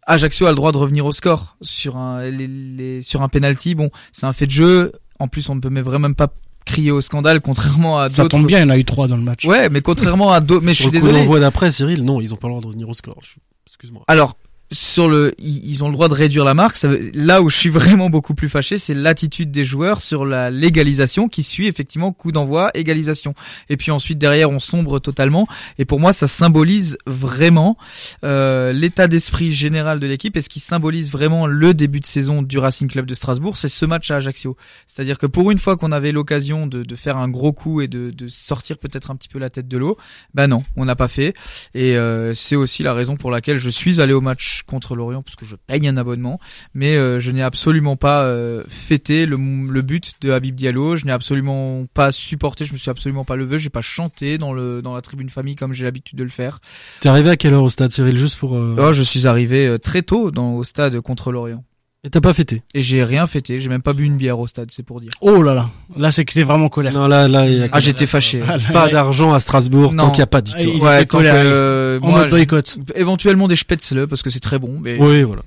Ajaccio 0.06 0.46
a 0.46 0.50
le 0.50 0.56
droit 0.56 0.72
de 0.72 0.78
revenir 0.78 1.04
au 1.06 1.12
score 1.12 1.56
sur 1.62 1.96
un 1.96 2.22
les, 2.30 2.46
les- 2.46 3.02
sur 3.02 3.22
un 3.22 3.28
penalty. 3.28 3.74
Bon, 3.74 3.90
c'est 4.12 4.26
un 4.26 4.32
fait 4.32 4.46
de 4.46 4.50
jeu. 4.52 4.92
En 5.18 5.26
plus, 5.28 5.48
on 5.50 5.54
ne 5.56 5.60
peut 5.60 5.68
mais 5.70 5.82
vraiment 5.82 6.08
même 6.08 6.14
pas 6.14 6.32
crier 6.64 6.90
au 6.90 7.00
scandale, 7.00 7.40
contrairement 7.42 7.98
à 7.98 8.08
Ça 8.08 8.22
d'autres. 8.22 8.36
tombe 8.38 8.46
bien, 8.46 8.58
il 8.58 8.62
y 8.62 8.64
en 8.64 8.70
a 8.70 8.78
eu 8.78 8.84
trois 8.84 9.08
dans 9.08 9.16
le 9.16 9.22
match. 9.22 9.44
Ouais, 9.44 9.68
mais 9.68 9.80
contrairement 9.82 10.32
à 10.32 10.40
d'autres. 10.40 10.64
Mais 10.64 10.72
je 10.74 10.82
Sur 10.82 10.90
suis 10.90 10.94
le 10.94 11.00
coup 11.00 11.06
désolé. 11.06 11.22
d'envoi 11.22 11.40
d'après, 11.40 11.70
Cyril, 11.70 12.04
non, 12.04 12.20
ils 12.20 12.32
ont 12.34 12.36
pas 12.36 12.48
le 12.48 12.52
droit 12.52 12.62
de 12.62 12.66
revenir 12.68 12.88
au 12.88 12.94
score. 12.94 13.18
Excuse-moi. 13.66 14.02
Alors, 14.08 14.36
sur 14.72 15.08
le, 15.08 15.34
ils 15.38 15.82
ont 15.82 15.88
le 15.88 15.92
droit 15.92 16.08
de 16.08 16.14
réduire 16.14 16.44
la 16.44 16.54
marque. 16.54 16.76
Là 17.14 17.42
où 17.42 17.50
je 17.50 17.56
suis 17.56 17.70
vraiment 17.70 18.08
beaucoup 18.08 18.34
plus 18.34 18.48
fâché, 18.48 18.78
c'est 18.78 18.94
l'attitude 18.94 19.50
des 19.50 19.64
joueurs 19.64 20.00
sur 20.00 20.24
la 20.24 20.50
légalisation 20.50 21.28
qui 21.28 21.42
suit 21.42 21.66
effectivement 21.66 22.12
coup 22.12 22.30
d'envoi, 22.30 22.70
égalisation. 22.74 23.34
Et 23.68 23.76
puis 23.76 23.90
ensuite 23.90 24.18
derrière, 24.18 24.50
on 24.50 24.60
sombre 24.60 25.00
totalement. 25.00 25.48
Et 25.78 25.84
pour 25.84 25.98
moi, 25.98 26.12
ça 26.12 26.28
symbolise 26.28 26.98
vraiment 27.06 27.76
euh, 28.22 28.72
l'état 28.72 29.08
d'esprit 29.08 29.50
général 29.50 29.98
de 29.98 30.06
l'équipe 30.06 30.36
et 30.36 30.42
ce 30.42 30.48
qui 30.48 30.60
symbolise 30.60 31.10
vraiment 31.10 31.46
le 31.46 31.74
début 31.74 32.00
de 32.00 32.06
saison 32.06 32.42
du 32.42 32.58
Racing 32.58 32.88
Club 32.88 33.06
de 33.06 33.14
Strasbourg, 33.14 33.56
c'est 33.56 33.68
ce 33.68 33.86
match 33.86 34.10
à 34.10 34.16
Ajaccio. 34.16 34.56
C'est-à-dire 34.86 35.18
que 35.18 35.26
pour 35.26 35.50
une 35.50 35.58
fois 35.58 35.76
qu'on 35.76 35.92
avait 35.92 36.12
l'occasion 36.12 36.66
de, 36.66 36.84
faire 36.94 37.16
un 37.16 37.28
gros 37.28 37.52
coup 37.52 37.80
et 37.80 37.88
de, 37.88 38.12
sortir 38.28 38.78
peut-être 38.78 39.10
un 39.10 39.16
petit 39.16 39.28
peu 39.28 39.38
la 39.38 39.50
tête 39.50 39.66
de 39.66 39.78
l'eau, 39.78 39.96
ben 40.34 40.46
non, 40.46 40.62
on 40.76 40.84
n'a 40.84 40.96
pas 40.96 41.08
fait. 41.08 41.34
Et 41.74 41.96
euh, 41.96 42.34
c'est 42.34 42.56
aussi 42.56 42.82
la 42.82 42.94
raison 42.94 43.16
pour 43.16 43.30
laquelle 43.30 43.58
je 43.58 43.70
suis 43.70 44.00
allé 44.00 44.12
au 44.12 44.20
match 44.60 44.62
contre 44.64 44.96
l'Orient 44.96 45.22
parce 45.22 45.36
que 45.36 45.44
je 45.44 45.56
paye 45.56 45.86
un 45.88 45.96
abonnement, 45.96 46.38
mais 46.74 46.96
euh, 46.96 47.18
je 47.20 47.30
n'ai 47.30 47.42
absolument 47.42 47.96
pas 47.96 48.24
euh, 48.24 48.64
fêté 48.68 49.26
le, 49.26 49.36
le 49.36 49.82
but 49.82 50.14
de 50.20 50.30
Habib 50.30 50.54
Diallo. 50.54 50.96
Je 50.96 51.04
n'ai 51.06 51.12
absolument 51.12 51.86
pas 51.94 52.12
supporté, 52.12 52.64
je 52.64 52.72
me 52.72 52.78
suis 52.78 52.90
absolument 52.90 53.24
pas 53.24 53.36
levé, 53.36 53.58
j'ai 53.58 53.70
pas 53.70 53.80
chanté 53.80 54.38
dans 54.38 54.52
le 54.52 54.82
dans 54.82 54.94
la 54.94 55.02
tribune 55.02 55.28
famille 55.28 55.56
comme 55.56 55.72
j'ai 55.72 55.84
l'habitude 55.84 56.18
de 56.18 56.24
le 56.24 56.30
faire. 56.30 56.60
T'es 57.00 57.08
arrivé 57.08 57.30
à 57.30 57.36
quelle 57.36 57.54
heure 57.54 57.62
au 57.62 57.68
stade, 57.68 57.90
Cyril, 57.90 58.18
juste 58.18 58.38
pour... 58.38 58.56
euh, 58.56 58.76
Oh, 58.78 58.92
je 58.92 59.02
suis 59.02 59.26
arrivé 59.26 59.76
très 59.82 60.02
tôt 60.02 60.30
dans 60.30 60.54
au 60.54 60.64
stade 60.64 61.00
contre 61.00 61.32
l'Orient 61.32 61.64
Et 62.02 62.08
t'as 62.08 62.22
pas 62.22 62.32
fêté 62.32 62.62
et 62.72 62.80
j'ai 62.80 63.04
rien 63.04 63.26
fêté, 63.26 63.60
j'ai 63.60 63.68
même 63.68 63.82
pas 63.82 63.92
bu 63.92 64.04
une 64.04 64.16
bière 64.16 64.38
au 64.38 64.46
stade, 64.46 64.70
c'est 64.70 64.82
pour 64.82 65.02
dire. 65.02 65.10
Oh 65.20 65.42
là 65.42 65.52
là, 65.54 65.70
là 65.98 66.10
c'est 66.10 66.24
que 66.24 66.32
t'es 66.32 66.42
vraiment 66.42 66.70
colère. 66.70 66.94
Non, 66.94 67.06
là, 67.06 67.28
là, 67.28 67.46
il 67.46 67.58
y 67.58 67.62
a 67.62 67.68
Ah, 67.72 67.78
j'étais 67.80 68.06
fâché. 68.06 68.40
Ah, 68.48 68.56
là, 68.56 68.62
pas 68.72 68.88
d'argent 68.88 69.34
à 69.34 69.38
Strasbourg 69.38 69.92
Non. 69.92 70.04
tant 70.04 70.10
qu'il 70.10 70.20
n'y 70.20 70.22
a 70.22 70.26
pas 70.26 70.40
de 70.40 70.50
Ah, 70.54 70.58
victoire. 70.58 70.94
il 70.94 70.98
Ouais, 71.00 71.06
colère, 71.06 71.34
euh, 71.36 72.00
En 72.00 72.08
moi, 72.08 72.18
mode 72.20 72.28
je- 72.28 72.30
boycott. 72.30 72.78
éventuellement 72.94 73.48
des 73.48 73.56
spätzle 73.56 74.06
parce 74.06 74.22
que 74.22 74.30
c'est 74.30 74.40
très 74.40 74.58
bon, 74.58 74.78
mais 74.80 74.96
Oui, 74.98 75.24
voilà. 75.24 75.42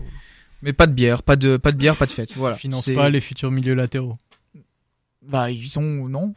mais 0.61 0.73
pas 0.73 0.85
de 0.85 0.93
bière, 0.93 1.23
pas 1.23 1.35
de 1.37 1.57
pas 1.57 1.71
de 1.71 1.77
bière, 1.77 1.95
pas 1.95 2.05
de 2.05 2.11
fête. 2.11 2.33
Voilà. 2.35 2.55
finance 2.55 2.85
C'est- 2.85 2.93
pas 2.93 3.09
les 3.09 3.21
futurs 3.21 3.49
milieux 3.49 3.73
latéraux. 3.73 4.17
Bah 5.27 5.49
ils 5.49 5.67
sont 5.69 5.81
non. 5.81 6.35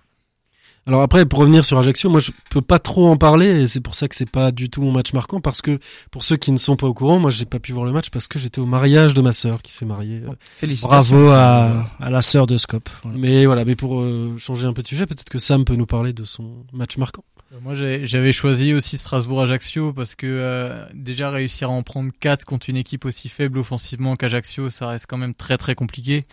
Alors 0.86 1.02
après, 1.02 1.26
pour 1.26 1.40
revenir 1.40 1.64
sur 1.64 1.78
Ajaccio, 1.78 2.08
moi 2.08 2.20
je 2.20 2.30
peux 2.50 2.62
pas 2.62 2.78
trop 2.78 3.08
en 3.08 3.16
parler 3.16 3.62
et 3.62 3.66
c'est 3.66 3.80
pour 3.80 3.96
ça 3.96 4.06
que 4.06 4.14
c'est 4.14 4.30
pas 4.30 4.52
du 4.52 4.70
tout 4.70 4.80
mon 4.82 4.92
match 4.92 5.12
marquant 5.12 5.40
parce 5.40 5.60
que 5.60 5.80
pour 6.12 6.22
ceux 6.22 6.36
qui 6.36 6.52
ne 6.52 6.56
sont 6.56 6.76
pas 6.76 6.86
au 6.86 6.94
courant, 6.94 7.18
moi 7.18 7.32
j'ai 7.32 7.44
pas 7.44 7.58
pu 7.58 7.72
voir 7.72 7.84
le 7.86 7.90
match 7.92 8.10
parce 8.10 8.28
que 8.28 8.38
j'étais 8.38 8.60
au 8.60 8.66
mariage 8.66 9.12
de 9.12 9.20
ma 9.20 9.32
sœur 9.32 9.62
qui 9.62 9.72
s'est 9.72 9.84
mariée. 9.84 10.20
euh. 10.24 10.32
Félicitations. 10.58 11.16
Bravo 11.16 11.30
à, 11.32 11.86
à 11.98 12.10
la 12.10 12.22
sœur 12.22 12.46
de 12.46 12.56
Scope. 12.56 12.88
Voilà. 13.02 13.18
Mais 13.18 13.46
voilà, 13.46 13.64
mais 13.64 13.74
pour 13.74 14.00
euh, 14.00 14.36
changer 14.38 14.68
un 14.68 14.72
peu 14.72 14.82
de 14.82 14.86
sujet, 14.88 15.06
peut-être 15.06 15.28
que 15.28 15.38
Sam 15.38 15.64
peut 15.64 15.74
nous 15.74 15.86
parler 15.86 16.12
de 16.12 16.22
son 16.22 16.64
match 16.72 16.98
marquant. 16.98 17.24
Euh, 17.52 17.56
Moi, 17.62 17.74
j'avais 17.74 18.32
choisi 18.32 18.72
aussi 18.72 18.96
Strasbourg-Ajaccio 18.96 19.92
parce 19.92 20.14
que 20.14 20.26
euh, 20.28 20.86
déjà 20.94 21.30
réussir 21.30 21.68
à 21.68 21.72
en 21.72 21.82
prendre 21.82 22.12
4 22.20 22.44
contre 22.44 22.70
une 22.70 22.76
équipe 22.76 23.04
aussi 23.06 23.28
faible 23.28 23.58
offensivement 23.58 24.14
qu'Ajaccio, 24.14 24.70
ça 24.70 24.86
reste 24.86 25.06
quand 25.08 25.18
même 25.18 25.34
très 25.34 25.56
très 25.58 25.74
compliqué. 25.74 26.26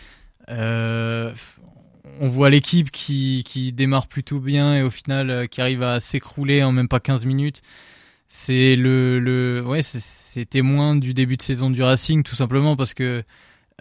Euh, 0.50 1.32
on 2.20 2.30
voit 2.30 2.50
l'équipe 2.50 2.92
qui, 2.92 3.44
qui 3.46 3.72
démarre 3.74 4.08
plutôt 4.08 4.40
bien 4.40 4.76
et 4.76 4.82
au 4.84 4.90
final 4.90 5.30
euh, 5.30 5.46
qui 5.48 5.62
arrive 5.62 5.84
à 5.84 6.00
s'écrouler 6.00 6.64
en 6.64 6.72
même 6.72 6.88
pas 6.88 7.00
15 7.00 7.26
minutes. 7.26 7.62
C'est 8.28 8.76
le, 8.76 9.20
le 9.20 9.62
ouais, 9.66 9.82
c'est- 9.82 10.46
témoin 10.50 10.96
du 10.96 11.14
début 11.14 11.38
de 11.38 11.42
saison 11.44 11.70
du 11.70 11.84
Racing 11.84 12.24
tout 12.24 12.36
simplement 12.36 12.76
parce 12.76 12.94
que 12.94 13.24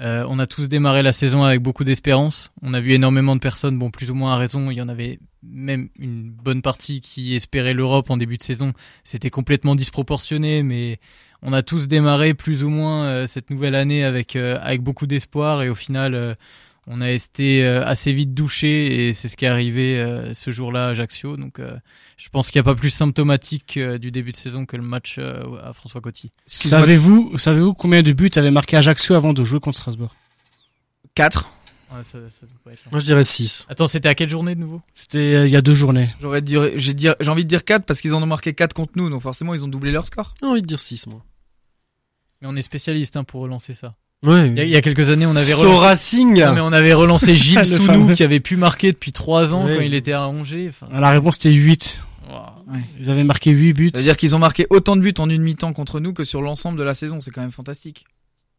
euh, 0.00 0.24
on 0.28 0.38
a 0.38 0.46
tous 0.46 0.68
démarré 0.68 1.02
la 1.02 1.12
saison 1.12 1.44
avec 1.44 1.60
beaucoup 1.62 1.84
d'espérance. 1.84 2.50
On 2.62 2.74
a 2.74 2.80
vu 2.80 2.92
énormément 2.92 3.34
de 3.34 3.40
personnes, 3.40 3.78
bon 3.78 3.90
plus 3.90 4.10
ou 4.10 4.14
moins 4.14 4.32
à 4.34 4.36
raison, 4.36 4.70
il 4.70 4.76
y 4.78 4.82
en 4.82 4.88
avait 4.88 5.18
même 5.42 5.88
une 5.98 6.30
bonne 6.30 6.62
partie 6.62 7.00
qui 7.00 7.34
espérait 7.34 7.74
l'Europe 7.74 8.10
en 8.10 8.16
début 8.16 8.36
de 8.38 8.42
saison. 8.42 8.72
C'était 9.04 9.30
complètement 9.30 9.74
disproportionné, 9.74 10.62
mais 10.62 10.98
on 11.42 11.52
a 11.52 11.62
tous 11.62 11.88
démarré 11.88 12.34
plus 12.34 12.64
ou 12.64 12.70
moins 12.70 13.04
euh, 13.06 13.26
cette 13.26 13.50
nouvelle 13.50 13.74
année 13.74 14.04
avec 14.04 14.36
euh, 14.36 14.58
avec 14.62 14.82
beaucoup 14.82 15.06
d'espoir 15.06 15.62
et 15.62 15.68
au 15.68 15.74
final 15.74 16.14
euh, 16.14 16.34
on 16.86 17.00
a 17.00 17.10
été 17.10 17.64
euh, 17.64 17.84
assez 17.86 18.12
vite 18.12 18.34
douché 18.34 19.08
et 19.08 19.12
c'est 19.12 19.28
ce 19.28 19.36
qui 19.36 19.44
est 19.44 19.48
arrivé 19.48 20.00
euh, 20.00 20.32
ce 20.34 20.50
jour-là 20.50 20.86
à 20.86 20.90
Ajaccio. 20.90 21.36
Donc 21.36 21.58
euh, 21.60 21.76
je 22.16 22.28
pense 22.28 22.50
qu'il 22.50 22.60
n'y 22.60 22.64
a 22.68 22.72
pas 22.72 22.74
plus 22.74 22.90
symptomatique 22.90 23.76
euh, 23.76 23.98
du 23.98 24.10
début 24.10 24.32
de 24.32 24.36
saison 24.36 24.66
que 24.66 24.76
le 24.76 24.82
match 24.82 25.16
euh, 25.18 25.44
à 25.62 25.72
François 25.72 26.00
Coty. 26.00 26.32
Savez-vous, 26.46 27.38
savez-vous 27.38 27.74
combien 27.74 28.02
de 28.02 28.12
buts 28.12 28.30
avait 28.34 28.50
marqué 28.50 28.76
Ajaccio 28.76 29.14
avant 29.14 29.32
de 29.32 29.44
jouer 29.44 29.60
contre 29.60 29.78
Strasbourg? 29.78 30.14
4. 31.14 31.48
Ouais, 31.92 31.98
ça, 32.04 32.18
ça 32.30 32.46
doit 32.46 32.58
pas 32.64 32.72
être 32.72 32.84
long. 32.86 32.90
Moi, 32.92 33.00
je 33.00 33.04
dirais 33.04 33.22
6. 33.22 33.66
Attends, 33.68 33.86
c'était 33.86 34.08
à 34.08 34.14
quelle 34.14 34.30
journée 34.30 34.54
de 34.54 34.60
nouveau? 34.60 34.80
C'était 34.94 35.18
euh, 35.18 35.46
il 35.46 35.52
y 35.52 35.56
a 35.56 35.60
deux 35.60 35.74
journées. 35.74 36.08
J'aurais 36.20 36.40
dit, 36.40 36.56
j'ai 36.76 36.94
j'ai 36.96 37.28
envie 37.28 37.44
de 37.44 37.48
dire 37.48 37.64
4 37.64 37.84
parce 37.84 38.00
qu'ils 38.00 38.14
en 38.14 38.22
ont 38.22 38.26
marqué 38.26 38.54
4 38.54 38.72
contre 38.72 38.92
nous, 38.96 39.10
donc 39.10 39.20
forcément 39.22 39.54
ils 39.54 39.64
ont 39.64 39.68
doublé 39.68 39.92
leur 39.92 40.06
score. 40.06 40.34
J'ai 40.40 40.46
envie 40.46 40.62
de 40.62 40.66
dire 40.66 40.80
6, 40.80 41.06
moi. 41.08 41.22
Mais 42.40 42.48
on 42.48 42.56
est 42.56 42.62
spécialiste 42.62 43.16
hein, 43.16 43.24
pour 43.24 43.42
relancer 43.42 43.74
ça. 43.74 43.94
Ouais. 44.22 44.48
Il 44.48 44.54
y 44.56 44.60
a, 44.60 44.64
il 44.64 44.70
y 44.70 44.76
a 44.76 44.80
quelques 44.82 45.10
années, 45.10 45.26
on 45.26 45.30
avait 45.30 45.40
So 45.40 45.62
relancé... 45.62 45.80
Racing 45.86 46.40
Non, 46.40 46.52
mais 46.54 46.60
on 46.60 46.72
avait 46.72 46.92
relancé 46.94 47.34
Gilles 47.36 47.58
Le 47.58 47.64
Sounou 47.64 47.84
fameux. 47.86 48.14
qui 48.14 48.22
avait 48.22 48.40
pu 48.40 48.56
marquer 48.56 48.92
depuis 48.92 49.10
trois 49.12 49.52
ans 49.54 49.64
Ouais. 49.64 49.76
quand 49.76 49.82
il 49.82 49.94
était 49.94 50.12
à 50.12 50.28
Angers. 50.28 50.68
Enfin, 50.68 50.86
La 50.92 51.10
réponse 51.10 51.36
était 51.36 51.50
8. 51.52 52.04
Waouh. 52.30 52.42
Ils 53.00 53.10
avaient 53.10 53.24
marqué 53.24 53.50
8 53.50 53.72
buts. 53.72 53.90
Ça 53.92 53.98
veut 53.98 54.04
dire 54.04 54.16
qu'ils 54.16 54.36
ont 54.36 54.38
marqué 54.38 54.66
autant 54.70 54.94
de 54.96 55.00
buts 55.00 55.12
en 55.18 55.28
une 55.28 55.42
mi-temps 55.42 55.72
contre 55.72 55.98
nous 56.00 56.12
que 56.12 56.22
sur 56.24 56.40
l'ensemble 56.40 56.78
de 56.78 56.84
la 56.84 56.94
saison. 56.94 57.20
C'est 57.20 57.30
quand 57.32 57.40
même 57.42 57.50
fantastique. 57.52 58.04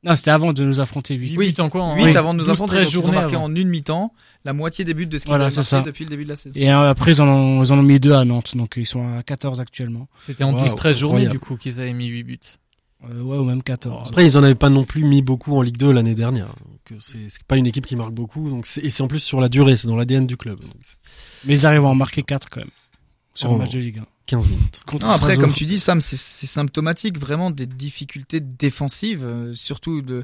Non, 0.05 0.15
c'était 0.17 0.31
avant 0.31 0.51
de 0.51 0.65
nous 0.65 0.81
affronter 0.81 1.15
8. 1.15 1.29
Huit 1.29 1.37
Oui. 1.37 1.55
en 1.59 1.69
quoi 1.69 1.81
en 1.83 1.95
8 1.95 2.03
Oui. 2.03 2.17
avant 2.17 2.33
de 2.33 2.39
nous 2.39 2.43
12, 2.43 2.51
affronter, 2.51 2.71
13 2.75 2.91
donc 2.93 3.03
ils 3.05 3.09
ont 3.09 3.13
marqué 3.13 3.35
avant. 3.35 3.45
en 3.45 3.55
une 3.55 3.69
mi-temps 3.69 4.13
la 4.43 4.51
moitié 4.51 4.83
des 4.83 4.93
buts 4.93 5.05
de 5.07 5.17
ce 5.17 5.23
qu'ils 5.23 5.29
Voilà, 5.29 5.45
avaient 5.45 5.55
marqué 5.55 5.69
ça. 5.69 5.81
depuis 5.81 6.03
le 6.03 6.09
début 6.09 6.25
de 6.25 6.29
la 6.29 6.35
saison. 6.35 6.53
Et 6.57 6.69
euh, 6.69 6.89
après, 6.89 7.11
ils 7.11 7.21
en, 7.21 7.27
ont, 7.29 7.63
ils 7.63 7.71
en 7.71 7.77
ont 7.79 7.83
mis 7.83 8.01
deux 8.01 8.11
à 8.11 8.25
Nantes, 8.25 8.57
donc 8.57 8.73
ils 8.75 8.85
sont 8.85 9.07
à 9.17 9.23
14 9.23 9.61
actuellement. 9.61 10.09
C'était 10.19 10.43
en 10.43 10.53
Waouh, 10.53 10.67
12-13 10.75 10.97
journées 10.97 11.27
du 11.27 11.39
coup 11.39 11.55
qu'ils 11.55 11.79
avaient 11.79 11.93
mis 11.93 12.07
8 12.07 12.23
buts. 12.23 12.39
Euh, 13.09 13.21
ouais, 13.21 13.37
ou 13.37 13.43
même 13.43 13.61
14. 13.63 14.09
Après, 14.09 14.25
ils 14.25 14.37
en 14.37 14.43
avaient 14.43 14.55
pas 14.55 14.69
non 14.69 14.85
plus 14.85 15.03
mis 15.03 15.21
beaucoup 15.21 15.55
en 15.57 15.61
Ligue 15.61 15.77
2 15.77 15.91
l'année 15.91 16.15
dernière. 16.15 16.47
Donc, 16.47 16.91
euh, 16.91 16.95
c'est 16.99 17.27
c'est 17.29 17.43
pas 17.43 17.57
une 17.57 17.67
équipe 17.67 17.85
qui 17.85 17.95
marque 17.95 18.13
beaucoup. 18.13 18.49
Donc, 18.49 18.65
c'est- 18.65 18.81
et 18.81 18.89
c'est 18.89 19.03
en 19.03 19.07
plus 19.07 19.19
sur 19.19 19.41
la 19.41 19.49
durée, 19.49 19.75
c'est 19.77 19.87
dans 19.87 19.95
l'ADN 19.97 20.25
du 20.25 20.37
club. 20.37 20.59
Donc, 20.61 20.71
Mais 21.45 21.53
ils 21.53 21.65
arrivent 21.65 21.85
à 21.85 21.89
en 21.89 21.95
marquer 21.95 22.23
4 22.23 22.49
quand 22.49 22.61
même. 22.61 22.69
Sur 23.35 23.49
Oh. 23.49 23.53
le 23.53 23.59
match 23.59 23.71
de 23.71 23.79
Ligue 23.79 23.99
1. 23.99 24.05
15 24.25 24.47
minutes. 24.47 24.81
Contre 24.85 25.05
Non, 25.07 25.11
après, 25.11 25.35
comme 25.37 25.51
tu 25.53 25.65
dis, 25.65 25.77
Sam, 25.79 25.99
c'est 25.99 26.15
c'est 26.15 26.47
symptomatique 26.47 27.17
vraiment 27.19 27.51
des 27.51 27.65
difficultés 27.65 28.39
défensives, 28.39 29.25
euh, 29.25 29.53
surtout 29.53 30.01
de, 30.01 30.23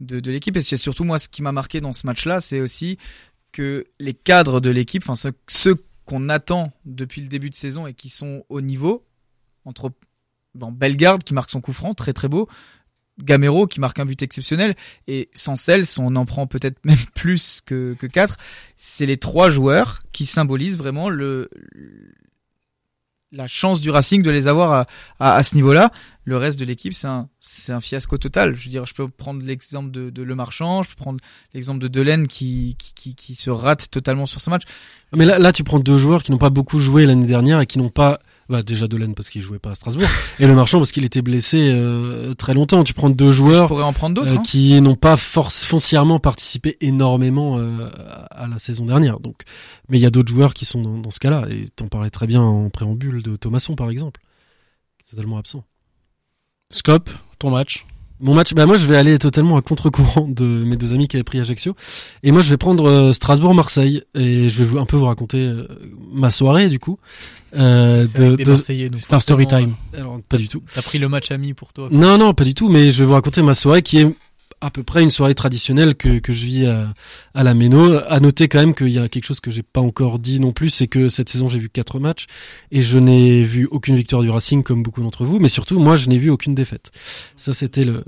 de, 0.00 0.20
de 0.20 0.30
l'équipe. 0.30 0.56
Et 0.56 0.62
c'est 0.62 0.76
surtout 0.76 1.02
moi, 1.02 1.18
ce 1.18 1.28
qui 1.28 1.42
m'a 1.42 1.50
marqué 1.50 1.80
dans 1.80 1.92
ce 1.92 2.06
match-là, 2.06 2.40
c'est 2.40 2.60
aussi 2.60 2.96
que 3.50 3.84
les 3.98 4.14
cadres 4.14 4.60
de 4.60 4.70
l'équipe, 4.70 5.02
enfin 5.02 5.16
ceux, 5.16 5.32
ceux 5.48 5.74
qu'on 6.04 6.28
attend 6.28 6.72
depuis 6.84 7.22
le 7.22 7.26
début 7.28 7.50
de 7.50 7.56
saison 7.56 7.88
et 7.88 7.94
qui 7.94 8.08
sont 8.08 8.44
au 8.50 8.60
niveau, 8.60 9.04
entre 9.64 9.90
bon, 10.54 10.72
Bellegarde 10.72 11.24
qui 11.24 11.34
marque 11.34 11.50
son 11.50 11.60
coup 11.60 11.72
franc, 11.72 11.94
très 11.94 12.12
très 12.12 12.28
beau, 12.28 12.48
Gamero 13.22 13.66
qui 13.66 13.80
marque 13.80 13.98
un 13.98 14.06
but 14.06 14.22
exceptionnel, 14.22 14.74
et 15.06 15.28
Sancels, 15.32 15.86
on 15.98 16.16
en 16.16 16.24
prend 16.24 16.46
peut-être 16.46 16.78
même 16.84 16.96
plus 17.14 17.60
que, 17.64 17.94
que 17.98 18.06
4, 18.06 18.36
c'est 18.76 19.06
les 19.06 19.16
trois 19.16 19.50
joueurs 19.50 20.00
qui 20.12 20.26
symbolisent 20.26 20.78
vraiment 20.78 21.08
le, 21.08 21.50
la 23.32 23.46
chance 23.46 23.80
du 23.80 23.90
Racing 23.90 24.22
de 24.22 24.30
les 24.30 24.48
avoir 24.48 24.72
à, 24.72 24.86
à, 25.18 25.34
à 25.34 25.42
ce 25.42 25.54
niveau-là. 25.54 25.92
Le 26.24 26.36
reste 26.36 26.58
de 26.58 26.64
l'équipe, 26.64 26.92
c'est 26.92 27.06
un, 27.06 27.28
c'est 27.40 27.72
un 27.72 27.80
fiasco 27.80 28.18
total. 28.18 28.54
Je 28.54 28.64
veux 28.64 28.70
dire, 28.70 28.86
je 28.86 28.94
peux 28.94 29.08
prendre 29.08 29.42
l'exemple 29.44 29.90
de, 29.90 30.10
de 30.10 30.22
Le 30.22 30.34
Marchand, 30.34 30.82
je 30.82 30.90
peux 30.90 30.96
prendre 30.96 31.20
l'exemple 31.54 31.80
de 31.80 31.88
Delaine 31.88 32.26
qui, 32.26 32.76
qui, 32.78 32.94
qui, 32.94 33.14
qui 33.14 33.34
se 33.34 33.50
rate 33.50 33.90
totalement 33.90 34.26
sur 34.26 34.40
ce 34.40 34.50
match. 34.50 34.62
Mais 35.14 35.24
là, 35.24 35.38
là, 35.38 35.52
tu 35.52 35.64
prends 35.64 35.78
deux 35.78 35.98
joueurs 35.98 36.22
qui 36.22 36.32
n'ont 36.32 36.38
pas 36.38 36.50
beaucoup 36.50 36.78
joué 36.78 37.06
l'année 37.06 37.26
dernière 37.26 37.60
et 37.60 37.66
qui 37.66 37.78
n'ont 37.78 37.88
pas, 37.88 38.20
bah, 38.50 38.62
déjà 38.62 38.88
Delaine 38.88 39.14
parce 39.14 39.30
qu'il 39.30 39.40
jouait 39.40 39.58
pas 39.58 39.70
à 39.70 39.74
Strasbourg 39.74 40.08
et 40.38 40.46
le 40.46 40.54
Marchand 40.54 40.78
parce 40.78 40.92
qu'il 40.92 41.04
était 41.04 41.22
blessé 41.22 41.70
euh, 41.72 42.34
très 42.34 42.52
longtemps. 42.52 42.84
Tu 42.84 42.92
prends 42.92 43.08
deux 43.08 43.28
Je 43.28 43.36
joueurs 43.36 43.68
pourrais 43.68 43.84
en 43.84 43.92
prendre 43.92 44.16
d'autres. 44.16 44.32
euh, 44.34 44.36
hein. 44.38 44.42
qui 44.42 44.78
n'ont 44.80 44.96
pas 44.96 45.16
force 45.16 45.64
foncièrement 45.64 46.18
participé 46.18 46.76
énormément 46.80 47.58
euh, 47.58 47.88
à 48.30 48.46
la 48.48 48.58
saison 48.58 48.84
dernière. 48.84 49.20
Donc, 49.20 49.42
mais 49.88 49.98
il 49.98 50.00
y 50.02 50.06
a 50.06 50.10
d'autres 50.10 50.30
joueurs 50.32 50.52
qui 50.52 50.64
sont 50.64 50.82
dans, 50.82 50.98
dans 50.98 51.10
ce 51.10 51.20
cas-là. 51.20 51.46
Et 51.48 51.68
t'en 51.74 51.86
parlais 51.88 52.10
très 52.10 52.26
bien 52.26 52.42
en 52.42 52.68
préambule 52.70 53.22
de 53.22 53.36
Thomasson 53.36 53.76
par 53.76 53.88
exemple, 53.88 54.20
totalement 55.08 55.38
absent. 55.38 55.64
Scope, 56.70 57.10
ton 57.38 57.50
match. 57.50 57.84
Mon 58.20 58.34
match, 58.34 58.52
bah 58.54 58.66
moi 58.66 58.76
je 58.76 58.86
vais 58.86 58.96
aller 58.96 59.18
totalement 59.18 59.56
à 59.56 59.62
contre-courant 59.62 60.26
de 60.28 60.44
mes 60.44 60.76
deux 60.76 60.92
amis 60.92 61.08
qui 61.08 61.16
avaient 61.16 61.24
pris 61.24 61.40
Ajaccio. 61.40 61.74
Et 62.22 62.32
moi 62.32 62.42
je 62.42 62.50
vais 62.50 62.56
prendre 62.56 62.88
euh, 62.88 63.12
Strasbourg-Marseille 63.12 64.02
et 64.14 64.48
je 64.48 64.58
vais 64.58 64.64
vous, 64.64 64.78
un 64.78 64.84
peu 64.86 64.96
vous 64.96 65.06
raconter 65.06 65.38
euh, 65.38 65.66
ma 66.12 66.30
soirée 66.30 66.68
du 66.68 66.78
coup. 66.78 66.98
Euh, 67.56 68.06
C'est 68.12 68.36
de, 68.36 68.36
de- 68.44 68.54
C'est 68.54 69.12
un 69.12 69.20
story 69.20 69.46
time. 69.46 69.74
alors 69.96 70.20
pas 70.28 70.36
du 70.36 70.48
tout. 70.48 70.62
T'as 70.74 70.82
pris 70.82 70.98
le 70.98 71.08
match 71.08 71.30
ami 71.30 71.54
pour 71.54 71.72
toi. 71.72 71.88
Non 71.90 72.18
non 72.18 72.34
pas 72.34 72.44
du 72.44 72.54
tout. 72.54 72.68
Mais 72.68 72.92
je 72.92 72.98
vais 73.00 73.06
vous 73.06 73.14
raconter 73.14 73.42
ma 73.42 73.54
soirée 73.54 73.82
qui 73.82 73.98
est 73.98 74.08
à 74.60 74.70
peu 74.70 74.82
près 74.82 75.02
une 75.02 75.10
soirée 75.10 75.34
traditionnelle 75.34 75.94
que, 75.94 76.18
que 76.18 76.32
je 76.32 76.44
vis 76.44 76.66
à, 76.66 76.92
à 77.34 77.42
la 77.42 77.54
Méno. 77.54 77.98
À 78.08 78.20
noter 78.20 78.48
quand 78.48 78.60
même 78.60 78.74
qu'il 78.74 78.88
y 78.88 78.98
a 78.98 79.08
quelque 79.08 79.24
chose 79.24 79.40
que 79.40 79.50
j'ai 79.50 79.62
pas 79.62 79.80
encore 79.80 80.18
dit 80.18 80.40
non 80.40 80.52
plus, 80.52 80.70
c'est 80.70 80.86
que 80.86 81.08
cette 81.08 81.28
saison 81.28 81.48
j'ai 81.48 81.58
vu 81.58 81.68
quatre 81.68 81.98
matchs 81.98 82.26
et 82.70 82.82
je 82.82 82.98
n'ai 82.98 83.42
vu 83.42 83.66
aucune 83.70 83.96
victoire 83.96 84.22
du 84.22 84.30
Racing 84.30 84.62
comme 84.62 84.82
beaucoup 84.82 85.02
d'entre 85.02 85.24
vous, 85.24 85.38
mais 85.38 85.48
surtout 85.48 85.78
moi 85.78 85.96
je 85.96 86.08
n'ai 86.08 86.18
vu 86.18 86.30
aucune 86.30 86.54
défaite. 86.54 86.90
Ça 87.36 87.52
c'était 87.52 87.84
le 87.84 88.04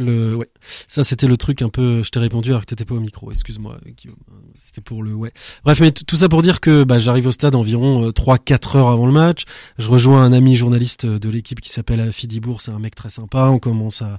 le 0.00 0.36
ouais. 0.36 0.48
Ça 0.88 1.04
c'était 1.04 1.26
le 1.26 1.36
truc 1.36 1.62
un 1.62 1.68
peu 1.68 2.02
je 2.02 2.10
t'ai 2.10 2.20
répondu 2.20 2.50
alors 2.50 2.62
que 2.62 2.66
t'étais 2.66 2.84
pas 2.84 2.94
au 2.94 3.00
micro. 3.00 3.30
Excuse-moi 3.30 3.78
Guillaume. 3.96 4.16
C'était 4.56 4.80
pour 4.80 5.02
le 5.02 5.14
ouais. 5.14 5.32
Bref 5.64 5.80
mais 5.80 5.92
tout 5.92 6.16
ça 6.16 6.28
pour 6.28 6.42
dire 6.42 6.60
que 6.60 6.84
bah, 6.84 6.98
j'arrive 6.98 7.26
au 7.26 7.32
stade 7.32 7.54
environ 7.54 8.10
3-4 8.10 8.76
heures 8.76 8.88
avant 8.88 9.06
le 9.06 9.12
match. 9.12 9.44
Je 9.78 9.88
rejoins 9.88 10.22
un 10.24 10.32
ami 10.32 10.56
journaliste 10.56 11.06
de 11.06 11.28
l'équipe 11.28 11.60
qui 11.60 11.70
s'appelle 11.70 12.00
Afidibourg 12.00 12.60
c'est 12.60 12.72
un 12.72 12.78
mec 12.78 12.94
très 12.94 13.10
sympa. 13.10 13.48
On 13.50 13.58
commence 13.58 14.02
à, 14.02 14.18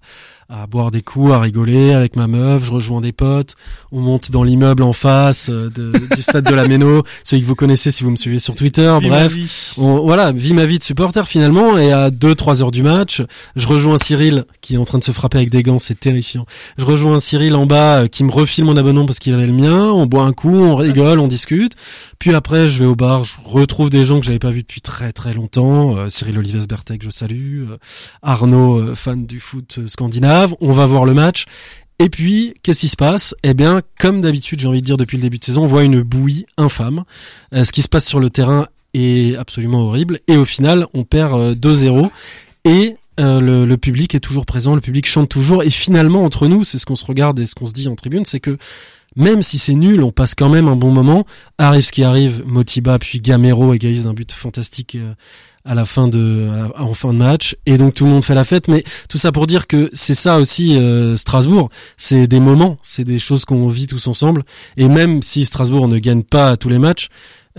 à 0.50 0.68
boire 0.68 0.92
des 0.92 1.02
coups 1.02 1.32
à 1.32 1.40
rigoler 1.40 1.94
avec 1.94 2.16
ma 2.16 2.28
meuf. 2.28 2.66
Je 2.66 2.72
rejoins 2.72 3.02
des 3.02 3.12
potes. 3.12 3.56
On 3.92 4.00
monte 4.00 4.32
dans 4.32 4.44
l'immeuble 4.44 4.84
en 4.84 4.94
face 4.94 5.50
euh, 5.50 5.70
de, 5.70 5.94
du 6.16 6.22
stade 6.22 6.46
de 6.46 6.56
la 6.56 6.68
Méno. 6.68 7.04
Celui 7.24 7.42
que 7.42 7.48
vous 7.48 7.56
connaissez 7.56 7.92
si 7.92 8.04
vous 8.04 8.12
me 8.12 8.16
suivez 8.16 8.40
sur 8.40 8.56
Twitter 8.56 8.98
bref. 9.02 9.74
on, 9.78 10.02
voilà, 10.02 10.32
vis 10.32 10.54
ma 10.54 10.66
vie 10.66 10.78
de 10.78 10.84
supporter 10.84 11.28
finalement. 11.28 11.78
Et 11.78 11.92
à 11.92 12.10
2-3 12.10 12.62
heures 12.62 12.72
du 12.72 12.84
match, 12.84 13.22
je 13.56 13.68
rejoins 13.68 13.98
Cyril 13.98 14.46
qui 14.62 14.76
est 14.76 14.78
en 14.78 14.86
train 14.86 14.98
de 14.98 15.04
se 15.04 15.12
frapper 15.12 15.38
avec 15.38 15.50
des 15.50 15.64
gants, 15.64 15.71
c'est 15.80 16.00
terrifiant. 16.00 16.46
Je 16.78 16.86
rejoins 16.86 17.20
Cyril 17.20 17.56
en 17.56 17.66
bas 17.66 18.02
euh, 18.02 18.08
qui 18.08 18.24
me 18.24 18.32
refile 18.32 18.66
mon 18.66 18.78
abonnement 18.78 19.06
parce 19.06 19.20
qu'il 19.20 19.34
avait 19.34 19.48
le 19.48 19.54
mien. 19.54 19.92
On 19.92 20.06
boit 20.06 20.24
un 20.24 20.34
coup, 20.34 20.56
on 20.56 20.76
rigole, 20.76 21.20
on 21.20 21.28
discute. 21.28 21.74
Puis 22.20 22.34
après, 22.34 22.68
je 22.68 22.80
vais 22.80 22.86
au 22.86 22.96
bar, 22.96 23.24
je 23.24 23.36
retrouve 23.44 23.90
des 23.90 24.06
gens 24.06 24.20
que 24.20 24.26
j'avais 24.26 24.40
pas 24.40 24.52
vus 24.52 24.62
depuis 24.62 24.82
très 24.82 25.12
très 25.12 25.34
longtemps. 25.34 25.98
Euh, 25.98 26.10
Cyril 26.10 26.38
Olives 26.38 26.68
Bertec, 26.68 27.04
je 27.04 27.10
salue. 27.10 27.64
Euh, 27.70 27.78
Arnaud, 28.22 28.78
euh, 28.78 28.96
fan 28.96 29.26
du 29.26 29.40
foot 29.40 29.78
euh, 29.80 29.88
scandinave. 29.88 30.56
On 30.62 30.74
va 30.74 30.86
voir 30.86 31.06
le 31.06 31.14
match. 31.14 31.46
Et 32.02 32.10
puis, 32.10 32.56
qu'est-ce 32.64 32.80
qui 32.80 32.88
se 32.88 32.96
passe? 32.96 33.36
Eh 33.44 33.54
bien, 33.54 33.82
comme 34.00 34.22
d'habitude, 34.22 34.60
j'ai 34.60 34.68
envie 34.68 34.82
de 34.82 34.86
dire 34.88 34.98
depuis 34.98 35.18
le 35.18 35.22
début 35.22 35.38
de 35.38 35.44
saison, 35.44 35.66
on 35.66 35.68
voit 35.68 35.84
une 35.84 36.02
bouillie 36.02 36.48
infâme. 36.58 37.04
Euh, 37.54 37.64
ce 37.64 37.72
qui 37.72 37.84
se 37.84 37.90
passe 37.90 38.08
sur 38.08 38.20
le 38.20 38.32
terrain 38.32 38.66
est 38.96 39.36
absolument 39.38 39.84
horrible. 39.84 40.18
Et 40.28 40.36
au 40.36 40.44
final, 40.44 40.88
on 40.96 41.04
perd 41.04 41.40
euh, 41.40 41.54
2-0. 41.54 42.10
Et 42.66 42.96
euh, 43.20 43.40
le, 43.40 43.66
le 43.66 43.78
public 43.78 44.16
est 44.16 44.20
toujours 44.20 44.46
présent, 44.46 44.74
le 44.76 44.82
public 44.82 45.06
chante 45.08 45.30
toujours. 45.30 45.64
Et 45.64 45.70
finalement, 45.70 46.24
entre 46.24 46.48
nous, 46.48 46.64
c'est 46.64 46.78
ce 46.80 46.86
qu'on 46.86 46.96
se 46.96 47.06
regarde 47.06 47.40
et 47.40 47.46
ce 47.46 47.56
qu'on 47.56 47.66
se 47.68 47.74
dit 47.74 47.88
en 47.88 47.96
tribune, 47.96 48.26
c'est 48.26 48.40
que 48.40 48.58
même 49.18 49.42
si 49.42 49.58
c'est 49.58 49.74
nul, 49.74 50.02
on 50.04 50.12
passe 50.12 50.36
quand 50.36 50.48
même 50.50 50.68
un 50.70 50.78
bon 50.78 50.92
moment. 50.92 51.26
Arrive 51.58 51.84
ce 51.84 51.92
qui 51.92 52.04
arrive, 52.04 52.44
Motiba 52.46 52.98
puis 53.00 53.20
Gamero 53.20 53.74
égalise 53.74 54.08
un 54.08 54.14
but 54.14 54.32
fantastique 54.32 54.96
euh, 54.96 55.14
à 55.66 55.76
la 55.76 55.84
fin 55.86 56.08
de 56.08 56.50
à- 56.76 56.82
en 56.82 56.94
fin 56.94 57.12
de 57.14 57.18
match 57.20 57.56
et 57.68 57.78
donc 57.78 57.94
tout 57.94 58.06
le 58.06 58.10
monde 58.12 58.24
fait 58.24 58.34
la 58.34 58.44
fête 58.46 58.68
mais 58.68 58.84
tout 59.10 59.20
ça 59.20 59.32
pour 59.32 59.46
dire 59.46 59.68
que 59.68 59.92
c'est 59.94 60.16
ça 60.16 60.40
aussi 60.40 60.76
euh, 60.76 61.16
Strasbourg 61.16 61.70
c'est 61.98 62.26
des 62.26 62.40
moments 62.40 62.78
c'est 62.82 63.04
des 63.04 63.20
choses 63.20 63.46
qu'on 63.46 63.68
vit 63.68 63.86
tous 63.86 64.08
ensemble 64.08 64.44
et 64.76 64.88
même 64.88 65.22
si 65.22 65.46
Strasbourg 65.46 65.88
ne 65.88 66.00
gagne 66.00 66.24
pas 66.24 66.58
tous 66.58 66.70
les 66.70 66.80
matchs 66.80 67.10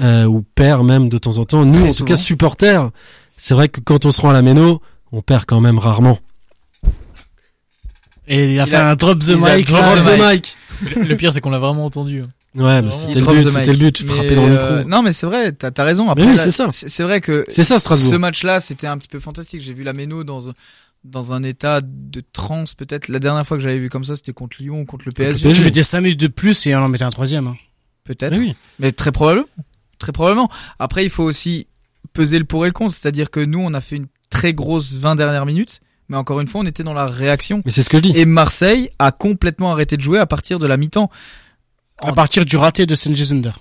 euh, 0.00 0.24
ou 0.24 0.42
perd 0.56 0.84
même 0.84 1.08
de 1.08 1.16
temps 1.16 1.38
en 1.38 1.44
temps 1.44 1.64
nous 1.64 1.78
Très 1.78 1.90
en 1.90 1.92
tout 1.92 2.04
cas 2.04 2.16
supporters 2.16 2.90
c'est 3.36 3.54
vrai 3.54 3.68
que 3.68 3.80
quand 3.80 4.04
on 4.04 4.10
se 4.10 4.20
rend 4.20 4.30
à 4.30 4.32
la 4.32 4.42
Méno 4.42 4.80
on 5.12 5.22
perd 5.22 5.44
quand 5.46 5.60
même 5.60 5.78
rarement 5.78 6.18
Et 8.28 8.54
il 8.54 8.60
a 8.60 8.64
Il 8.64 8.68
fait 8.70 8.76
a- 8.76 8.90
un 8.90 8.96
drop 8.96 9.18
the 9.20 9.30
mic. 9.30 9.66
drop 9.66 9.80
là. 9.80 9.96
the 9.96 10.04
the 10.04 10.20
mic. 10.32 10.56
mic 10.82 10.96
Le, 10.96 11.02
le 11.08 11.16
pire, 11.16 11.32
c'est 11.32 11.40
qu'on 11.40 11.50
l'a 11.50 11.58
vraiment 11.58 11.84
entendu. 11.84 12.22
hein. 12.22 12.28
ouais 12.54 12.82
mais 12.82 12.90
c'était 12.90 13.20
le 13.20 13.26
but 13.26 13.50
c'était 13.50 13.72
le 13.72 13.78
but 13.78 14.04
frapper 14.06 14.34
dans 14.34 14.46
le 14.46 14.58
euh, 14.58 14.76
micro 14.78 14.88
non, 14.90 15.02
mais 15.02 15.12
c'est 15.12 15.26
vrai, 15.26 15.52
t'as 15.52 15.70
as 15.76 15.84
raison. 15.84 16.10
Après, 16.10 16.24
oui, 16.26 16.38
c'est 16.38 16.50
ça. 16.50 16.68
C'est 16.70 16.88
c'est 16.88 17.02
vrai 17.02 17.20
que 17.20 17.44
c'est 17.48 17.62
ça 17.62 17.78
Strasbourg 17.78 18.10
ce 18.10 18.16
match-là, 18.16 18.60
c'était 18.60 18.86
un 18.86 18.98
petit 18.98 19.08
peu 19.08 19.20
fantastique. 19.20 19.60
J'ai 19.60 19.74
vu 19.74 19.82
la 19.84 19.92
Méno 19.92 20.24
dans 20.24 20.50
un- 20.50 20.54
dans 21.04 21.32
un 21.32 21.42
état 21.42 21.80
de 21.82 22.22
transe 22.32 22.74
peut-être. 22.74 23.08
La 23.08 23.18
dernière 23.18 23.44
fois 23.46 23.56
que 23.56 23.62
j'avais 23.62 23.78
vu 23.78 23.88
comme 23.90 24.04
ça, 24.04 24.14
c'était 24.14 24.32
contre 24.32 24.56
Lyon 24.60 24.82
ou 24.82 24.84
contre 24.84 25.04
le 25.06 25.12
PSG. 25.12 25.42
PSG. 25.42 25.58
Tu 25.60 25.64
mettais 25.64 25.82
5 25.82 26.00
minutes 26.00 26.20
de 26.20 26.28
plus 26.28 26.64
et 26.66 26.74
on 26.76 26.78
en 26.78 26.88
mettait 26.88 27.02
un 27.04 27.10
troisième. 27.10 27.48
hein. 27.48 27.56
Peut-être. 28.04 28.36
oui 28.38 28.54
Mais 28.78 28.92
très 28.92 29.10
probablement. 29.12 29.46
Très 29.98 30.12
probablement. 30.12 30.48
Après, 30.78 31.04
il 31.04 31.10
faut 31.10 31.24
aussi 31.24 31.66
peser 32.12 32.38
le 32.38 32.44
pour 32.44 32.64
et 32.64 32.68
le 32.68 32.72
contre. 32.72 32.94
C'est-à-dire 32.94 33.30
que 33.30 33.40
nous, 33.40 33.58
on 33.60 33.74
a 33.74 33.80
fait 33.80 33.96
une 33.96 34.06
très 34.32 34.52
grosse 34.54 34.94
20 34.94 35.14
dernières 35.16 35.46
minutes. 35.46 35.80
Mais 36.08 36.16
encore 36.16 36.40
une 36.40 36.48
fois, 36.48 36.60
on 36.62 36.66
était 36.66 36.82
dans 36.82 36.92
la 36.94 37.06
réaction. 37.06 37.62
mais 37.64 37.70
c'est 37.70 37.82
ce 37.82 37.88
que 37.88 37.96
je 37.98 38.02
dis 38.02 38.12
Et 38.16 38.24
Marseille 38.26 38.90
a 38.98 39.12
complètement 39.12 39.70
arrêté 39.72 39.96
de 39.96 40.02
jouer 40.02 40.18
à 40.18 40.26
partir 40.26 40.58
de 40.58 40.66
la 40.66 40.76
mi-temps. 40.76 41.10
À 42.02 42.12
partir 42.12 42.44
du 42.44 42.56
raté 42.56 42.84
de 42.86 42.94
Sanjay 42.96 43.24
Zunder. 43.26 43.52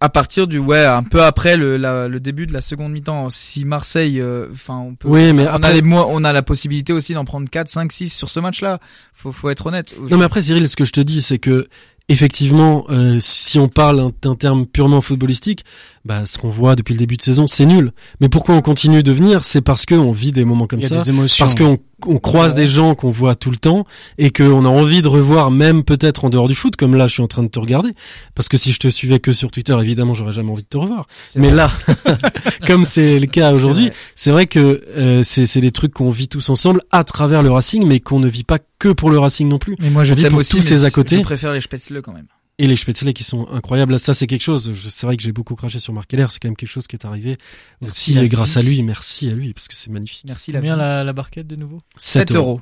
À 0.00 0.10
partir 0.10 0.46
du, 0.46 0.58
ouais, 0.58 0.84
un 0.84 1.02
peu 1.02 1.22
après 1.22 1.56
le, 1.56 1.78
la- 1.78 2.08
le 2.08 2.20
début 2.20 2.46
de 2.46 2.52
la 2.52 2.60
seconde 2.60 2.92
mi-temps. 2.92 3.30
Si 3.30 3.64
Marseille, 3.64 4.20
euh, 4.20 4.48
enfin, 4.52 4.76
on 4.76 4.94
peut, 4.94 5.08
oui 5.08 5.32
mais 5.32 5.44
on 5.48 5.54
après 5.54 5.68
a 5.68 5.72
les 5.72 5.82
on 5.92 6.24
a 6.24 6.32
la 6.32 6.42
possibilité 6.42 6.92
aussi 6.92 7.14
d'en 7.14 7.24
prendre 7.24 7.48
4, 7.48 7.68
5, 7.68 7.90
6 7.90 8.10
sur 8.14 8.28
ce 8.28 8.38
match-là. 8.40 8.80
Faut, 9.14 9.32
faut 9.32 9.48
être 9.48 9.66
honnête. 9.66 9.94
Non 10.10 10.18
mais 10.18 10.24
après 10.24 10.42
Cyril, 10.42 10.68
ce 10.68 10.76
que 10.76 10.84
je 10.84 10.92
te 10.92 11.00
dis, 11.00 11.22
c'est 11.22 11.38
que 11.38 11.68
effectivement, 12.08 12.84
euh, 12.90 13.18
si 13.20 13.58
on 13.58 13.68
parle 13.68 14.12
d'un 14.22 14.34
terme 14.34 14.66
purement 14.66 15.00
footballistique, 15.00 15.64
bah, 16.04 16.26
ce 16.26 16.38
qu'on 16.38 16.50
voit 16.50 16.76
depuis 16.76 16.92
le 16.94 16.98
début 16.98 17.16
de 17.16 17.22
saison, 17.22 17.46
c'est 17.46 17.66
nul. 17.66 17.92
Mais 18.20 18.28
pourquoi 18.28 18.54
on 18.54 18.62
continue 18.62 19.02
de 19.02 19.12
venir? 19.12 19.44
C'est 19.44 19.62
parce 19.62 19.86
qu'on 19.86 20.12
vit 20.12 20.32
des 20.32 20.44
moments 20.44 20.66
comme 20.66 20.80
Il 20.80 20.82
y 20.82 20.86
a 20.86 20.96
ça, 20.96 21.02
des 21.04 21.10
émotions. 21.10 21.44
parce 21.44 21.54
qu'on 21.54 21.78
on 22.06 22.18
croise 22.18 22.54
des 22.54 22.66
gens 22.66 22.94
qu'on 22.94 23.10
voit 23.10 23.34
tout 23.34 23.50
le 23.50 23.56
temps 23.56 23.86
et 24.18 24.30
qu'on 24.30 24.64
a 24.64 24.68
envie 24.68 25.02
de 25.02 25.08
revoir, 25.08 25.50
même 25.50 25.84
peut-être 25.84 26.24
en 26.24 26.30
dehors 26.30 26.48
du 26.48 26.54
foot, 26.54 26.76
comme 26.76 26.94
là, 26.94 27.06
je 27.06 27.14
suis 27.14 27.22
en 27.22 27.26
train 27.26 27.42
de 27.42 27.48
te 27.48 27.58
regarder. 27.58 27.90
Parce 28.34 28.48
que 28.48 28.56
si 28.56 28.72
je 28.72 28.78
te 28.78 28.88
suivais 28.88 29.20
que 29.20 29.32
sur 29.32 29.50
Twitter, 29.50 29.76
évidemment, 29.80 30.14
j'aurais 30.14 30.32
jamais 30.32 30.50
envie 30.50 30.62
de 30.62 30.68
te 30.68 30.76
revoir. 30.76 31.06
Mais 31.36 31.48
vrai. 31.48 31.56
là, 31.56 31.70
comme 32.66 32.84
c'est 32.84 33.18
le 33.18 33.26
cas 33.26 33.52
aujourd'hui, 33.52 33.90
c'est 34.14 34.30
vrai 34.30 34.46
que 34.46 34.82
euh, 34.96 35.22
c'est 35.22 35.60
des 35.60 35.72
trucs 35.72 35.92
qu'on 35.92 36.10
vit 36.10 36.28
tous 36.28 36.48
ensemble 36.50 36.80
à 36.90 37.04
travers 37.04 37.42
le 37.42 37.50
Racing, 37.50 37.86
mais 37.86 38.00
qu'on 38.00 38.20
ne 38.20 38.28
vit 38.28 38.44
pas 38.44 38.58
que 38.78 38.88
pour 38.88 39.10
le 39.10 39.18
Racing 39.18 39.48
non 39.48 39.58
plus. 39.58 39.76
Mais 39.80 39.90
moi, 39.90 40.04
je 40.04 40.14
vis 40.14 40.22
t'aime 40.22 40.32
pour 40.32 40.40
aussi, 40.40 40.52
tous 40.52 40.60
ces 40.60 40.84
à 40.84 40.90
côté. 40.90 41.16
Je 41.16 41.22
préfère 41.22 41.52
les 41.52 41.60
Spätzle 41.60 42.02
quand 42.02 42.12
même. 42.12 42.26
Et 42.58 42.68
les 42.68 42.76
Spätzle 42.76 43.12
qui 43.12 43.24
sont 43.24 43.48
incroyables. 43.50 43.92
Là, 43.92 43.98
ça 43.98 44.14
c'est 44.14 44.26
quelque 44.28 44.42
chose. 44.42 44.70
je- 44.72 44.88
C'est 44.88 45.06
vrai 45.06 45.16
que 45.16 45.22
j'ai 45.24 45.32
beaucoup 45.32 45.56
craché 45.56 45.80
sur 45.80 45.92
Marc 45.92 46.08
Keller. 46.10 46.26
C'est 46.30 46.38
quand 46.40 46.48
même 46.48 46.54
quelque 46.56 46.68
chose 46.70 46.86
qui 46.86 46.94
est 46.94 47.04
arrivé 47.04 47.36
Merci 47.80 48.12
aussi 48.12 48.24
et 48.24 48.28
grâce 48.28 48.52
vie. 48.52 48.58
à 48.58 48.62
lui. 48.62 48.82
Merci 48.84 49.28
à 49.30 49.34
lui 49.34 49.52
parce 49.52 49.66
que 49.66 49.74
c'est 49.74 49.90
magnifique. 49.90 50.22
Merci 50.28 50.52
la 50.52 50.60
Combien 50.60 50.76
la, 50.76 51.02
la 51.02 51.12
barquette 51.12 51.48
de 51.48 51.56
nouveau? 51.56 51.80
7, 51.96 52.28
7 52.28 52.36
euros. 52.36 52.60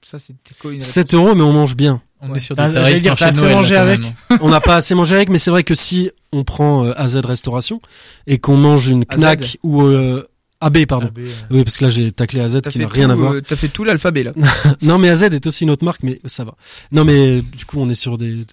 Ça, 0.00 0.18
c'était 0.18 0.54
quoi 0.58 0.72
une 0.72 0.80
7 0.80 1.12
euros, 1.12 1.34
mais 1.34 1.42
on 1.42 1.52
mange 1.52 1.76
bien. 1.76 2.00
On 2.20 2.30
Ouais. 2.30 2.36
est 2.36 2.40
sur 2.40 2.56
T'as- 2.56 2.68
des 2.68 2.74
tarifs 2.74 2.88
j'allais 2.88 3.00
dire, 3.00 3.10
marché 3.12 3.24
t'as 3.24 3.28
assez 3.28 3.40
Noël, 3.42 3.50
là, 3.50 3.56
mangé 3.56 3.74
quand 3.74 3.80
avec 3.82 4.00
même. 4.00 4.38
on 4.40 4.48
n'a 4.48 4.60
pas 4.60 4.76
assez 4.76 4.94
mangé 4.94 5.14
avec, 5.14 5.28
mais 5.28 5.38
c'est 5.38 5.50
vrai 5.50 5.62
que 5.64 5.74
si 5.74 6.10
on 6.32 6.44
prend 6.44 6.84
euh, 6.86 6.92
AZ 6.96 7.16
Restauration 7.18 7.80
et 8.26 8.38
qu'on 8.38 8.56
mange 8.56 8.88
une 8.88 9.04
knack 9.04 9.58
ou 9.62 9.82
euh, 9.82 10.26
AB, 10.60 10.86
pardon. 10.86 11.06
AB, 11.06 11.18
euh, 11.20 11.24
Oui, 11.50 11.62
parce 11.64 11.76
que 11.76 11.84
là 11.84 11.90
j'ai 11.90 12.10
taclé 12.10 12.40
AZ 12.40 12.60
qui 12.68 12.78
n'a 12.80 12.88
rien 12.88 13.10
à 13.10 13.14
voir. 13.14 13.32
euh, 13.34 13.40
T'as 13.40 13.54
fait 13.56 13.68
tout 13.68 13.84
l'alphabet 13.84 14.24
là. 14.24 14.32
Non, 14.82 14.98
mais 14.98 15.08
AZ 15.08 15.22
est 15.22 15.46
aussi 15.46 15.64
une 15.64 15.70
autre 15.70 15.84
marque, 15.84 16.02
mais 16.02 16.20
ça 16.24 16.44
va. 16.44 16.54
Non, 16.90 17.04
mais 17.04 17.40
du 17.42 17.64
coup, 17.64 17.78
on 17.80 17.88
est 17.88 17.94
sur 17.94 18.18
des 18.18 18.44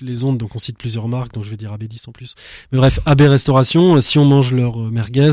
les 0.00 0.24
ondes, 0.24 0.38
donc 0.38 0.56
on 0.56 0.58
cite 0.58 0.76
plusieurs 0.78 1.06
marques, 1.06 1.32
donc 1.34 1.44
je 1.44 1.50
vais 1.50 1.56
dire 1.56 1.72
AB10 1.72 2.08
en 2.08 2.12
plus. 2.12 2.34
Mais 2.72 2.78
bref, 2.78 2.98
AB 3.06 3.20
Restauration, 3.22 3.96
euh, 3.96 4.00
si 4.00 4.18
on 4.18 4.24
mange 4.24 4.52
leur 4.52 4.80
euh, 4.80 4.90
merguez, 4.90 5.30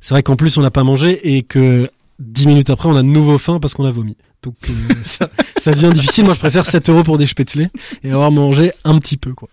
c'est 0.00 0.14
vrai 0.14 0.22
qu'en 0.22 0.36
plus 0.36 0.56
on 0.58 0.62
n'a 0.62 0.70
pas 0.70 0.84
mangé 0.84 1.34
et 1.36 1.42
que 1.42 1.90
dix 2.20 2.46
minutes 2.46 2.70
après 2.70 2.88
on 2.88 2.94
a 2.96 3.02
de 3.02 3.08
nouveau 3.08 3.38
faim 3.38 3.58
parce 3.58 3.74
qu'on 3.74 3.84
a 3.86 3.90
vomi. 3.90 4.16
Donc 4.42 4.54
euh, 4.68 4.72
ça, 5.04 5.28
ça 5.56 5.72
devient 5.72 5.90
difficile. 5.92 6.24
Moi, 6.24 6.34
je 6.34 6.38
préfère 6.38 6.66
7 6.66 6.88
euros 6.90 7.02
pour 7.02 7.18
des 7.18 7.26
spätzle 7.26 7.68
et 8.04 8.10
avoir 8.10 8.30
mangé 8.30 8.72
un 8.84 8.98
petit 8.98 9.16
peu, 9.16 9.34
quoi. 9.34 9.48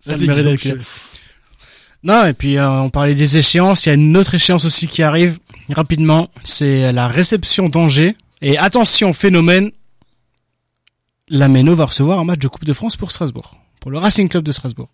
Ça 0.00 0.16
mérite 0.26 0.46
Non, 2.06 2.24
et 2.26 2.32
puis 2.34 2.56
euh, 2.56 2.70
on 2.70 2.88
parlait 2.88 3.14
des 3.16 3.36
échéances, 3.36 3.84
il 3.84 3.88
y 3.88 3.92
a 3.92 3.94
une 3.96 4.16
autre 4.16 4.34
échéance 4.34 4.64
aussi 4.64 4.86
qui 4.86 5.02
arrive 5.02 5.38
rapidement, 5.74 6.28
c'est 6.44 6.92
la 6.92 7.08
réception 7.08 7.68
d'Angers. 7.68 8.16
Et 8.42 8.56
attention, 8.58 9.12
phénomène, 9.12 9.72
la 11.28 11.48
Méno 11.48 11.74
va 11.74 11.86
recevoir 11.86 12.20
un 12.20 12.24
match 12.24 12.38
de 12.38 12.48
Coupe 12.48 12.64
de 12.64 12.72
France 12.72 12.96
pour 12.96 13.10
Strasbourg, 13.10 13.56
pour 13.80 13.90
le 13.90 13.98
Racing 13.98 14.28
Club 14.28 14.44
de 14.44 14.52
Strasbourg. 14.52 14.88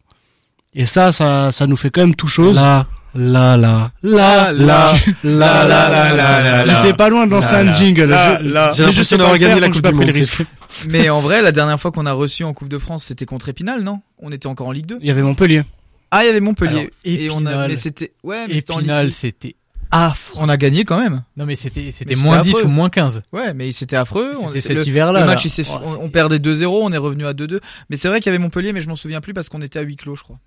Et 0.75 0.87
ça, 0.87 1.13
ça, 1.13 1.51
ça 1.51 1.67
nous 1.67 1.77
fait 1.77 1.91
quand 1.91 2.01
même 2.01 2.15
tout 2.15 2.29
chose. 2.29 2.57
Là, 2.57 2.87
là, 3.15 3.59
là, 3.59 3.91
là, 4.03 4.53
là, 4.55 4.93
là, 5.23 5.69
là, 5.69 5.69
là, 5.69 6.15
là, 6.15 6.65
là. 6.65 6.65
J'étais 6.65 6.97
pas 6.97 7.11
loin 7.11 7.27
de 7.27 7.33
lancer 7.33 7.53
Là, 7.53 7.59
un 7.59 7.65
là. 7.65 7.73
jingle. 7.75 8.05
Là, 8.05 8.39
Je- 8.41 8.47
là. 8.49 8.71
J'ai 8.75 8.85
l'impression 8.85 9.19
d'avoir 9.19 9.37
gagné 9.37 9.61
la 9.61 9.69
Coupe 9.69 9.83
pas 9.83 9.93
du 9.93 9.97
Monde. 9.99 10.11
Mais 10.89 11.11
en 11.11 11.21
vrai, 11.21 11.43
la 11.43 11.53
dernière 11.53 11.79
fois 11.79 11.93
qu'on 11.93 12.07
a 12.07 12.13
reçu 12.13 12.43
en 12.45 12.55
Coupe 12.55 12.69
de 12.69 12.79
France, 12.79 13.05
c'était 13.05 13.27
contre 13.27 13.51
Épinal, 13.51 13.83
non? 13.83 14.01
On 14.19 14.33
était 14.33 14.47
encore 14.47 14.69
en 14.69 14.73
Ligue 14.73 14.87
2. 14.87 14.99
Il 15.03 15.07
y 15.09 15.11
avait 15.11 15.21
Montpellier. 15.21 15.63
Ah, 16.15 16.25
il 16.25 16.27
y 16.27 16.31
avait 16.31 16.41
Montpellier. 16.41 16.73
Alors, 16.79 16.91
et 17.05 17.29
on 17.31 17.45
a, 17.47 17.67
mais 17.69 17.75
c'était, 17.77 18.13
ouais, 18.23 18.47
mais 18.47 18.55
c'était 18.57 18.73
en 18.73 18.79
Ligue 18.79 18.87
Épinal, 18.89 19.05
2. 19.07 19.11
c'était 19.11 19.57
affreux. 19.91 20.39
On 20.43 20.49
a 20.49 20.57
gagné 20.57 20.85
quand 20.85 20.99
même. 21.01 21.23
Non 21.37 21.45
mais 21.47 21.57
c'était 21.57 21.91
c'était 21.91 22.15
moins 22.17 22.39
c'était 22.39 22.51
10 22.51 22.57
affreux. 22.57 22.69
ou 22.69 22.71
moins 22.71 22.91
15. 22.91 23.23
Ouais, 23.33 23.53
mais 23.55 23.73
c'était 23.73 23.97
affreux. 23.97 24.35
On- 24.39 24.49
C'était 24.49 24.61
cet 24.61 24.77
le, 24.77 24.87
hiver-là. 24.87 25.21
le 25.21 25.27
là. 25.27 25.33
match, 25.33 25.45
il 25.47 25.51
s'est, 25.51 25.65
Oh, 25.69 25.97
on, 26.01 26.09
perdait 26.09 26.39
2-0, 26.39 26.67
on 26.67 26.93
est 26.93 26.97
revenu 26.99 27.27
à 27.27 27.33
2-2. 27.33 27.61
Mais 27.91 27.97
c'est 27.97 28.09
vrai 28.09 28.21
qu'il 28.21 28.31
y 28.31 28.35
avait 28.35 28.43
Montpellier, 28.43 28.73
mais 28.73 28.81
je 28.83 28.89
m'en 28.89 28.97
souviens 28.97 29.21
plus 29.23 29.33
parce 29.35 29.49
qu'on 29.49 29.61
était 29.63 29.79
à 29.79 29.83
huis 29.83 29.97
clos, 29.97 30.17
je 30.17 30.23
crois. 30.23 30.39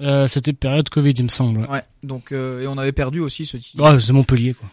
Euh, 0.00 0.26
C'était 0.26 0.52
période 0.52 0.88
Covid, 0.88 1.10
il 1.12 1.24
me 1.24 1.28
semble. 1.28 1.60
Ouais. 1.70 1.82
Donc, 2.02 2.32
euh, 2.32 2.62
et 2.62 2.66
on 2.66 2.76
avait 2.78 2.92
perdu 2.92 3.20
aussi 3.20 3.46
ce 3.46 3.56
titre. 3.56 3.82
Ouais, 3.82 3.98
c'est 4.00 4.12
Montpellier, 4.12 4.54
quoi. 4.54 4.68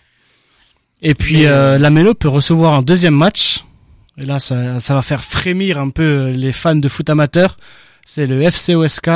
Et 1.01 1.13
puis, 1.15 1.39
Mais, 1.43 1.47
euh, 1.47 1.77
la 1.77 1.89
Méno 1.89 2.13
peut 2.13 2.27
recevoir 2.29 2.73
un 2.73 2.81
deuxième 2.81 3.15
match. 3.15 3.63
Et 4.17 4.25
là, 4.25 4.39
ça, 4.39 4.79
ça 4.79 4.93
va 4.95 5.01
faire 5.01 5.23
frémir 5.23 5.77
un 5.79 5.89
peu 5.89 6.29
les 6.29 6.51
fans 6.51 6.75
de 6.75 6.87
foot 6.87 7.09
amateur. 7.09 7.57
C'est 8.05 8.27
le 8.27 8.41
FC 8.41 8.75
OSK 8.75 9.09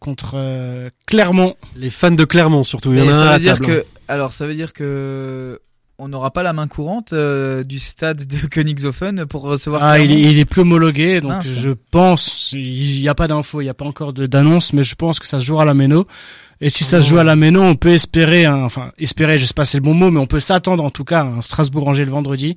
contre 0.00 0.32
euh, 0.34 0.90
Clermont. 1.06 1.54
Les 1.76 1.90
fans 1.90 2.10
de 2.10 2.24
Clermont, 2.24 2.64
surtout. 2.64 2.92
Il 2.92 2.98
y 2.98 3.02
en 3.02 3.06
Mais 3.06 3.12
a 3.12 3.16
un 3.16 3.20
ça 3.20 3.30
à 3.30 3.38
veut 3.38 3.44
dire 3.44 3.54
table. 3.54 3.66
que, 3.66 3.84
alors 4.08 4.32
ça 4.32 4.46
veut 4.46 4.54
dire 4.54 4.72
que 4.72 5.60
on 6.00 6.06
n'aura 6.08 6.30
pas 6.30 6.44
la 6.44 6.52
main 6.52 6.68
courante 6.68 7.12
euh, 7.12 7.64
du 7.64 7.80
stade 7.80 8.24
de 8.26 8.36
Königshofen 8.50 9.26
pour 9.26 9.42
recevoir. 9.42 9.82
Ah, 9.82 9.98
il 9.98 10.04
est, 10.04 10.14
Clermont. 10.14 10.30
il 10.30 10.38
est 10.38 10.44
plus 10.44 10.60
homologué, 10.62 11.20
donc 11.20 11.30
Mince. 11.32 11.56
je 11.58 11.70
pense, 11.90 12.50
il 12.52 13.00
n'y 13.00 13.08
a 13.08 13.14
pas 13.16 13.26
d'infos, 13.26 13.60
il 13.60 13.64
n'y 13.64 13.70
a 13.70 13.74
pas 13.74 13.84
encore 13.84 14.12
d'annonce, 14.12 14.72
mais 14.72 14.84
je 14.84 14.94
pense 14.94 15.18
que 15.18 15.26
ça 15.26 15.40
se 15.40 15.44
jouera 15.44 15.62
à 15.62 15.66
la 15.66 15.74
Méno. 15.74 16.06
Et 16.60 16.70
si 16.70 16.82
ça 16.84 17.00
se 17.02 17.08
joue 17.08 17.18
à 17.18 17.24
la 17.24 17.36
Méno, 17.36 17.62
on 17.62 17.74
peut 17.76 17.90
espérer, 17.92 18.44
un- 18.44 18.64
enfin, 18.64 18.90
espérer, 18.98 19.38
je 19.38 19.44
sais 19.46 19.54
pas 19.54 19.64
si 19.64 19.72
c'est 19.72 19.78
le 19.78 19.82
bon 19.84 19.94
mot, 19.94 20.10
mais 20.10 20.18
on 20.20 20.26
peut 20.26 20.40
s'attendre 20.40 20.82
en 20.84 20.90
tout 20.90 21.04
cas 21.04 21.20
à 21.20 21.24
un 21.24 21.40
Strasbourg-Angers 21.40 22.04
le 22.04 22.10
vendredi 22.10 22.56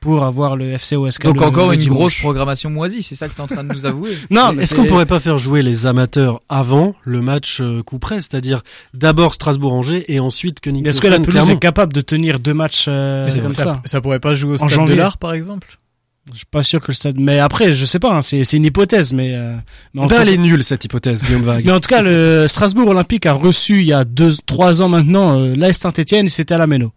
pour 0.00 0.24
avoir 0.24 0.56
le 0.56 0.72
FC 0.72 0.96
OSK. 0.96 1.24
Donc 1.24 1.40
le- 1.40 1.46
encore 1.46 1.68
le 1.68 1.74
une 1.74 1.80
dimanche. 1.80 1.96
grosse 1.98 2.14
programmation 2.18 2.68
moisie, 2.70 3.02
c'est 3.02 3.14
ça 3.14 3.28
que 3.28 3.34
tu 3.34 3.38
es 3.38 3.42
en 3.42 3.46
train 3.46 3.64
de 3.64 3.72
nous 3.72 3.86
avouer. 3.86 4.10
Non, 4.30 4.52
mais 4.52 4.62
Est-ce 4.64 4.74
qu'on 4.74 4.84
pourrait 4.84 5.06
pas 5.06 5.20
faire 5.20 5.38
jouer 5.38 5.62
les 5.62 5.86
amateurs 5.86 6.40
avant 6.48 6.94
le 7.04 7.20
match 7.20 7.60
euh, 7.60 7.82
coup 7.82 7.98
près, 7.98 8.16
c'est-à-dire 8.20 8.62
d'abord 8.94 9.34
Strasbourg-Angers 9.34 10.04
et 10.12 10.20
ensuite 10.20 10.60
Königshofen 10.60 10.90
Est-ce 10.90 11.00
que 11.00 11.06
la 11.08 11.20
pelouse 11.20 11.50
est 11.50 11.58
capable 11.58 11.92
de 11.92 12.00
tenir 12.00 12.38
deux 12.38 12.54
matchs 12.54 12.86
euh, 12.88 13.26
comme 13.40 13.48
ça, 13.48 13.80
ça 13.84 14.00
pourrait 14.00 14.20
pas 14.20 14.34
jouer 14.34 14.52
au 14.52 14.54
En 14.54 14.68
stade 14.68 14.70
janvier. 14.70 14.94
de 14.94 15.00
l'art 15.00 15.18
par 15.18 15.32
exemple? 15.32 15.78
Je 16.30 16.36
suis 16.36 16.46
pas 16.46 16.62
sûr 16.62 16.82
que 16.82 16.88
le 16.88 16.94
stade. 16.94 17.18
Mais 17.18 17.38
après, 17.38 17.72
je 17.72 17.86
sais 17.86 17.98
pas. 17.98 18.12
hein, 18.14 18.20
c'est 18.20 18.44
c'est 18.44 18.58
une 18.58 18.64
hypothèse, 18.66 19.14
mais. 19.14 19.32
euh, 19.34 19.56
mais, 19.94 20.02
en 20.02 20.06
ben, 20.08 20.16
tout... 20.16 20.20
elle 20.20 20.28
est 20.28 20.36
nulle 20.36 20.62
cette 20.62 20.84
hypothèse, 20.84 21.24
Guillaume 21.24 21.40
Vague. 21.40 21.64
mais 21.64 21.72
en 21.72 21.80
tout 21.80 21.88
cas, 21.88 22.02
le 22.02 22.44
Strasbourg 22.48 22.88
Olympique 22.88 23.24
a 23.24 23.32
reçu 23.32 23.78
il 23.80 23.86
y 23.86 23.94
a 23.94 24.04
deux, 24.04 24.34
trois 24.44 24.82
ans 24.82 24.88
maintenant 24.90 25.40
euh, 25.40 25.54
l'AS 25.56 25.72
Saint-Etienne 25.78 26.26
et 26.26 26.28
c'était 26.28 26.52
à 26.52 26.58
la 26.58 26.66
Méno. 26.66 26.92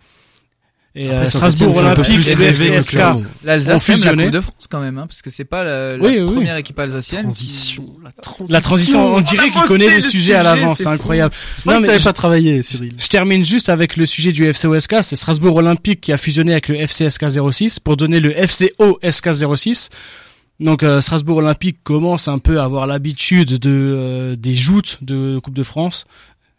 Et 0.93 1.07
Après, 1.07 1.19
euh, 1.21 1.25
Strasbourg 1.25 1.77
Olympique, 1.77 2.25
rêver 2.25 2.67
le 2.67 2.73
que 2.75 2.79
CSK. 2.81 2.89
Clermont. 2.91 3.19
ont 3.21 3.25
la 3.43 3.79
fusionné. 3.79 4.23
Coupe 4.25 4.33
de 4.33 4.39
France 4.41 4.67
quand 4.69 4.81
même, 4.81 4.97
hein, 4.97 5.07
parce 5.07 5.21
que 5.21 5.29
c'est 5.29 5.45
pas 5.45 5.63
la, 5.63 5.95
la 5.95 6.03
Oui, 6.03 6.19
oui, 6.19 6.33
première 6.33 6.57
équipe 6.57 6.77
alsacienne. 6.79 7.31
qui- 7.31 7.45
Transition, 7.45 7.95
la 8.03 8.11
transition. 8.11 8.53
La 8.53 8.61
transition, 8.61 9.15
on 9.15 9.21
dirait 9.21 9.49
qu'il 9.51 9.61
connaît 9.61 9.87
le 9.87 9.95
le 9.95 10.01
sujet 10.01 10.33
à 10.35 10.43
l'avance, 10.43 10.79
c'est 10.79 10.87
incroyable. 10.87 11.33
Non, 11.65 11.79
mais 11.79 11.87
t'avais 11.87 12.03
pas 12.03 12.11
travaillé, 12.11 12.61
Cyril. 12.61 12.93
je 12.97 13.07
termine 13.07 13.41
juste 13.45 13.69
avec 13.69 13.95
le 13.95 14.05
sujet 14.05 14.33
du 14.33 14.45
FC 14.45 14.67
OSK, 14.67 14.95
c'est 15.01 15.15
Strasbourg 15.15 15.55
Olympique 15.55 16.01
qui 16.01 16.11
a 16.11 16.17
fusionné 16.17 16.51
avec 16.51 16.67
le 16.67 16.75
FCSK 16.75 17.25
06 17.51 17.79
pour 17.79 17.95
donner 17.95 18.19
le 18.19 18.31
FCO 18.31 18.99
SK 19.09 19.29
06. 19.55 19.89
Donc 20.59 20.83
euh, 20.83 20.99
Strasbourg 20.99 21.37
Olympique 21.37 21.77
commence 21.83 22.27
un 22.27 22.37
peu 22.37 22.59
à 22.59 22.65
avoir 22.65 22.85
l'habitude 22.85 23.57
de 23.59 23.69
euh, 23.71 24.35
des 24.35 24.53
joutes 24.55 24.97
de 25.01 25.39
Coupe 25.39 25.53
de 25.55 25.63
France, 25.63 26.05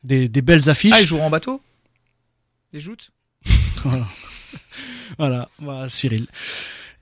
des, 0.04 0.26
des 0.28 0.40
belles 0.42 0.70
affiches. 0.70 0.94
Ah, 0.96 1.00
ils 1.02 1.06
joueront 1.06 1.26
en 1.26 1.30
bateau? 1.30 1.60
Les 2.72 2.80
joutes? 2.80 3.10
Voilà, 5.18 5.48
voilà, 5.60 5.88
Cyril. 5.88 6.26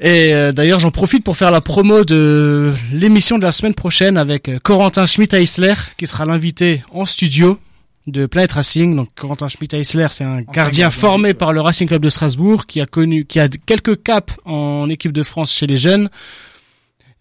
Et 0.00 0.32
euh, 0.32 0.52
d'ailleurs, 0.52 0.80
j'en 0.80 0.90
profite 0.90 1.24
pour 1.24 1.36
faire 1.36 1.50
la 1.50 1.60
promo 1.60 2.04
de 2.04 2.72
l'émission 2.92 3.38
de 3.38 3.42
la 3.42 3.52
semaine 3.52 3.74
prochaine 3.74 4.16
avec 4.16 4.48
euh, 4.48 4.58
Corentin 4.58 5.06
Schmidt-Eisler, 5.06 5.74
qui 5.98 6.06
sera 6.06 6.24
l'invité 6.24 6.82
en 6.92 7.04
studio 7.04 7.58
de 8.06 8.24
Planet 8.24 8.52
Racing. 8.52 8.96
Donc, 8.96 9.08
Corentin 9.14 9.48
Schmidt-Eisler, 9.48 10.08
c'est 10.10 10.24
un 10.24 10.36
gardien 10.36 10.52
gardien 10.52 10.90
formé 10.90 11.34
par 11.34 11.52
le 11.52 11.60
Racing 11.60 11.86
Club 11.86 12.02
de 12.02 12.08
Strasbourg, 12.08 12.66
qui 12.66 12.80
a 12.80 12.86
connu, 12.86 13.26
qui 13.26 13.38
a 13.38 13.48
quelques 13.48 14.02
caps 14.02 14.34
en 14.46 14.88
équipe 14.88 15.12
de 15.12 15.22
France 15.22 15.52
chez 15.52 15.66
les 15.66 15.76
jeunes, 15.76 16.08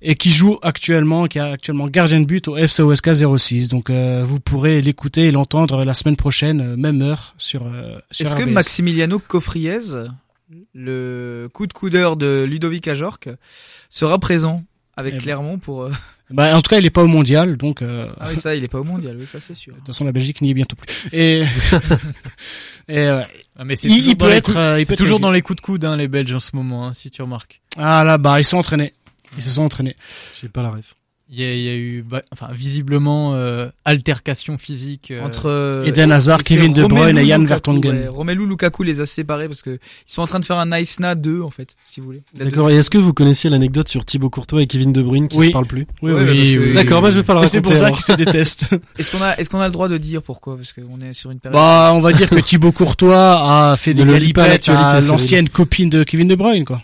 et 0.02 0.16
qui 0.16 0.30
joue 0.32 0.58
actuellement, 0.62 1.28
qui 1.28 1.38
est 1.38 1.42
actuellement 1.42 1.88
gardien 1.88 2.22
de 2.22 2.26
but 2.26 2.48
au 2.48 2.56
FCOSK 2.56 3.10
06. 3.38 3.68
Donc, 3.68 3.90
euh, 3.90 4.24
vous 4.26 4.40
pourrez 4.40 4.82
l'écouter 4.82 5.26
et 5.26 5.32
l'entendre 5.32 5.84
la 5.84 5.94
semaine 5.94 6.16
prochaine, 6.16 6.62
euh, 6.62 6.76
même 6.78 7.02
heure, 7.02 7.36
sur, 7.38 7.66
euh, 7.68 8.00
sur 8.12 8.26
Est-ce 8.26 8.36
que. 8.36 8.44
Maximiliano 8.44 9.20
Coffriez, 9.20 9.80
le 10.74 11.50
coup 11.54 11.68
de 11.68 11.74
coudeur 11.74 12.16
de 12.18 12.46
Ludovic 12.48 12.88
Ajorc, 12.88 13.28
sera 13.90 14.18
présent 14.20 14.64
avec 14.96 15.14
Eh 15.14 15.18
ben. 15.18 15.24
Clermont 15.24 15.58
pour... 15.58 15.84
euh, 15.84 15.92
Bah, 16.32 16.56
en 16.56 16.62
tout 16.62 16.70
cas, 16.70 16.78
il 16.78 16.86
est 16.86 16.92
pas 16.92 17.02
au 17.02 17.08
mondial, 17.08 17.58
donc, 17.58 17.82
euh, 17.82 18.08
Ah 18.20 18.28
oui, 18.30 18.38
ça, 18.38 18.56
il 18.56 18.64
est 18.64 18.68
pas 18.68 18.80
au 18.80 18.84
mondial, 18.84 19.18
oui, 19.20 19.26
ça 19.26 19.40
c'est 19.40 19.56
sûr. 19.56 19.74
De 19.74 19.80
toute 19.80 19.88
façon, 19.88 20.06
la 20.06 20.12
Belgique 20.12 20.42
n'y 20.42 20.52
est 20.52 20.54
bientôt 20.54 20.76
plus. 20.76 20.88
Et, 21.12 21.42
et 22.88 23.08
ouais. 23.10 23.24
Ah, 23.58 23.64
mais 23.66 23.76
c'est 23.76 23.88
il, 23.88 23.96
toujours 23.98 24.12
il 24.12 24.16
dans 24.18 24.26
peut 24.26 24.32
les 24.32 24.38
être, 24.38 24.46
coups- 24.46 24.58
euh, 24.58 24.80
il 24.80 24.86
C'est 24.86 24.94
peut 24.94 24.98
toujours 24.98 25.18
être- 25.18 25.22
dans 25.24 25.32
les 25.32 25.42
coups 25.42 25.58
de 25.58 25.62
coude 25.62 25.86
hein, 25.86 25.98
les 25.98 26.08
Belges 26.08 26.34
en 26.34 26.40
ce 26.40 26.56
moment 26.56 26.86
hein, 26.88 26.94
si 26.94 27.10
tu 27.10 27.24
remarques. 27.24 27.62
Ah 27.78 28.04
là, 28.04 28.20
bah, 28.20 28.40
ils 28.40 28.44
sont 28.46 28.58
entraînés. 28.58 28.94
Ils 29.38 29.44
se 29.44 29.50
sont 29.50 29.64
entraînés. 29.64 29.96
J'ai 30.42 30.50
pas 30.50 30.64
la 30.64 30.70
ref. 30.70 30.96
Il 31.32 31.40
y 31.40 31.44
a, 31.44 31.54
il 31.54 31.62
y 31.62 31.70
a 31.70 31.76
eu 31.76 32.02
bah, 32.02 32.24
enfin 32.32 32.48
visiblement 32.52 33.36
euh, 33.36 33.70
altercation 33.86 34.58
physique 34.58 35.12
euh, 35.12 35.22
Entre 35.24 35.46
euh, 35.48 35.86
Eden 35.86 36.12
Hazard, 36.12 36.44
Kevin 36.44 36.74
De 36.74 36.84
Bruyne 36.88 37.04
Romelu 37.10 37.20
et 37.20 37.24
Lukaku, 37.26 37.46
Vertonghen. 37.46 37.92
ouais. 38.00 38.08
Romelu 38.08 38.48
Lukaku 38.48 38.82
les 38.82 39.00
a 39.00 39.06
séparés 39.06 39.48
parce 39.48 39.62
que 39.62 39.70
ils 39.78 40.12
sont 40.12 40.24
en 40.24 40.26
train 40.26 40.40
de 40.40 40.46
faire 40.46 40.58
un 40.58 40.66
Nice 40.66 41.00
Na 41.00 41.14
2 41.14 41.44
en 41.44 41.52
fait, 41.52 41.76
si 41.86 42.00
vous 42.00 42.08
voulez. 42.08 42.24
D'accord. 42.34 42.72
Et 42.72 42.78
est-ce 42.78 42.90
que 42.90 42.98
vous 42.98 43.14
connaissiez 43.14 43.52
l'anecdote 43.52 43.88
sur 43.90 44.06
Thibaut 44.06 44.32
Courtois 44.32 44.64
et 44.64 44.66
Kevin 44.66 44.92
De 44.92 45.04
Bruyne 45.04 45.28
qui 45.28 45.38
Oui. 45.38 45.46
se 45.48 45.52
parlent 45.52 45.68
plus 45.68 45.86
Oui, 46.02 46.14
oui. 46.14 46.58
oui, 46.58 46.74
D'accord, 46.74 47.02
moi 47.02 47.12
je 47.12 47.18
vais 47.20 47.24
pas 47.24 47.34
le 47.36 47.42
Et 47.42 47.46
raconter. 47.46 47.58
c'est 47.58 47.62
pour 47.62 47.78
ça 47.78 47.92
qu'ils 47.92 48.02
se 48.04 48.14
détestent. 48.14 48.66
Est-ce 48.98 49.12
qu'on 49.12 49.22
a 49.22 49.38
est-ce 49.38 49.52
qu'on 49.52 49.60
a 49.62 49.68
le 49.68 49.72
droit 49.72 49.88
de 49.88 50.00
dire 50.00 50.24
pourquoi? 50.24 50.56
Parce 50.56 50.74
qu'on 50.74 51.00
est 51.02 51.14
sur 51.14 51.30
une 51.30 51.40
période 51.40 51.54
bah, 51.54 51.92
on 51.94 52.00
va 52.00 52.12
dire 52.12 52.28
que 52.28 52.40
Thibaut 52.40 52.72
Courtois 52.72 53.70
a 53.72 53.78
fait 53.78 53.94
des 53.94 54.04
lis 54.20 54.34
pas 54.34 54.46
à 54.46 55.00
l'ancienne 55.00 55.48
copine 55.48 55.92
de 55.92 56.04
Kevin 56.04 56.28
De 56.28 56.34
Bruyne, 56.34 56.66
quoi. 56.66 56.82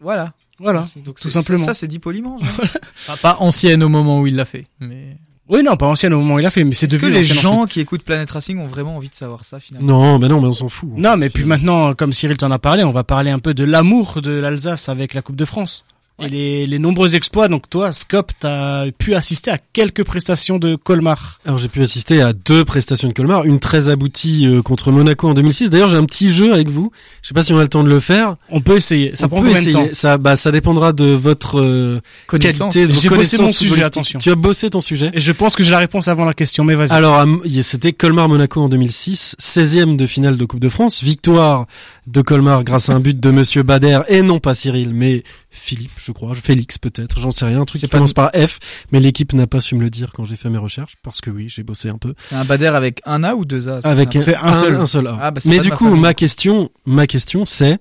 Voilà. 0.00 0.32
Voilà, 0.58 0.80
Merci. 0.80 1.00
Donc 1.00 1.20
tout 1.20 1.30
simplement. 1.30 1.64
Ça, 1.64 1.74
c'est 1.74 1.88
dit 1.88 1.98
poliment. 1.98 2.38
genre. 2.38 2.48
Pas, 3.06 3.16
pas 3.16 3.36
ancienne 3.40 3.82
au 3.82 3.88
moment 3.88 4.20
où 4.20 4.26
il 4.26 4.36
l'a 4.36 4.44
fait, 4.46 4.66
mais 4.80 5.16
Oui, 5.48 5.62
non, 5.62 5.76
pas 5.76 5.86
ancienne 5.86 6.14
au 6.14 6.20
moment 6.20 6.36
où 6.36 6.38
il 6.38 6.46
a 6.46 6.50
fait, 6.50 6.64
mais 6.64 6.72
c'est 6.74 6.90
Est-ce 6.90 6.96
que 7.02 7.06
les 7.06 7.22
gens 7.22 7.54
ensuite. 7.56 7.70
qui 7.72 7.80
écoutent 7.80 8.02
Planet 8.02 8.30
Racing 8.30 8.58
ont 8.58 8.66
vraiment 8.66 8.96
envie 8.96 9.10
de 9.10 9.14
savoir 9.14 9.44
ça 9.44 9.60
finalement? 9.60 9.86
Non, 10.12 10.18
mais 10.18 10.28
non, 10.28 10.40
mais 10.40 10.46
on 10.48 10.52
s'en 10.54 10.68
fout. 10.68 10.88
Non, 10.96 11.10
fait. 11.12 11.16
mais 11.18 11.28
puis 11.30 11.44
maintenant, 11.44 11.94
comme 11.94 12.12
Cyril 12.14 12.36
t'en 12.38 12.50
a 12.50 12.58
parlé, 12.58 12.82
on 12.84 12.92
va 12.92 13.04
parler 13.04 13.30
un 13.30 13.40
peu 13.40 13.52
de 13.52 13.64
l'amour 13.64 14.20
de 14.22 14.30
l'Alsace 14.30 14.88
avec 14.88 15.12
la 15.12 15.20
Coupe 15.22 15.36
de 15.36 15.44
France. 15.44 15.84
Et 16.22 16.28
les, 16.28 16.66
les 16.66 16.78
nombreux 16.78 17.16
exploits. 17.16 17.48
Donc 17.48 17.68
toi, 17.68 17.90
Scop, 17.90 18.30
t'as 18.38 18.88
pu 18.92 19.14
assister 19.14 19.50
à 19.50 19.58
quelques 19.72 20.04
prestations 20.04 20.58
de 20.58 20.76
Colmar. 20.76 21.40
Alors 21.44 21.58
j'ai 21.58 21.68
pu 21.68 21.82
assister 21.82 22.20
à 22.22 22.32
deux 22.32 22.64
prestations 22.64 23.08
de 23.08 23.12
Colmar, 23.14 23.44
une 23.44 23.58
très 23.58 23.88
aboutie 23.88 24.46
euh, 24.46 24.62
contre 24.62 24.92
Monaco 24.92 25.28
en 25.28 25.34
2006. 25.34 25.70
D'ailleurs 25.70 25.88
j'ai 25.88 25.96
un 25.96 26.04
petit 26.04 26.30
jeu 26.32 26.54
avec 26.54 26.68
vous. 26.68 26.92
Je 27.22 27.28
sais 27.28 27.34
pas 27.34 27.42
si 27.42 27.52
on 27.52 27.58
a 27.58 27.62
le 27.62 27.68
temps 27.68 27.82
de 27.82 27.88
le 27.88 27.98
faire. 27.98 28.36
On 28.48 28.60
peut 28.60 28.76
essayer. 28.76 29.16
Ça 29.16 29.26
On 29.26 29.28
prend 29.28 29.40
peut 29.40 29.48
combien 29.48 29.60
de 29.62 29.68
essayer. 29.68 29.88
temps 29.88 29.94
Ça, 29.94 30.16
bah, 30.18 30.36
ça 30.36 30.52
dépendra 30.52 30.92
de 30.92 31.04
votre 31.06 31.58
euh, 31.60 32.00
Connaissance. 32.28 32.72
qualité, 32.74 32.92
de 32.92 32.96
vos 32.96 33.08
connaissances 33.08 33.40
mon 33.40 33.48
sujet, 33.48 33.82
attention. 33.82 34.18
Tu 34.20 34.30
as 34.30 34.36
bossé 34.36 34.70
ton 34.70 34.80
sujet. 34.80 35.10
Et 35.14 35.20
je 35.20 35.32
pense 35.32 35.56
que 35.56 35.64
j'ai 35.64 35.72
la 35.72 35.78
réponse 35.78 36.06
avant 36.06 36.24
la 36.24 36.34
question, 36.34 36.62
mais 36.62 36.76
vas-y. 36.76 36.92
Alors, 36.92 37.24
c'était 37.62 37.92
Colmar-Monaco 37.92 38.60
en 38.60 38.68
2006, 38.68 39.34
16e 39.40 39.96
de 39.96 40.06
finale 40.06 40.36
de 40.36 40.44
Coupe 40.44 40.60
de 40.60 40.68
France, 40.68 41.02
victoire 41.02 41.66
de 42.06 42.20
Colmar 42.22 42.64
grâce 42.64 42.88
à 42.90 42.94
un 42.94 43.00
but 43.00 43.18
de 43.18 43.30
Monsieur 43.30 43.62
Bader, 43.62 44.00
et 44.08 44.22
non 44.22 44.38
pas 44.38 44.54
Cyril, 44.54 44.92
mais 44.94 45.22
Philippe, 45.56 45.92
je 45.96 46.10
crois, 46.10 46.34
Félix 46.34 46.78
peut-être, 46.78 47.20
j'en 47.20 47.30
sais 47.30 47.44
rien, 47.44 47.60
un 47.60 47.64
truc 47.64 47.80
C'est 47.80 47.86
qui 47.86 47.90
pas 47.90 47.98
commence 47.98 48.12
par 48.12 48.30
F, 48.32 48.58
mais 48.90 48.98
l'équipe 48.98 49.32
n'a 49.34 49.46
pas 49.46 49.60
su 49.60 49.76
me 49.76 49.80
le 49.82 49.88
dire 49.88 50.12
quand 50.12 50.24
j'ai 50.24 50.34
fait 50.36 50.50
mes 50.50 50.58
recherches, 50.58 50.96
parce 51.02 51.20
que 51.20 51.30
oui, 51.30 51.48
j'ai 51.48 51.62
bossé 51.62 51.88
un 51.88 51.96
peu. 51.96 52.14
C'est 52.28 52.34
un 52.34 52.44
Bader 52.44 52.66
avec 52.66 53.00
un 53.06 53.22
A 53.22 53.34
ou 53.36 53.44
deux 53.44 53.68
A 53.68 53.78
Avec 53.84 54.12
c'est 54.20 54.34
un 54.34 54.52
seul. 54.52 54.74
un 54.74 54.84
seul 54.86 55.06
A. 55.06 55.16
Ah, 55.20 55.30
bah, 55.30 55.40
mais 55.46 55.60
du 55.60 55.68
ma 55.70 55.76
coup, 55.76 55.84
famille. 55.84 56.00
ma 56.00 56.12
question, 56.12 56.70
ma 56.86 57.06
question 57.06 57.44
c'est, 57.44 57.78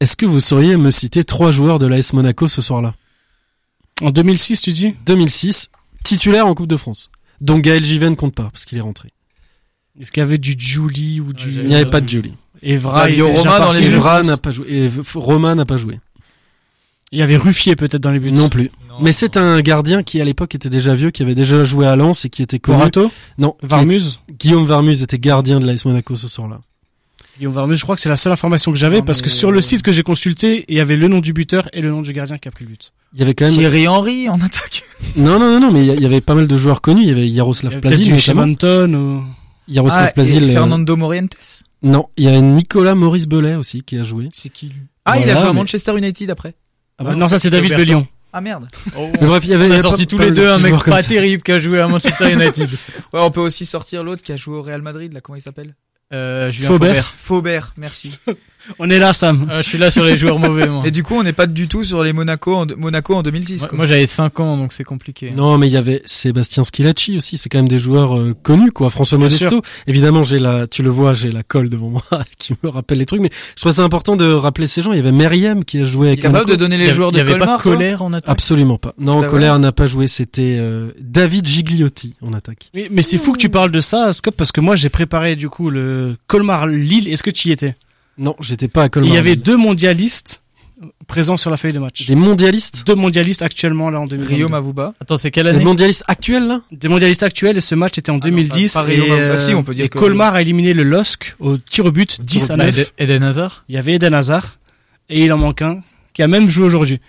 est-ce 0.00 0.16
que 0.16 0.26
vous 0.26 0.40
sauriez 0.40 0.76
me 0.76 0.90
citer 0.90 1.22
trois 1.24 1.50
joueurs 1.52 1.78
de 1.78 1.86
l'AS 1.86 2.12
Monaco 2.12 2.48
ce 2.48 2.60
soir-là? 2.62 2.94
En 4.02 4.10
2006, 4.10 4.60
tu 4.60 4.72
dis? 4.72 4.94
2006, 5.06 5.70
titulaire 6.04 6.46
en 6.46 6.54
Coupe 6.54 6.68
de 6.68 6.76
France. 6.76 7.10
Donc 7.40 7.62
Gaël 7.62 7.84
Given 7.84 8.16
compte 8.16 8.34
pas, 8.34 8.48
parce 8.52 8.64
qu'il 8.64 8.76
est 8.76 8.82
rentré. 8.82 9.12
Est-ce 10.00 10.12
qu'il 10.12 10.20
y 10.20 10.24
avait 10.24 10.38
du 10.38 10.54
Julie 10.58 11.20
ou 11.20 11.32
du... 11.32 11.46
Ouais, 11.48 11.62
Il 11.62 11.68
n'y 11.68 11.74
avait 11.74 11.90
pas 11.90 12.00
de 12.00 12.08
Jolie. 12.08 12.34
Evra. 12.62 13.08
Evra 13.10 14.22
n'a 14.22 14.36
pas 14.36 14.50
joué. 14.50 14.90
Roma 15.14 15.54
n'a 15.54 15.64
pas 15.64 15.76
joué. 15.76 16.00
Il 17.12 17.18
y 17.18 17.22
avait 17.22 17.36
Ruffier 17.36 17.74
peut-être 17.76 18.02
dans 18.02 18.10
les 18.10 18.18
buts. 18.20 18.32
Non 18.32 18.48
plus. 18.48 18.70
Mais 19.00 19.12
c'est 19.12 19.36
un 19.36 19.60
gardien 19.60 20.02
qui 20.02 20.20
à 20.20 20.24
l'époque 20.24 20.54
était 20.54 20.68
déjà 20.68 20.94
vieux, 20.94 21.10
qui 21.10 21.22
avait 21.22 21.34
déjà 21.36 21.62
joué 21.64 21.86
à 21.86 21.94
Lens 21.96 22.24
et 22.24 22.30
qui 22.30 22.42
était 22.42 22.58
connu. 22.58 22.78
Corato 22.78 23.10
Non, 23.38 23.56
Varmuse 23.62 24.20
Guillaume 24.38 24.66
Varmuse 24.66 25.02
était 25.02 25.18
gardien 25.18 25.60
de 25.60 25.66
l'AS 25.66 25.84
Monaco 25.84 26.16
ce 26.16 26.26
soir-là. 26.28 26.60
Guillaume 27.38 27.52
Varmuse, 27.54 27.78
je 27.78 27.84
crois 27.84 27.94
que 27.94 28.00
c'est 28.00 28.08
la 28.08 28.16
seule 28.16 28.32
information 28.32 28.72
que 28.72 28.78
j'avais 28.78 29.00
parce 29.02 29.22
que 29.22 29.30
sur 29.30 29.52
le 29.52 29.60
site 29.60 29.82
que 29.82 29.92
j'ai 29.92 30.02
consulté, 30.02 30.64
il 30.68 30.76
y 30.76 30.80
avait 30.80 30.96
le 30.96 31.06
nom 31.06 31.20
du 31.20 31.32
buteur 31.32 31.68
et 31.72 31.80
le 31.80 31.90
nom 31.90 32.02
du 32.02 32.12
gardien 32.12 32.36
qui 32.36 32.48
a 32.48 32.50
pris 32.50 32.64
le 32.64 32.70
but. 32.70 32.92
Il 33.14 33.20
y 33.20 33.22
avait 33.22 33.34
quand 33.34 33.44
même. 33.46 33.54
Thierry 33.54 33.86
Henry 33.88 34.28
en 34.28 34.40
attaque. 34.40 34.82
Non, 35.16 35.38
non, 35.38 35.52
non, 35.52 35.60
non, 35.60 35.72
mais 35.72 35.86
il 35.86 36.02
y 36.02 36.06
avait 36.06 36.20
pas 36.20 36.34
mal 36.34 36.48
de 36.48 36.56
joueurs 36.56 36.80
connus. 36.80 37.02
Il 37.02 37.08
y 37.08 37.12
avait 37.12 37.26
Il 37.26 37.32
y 37.32 37.36
Yaroslav 37.36 37.80
Plazil, 37.80 38.12
ou... 38.12 39.22
Yaroslav 39.68 40.04
Ah, 40.06 40.10
et 40.10 40.12
Plazil. 40.12 40.42
euh, 40.44 40.52
Fernando 40.52 40.96
Morientes. 40.96 41.62
Non, 41.82 42.08
il 42.16 42.24
y 42.24 42.28
avait 42.28 42.40
Nicolas 42.40 42.94
Maurice 42.96 43.26
Belay 43.28 43.54
aussi 43.54 43.82
qui 43.82 43.96
a 43.96 44.02
joué. 44.02 44.28
C'est 44.32 44.48
qui 44.48 44.66
lui? 44.66 44.82
Ah, 45.04 45.18
il 45.18 45.30
a 45.30 45.36
joué 45.36 45.44
à 45.44 45.46
mais- 45.52 45.60
Manchester 45.60 45.96
United 45.96 46.30
après. 46.30 46.54
Ah 46.98 47.04
Ah 47.08 47.14
non, 47.14 47.28
ça 47.28 47.38
c'est 47.38 47.50
David 47.50 47.74
de. 47.76 47.82
Lyon. 47.82 48.06
Ah 48.32 48.40
merde. 48.40 48.66
Mais 48.96 49.26
bref, 49.26 49.44
il 49.44 49.50
y 49.50 49.54
avait. 49.54 49.68
On 49.68 49.72
a 49.72 49.78
sorti 49.80 50.04
pas- 50.04 50.10
tous 50.10 50.16
pas 50.18 50.24
les 50.26 50.30
deux 50.32 50.48
un 50.48 50.58
mec 50.58 50.74
pas 50.84 51.00
ça. 51.02 51.08
terrible 51.08 51.42
qui 51.42 51.52
a 51.52 51.58
joué 51.58 51.80
à 51.80 51.88
Manchester 51.88 52.32
United. 52.32 52.68
Ouais, 52.70 53.20
on 53.20 53.30
peut 53.30 53.40
aussi 53.40 53.64
sortir 53.64 54.04
l'autre 54.04 54.22
qui 54.22 54.32
a 54.32 54.36
joué 54.36 54.56
au 54.56 54.62
Real 54.62 54.82
Madrid, 54.82 55.12
là, 55.12 55.20
comment 55.20 55.36
il 55.36 55.40
s'appelle? 55.42 55.74
Euh, 56.12 56.50
Julien 56.50 56.68
Faubert. 56.68 56.88
Faubert. 57.04 57.14
Faubert, 57.16 57.72
merci. 57.76 58.18
On 58.78 58.90
est 58.90 58.98
là, 58.98 59.12
Sam. 59.12 59.46
Ah, 59.50 59.60
je 59.62 59.68
suis 59.68 59.78
là 59.78 59.90
sur 59.90 60.04
les 60.04 60.18
joueurs 60.18 60.38
mauvais, 60.38 60.66
moi. 60.68 60.82
Et 60.86 60.90
du 60.90 61.02
coup, 61.02 61.14
on 61.14 61.22
n'est 61.22 61.32
pas 61.32 61.46
du 61.46 61.68
tout 61.68 61.84
sur 61.84 62.02
les 62.02 62.12
Monaco 62.12 62.54
en, 62.54 62.66
Monaco 62.76 63.14
en 63.14 63.22
2006. 63.22 63.60
Moi, 63.60 63.68
quoi. 63.68 63.76
moi, 63.78 63.86
j'avais 63.86 64.06
5 64.06 64.40
ans, 64.40 64.56
donc 64.56 64.72
c'est 64.72 64.84
compliqué. 64.84 65.30
Non, 65.30 65.58
mais 65.58 65.66
il 65.68 65.72
y 65.72 65.76
avait 65.76 66.02
Sébastien 66.04 66.62
Schilacci 66.64 67.16
aussi. 67.16 67.38
C'est 67.38 67.48
quand 67.48 67.58
même 67.58 67.68
des 67.68 67.78
joueurs 67.78 68.16
euh, 68.18 68.34
connus, 68.42 68.72
quoi. 68.72 68.90
François 68.90 69.18
Bien 69.18 69.26
Modesto. 69.26 69.62
Évidemment, 69.86 70.22
j'ai 70.22 70.38
la, 70.38 70.66
tu 70.66 70.82
le 70.82 70.90
vois, 70.90 71.14
j'ai 71.14 71.30
la 71.30 71.42
colle 71.42 71.70
devant 71.70 71.90
moi 71.90 72.02
qui 72.38 72.54
me 72.62 72.68
rappelle 72.68 72.98
les 72.98 73.06
trucs. 73.06 73.20
Mais 73.20 73.30
je 73.56 73.60
trouve 73.60 73.72
ça 73.72 73.82
important 73.84 74.16
de 74.16 74.24
rappeler 74.30 74.66
ces 74.66 74.82
gens. 74.82 74.92
Il 74.92 74.96
y 74.96 75.00
avait 75.00 75.12
Meriem 75.12 75.64
qui 75.64 75.78
a 75.80 75.84
joué 75.84 76.08
avec 76.08 76.20
capable 76.20 76.38
Monaco. 76.46 76.50
de 76.52 76.56
donner 76.56 76.76
les 76.76 76.88
y 76.88 76.92
joueurs 76.92 77.10
il 77.10 77.14
de 77.14 77.18
y 77.18 77.20
avait 77.20 77.32
Colmar 77.32 77.56
pas 77.58 77.62
colère 77.62 78.02
en 78.02 78.12
attaque. 78.12 78.30
Absolument 78.30 78.78
pas. 78.78 78.94
Non, 78.98 79.20
Bah 79.20 79.26
Colère 79.28 79.58
n'a 79.58 79.72
pas 79.72 79.86
joué. 79.86 80.06
C'était 80.08 80.56
euh, 80.58 80.90
David 81.00 81.46
Gigliotti 81.46 82.16
en 82.22 82.32
attaque. 82.32 82.70
Mais, 82.74 82.88
mais 82.90 83.02
c'est 83.02 83.18
fou 83.18 83.32
que 83.32 83.38
tu 83.38 83.48
parles 83.48 83.70
de 83.70 83.80
ça, 83.80 84.12
Scop, 84.12 84.34
parce 84.36 84.52
que 84.52 84.60
moi 84.60 84.76
j'ai 84.76 84.88
préparé 84.88 85.36
du 85.36 85.48
coup 85.48 85.70
le 85.70 86.16
Colmar-Lille. 86.26 87.08
Est-ce 87.08 87.22
que 87.22 87.30
tu 87.30 87.48
y 87.48 87.52
étais? 87.52 87.74
Non, 88.18 88.34
j'étais 88.40 88.68
pas 88.68 88.82
à 88.82 88.86
Et 88.86 88.90
Colmar. 88.90 89.10
Il 89.12 89.14
y 89.14 89.18
avait 89.18 89.36
deux 89.36 89.56
mondialistes 89.56 90.42
présents 91.08 91.36
sur 91.36 91.50
la 91.50 91.56
feuille 91.56 91.72
de 91.72 91.78
match. 91.78 92.06
des 92.06 92.14
mondialistes. 92.14 92.84
Deux 92.86 92.94
mondialistes 92.94 93.42
actuellement 93.42 93.90
là 93.90 94.00
en 94.00 94.06
2022. 94.06 94.34
Rio 94.36 94.48
Mavuba. 94.48 94.94
Attends, 95.00 95.16
c'est 95.16 95.30
quelle 95.30 95.46
Des 95.46 95.50
année 95.56 95.64
mondialistes 95.64 96.04
actuels 96.06 96.46
là 96.46 96.60
Des 96.70 96.88
mondialistes 96.88 97.22
actuels 97.24 97.56
et 97.56 97.60
ce 97.60 97.74
match 97.74 97.98
était 97.98 98.10
en 98.10 98.14
non, 98.14 98.18
2010 98.20 98.74
pas- 98.74 98.82
pas 98.84 98.92
et, 98.92 99.00
Rio 99.00 99.08
Mavuba. 99.16 99.38
Si, 99.38 99.54
on 99.54 99.62
peut 99.64 99.74
dire 99.74 99.86
et 99.86 99.88
que- 99.88 99.98
Colmar 99.98 100.34
a 100.34 100.42
éliminé 100.42 100.74
le 100.74 100.82
LOSC 100.84 101.34
au 101.40 101.56
tir 101.58 101.86
au 101.86 101.90
but 101.92 102.20
10 102.20 102.50
à 102.50 102.54
au 102.54 102.56
but. 102.58 102.64
9. 102.66 102.78
Eden- 102.78 102.86
Eden 102.98 103.22
Hazard 103.24 103.64
Il 103.68 103.74
y 103.74 103.78
avait 103.78 103.94
Eden 103.94 104.14
Hazard 104.14 104.58
et 105.08 105.24
il 105.24 105.32
en 105.32 105.38
manque 105.38 105.62
un 105.62 105.80
qui 106.12 106.22
a 106.22 106.28
même 106.28 106.48
joué 106.48 106.66
aujourd'hui. 106.66 107.00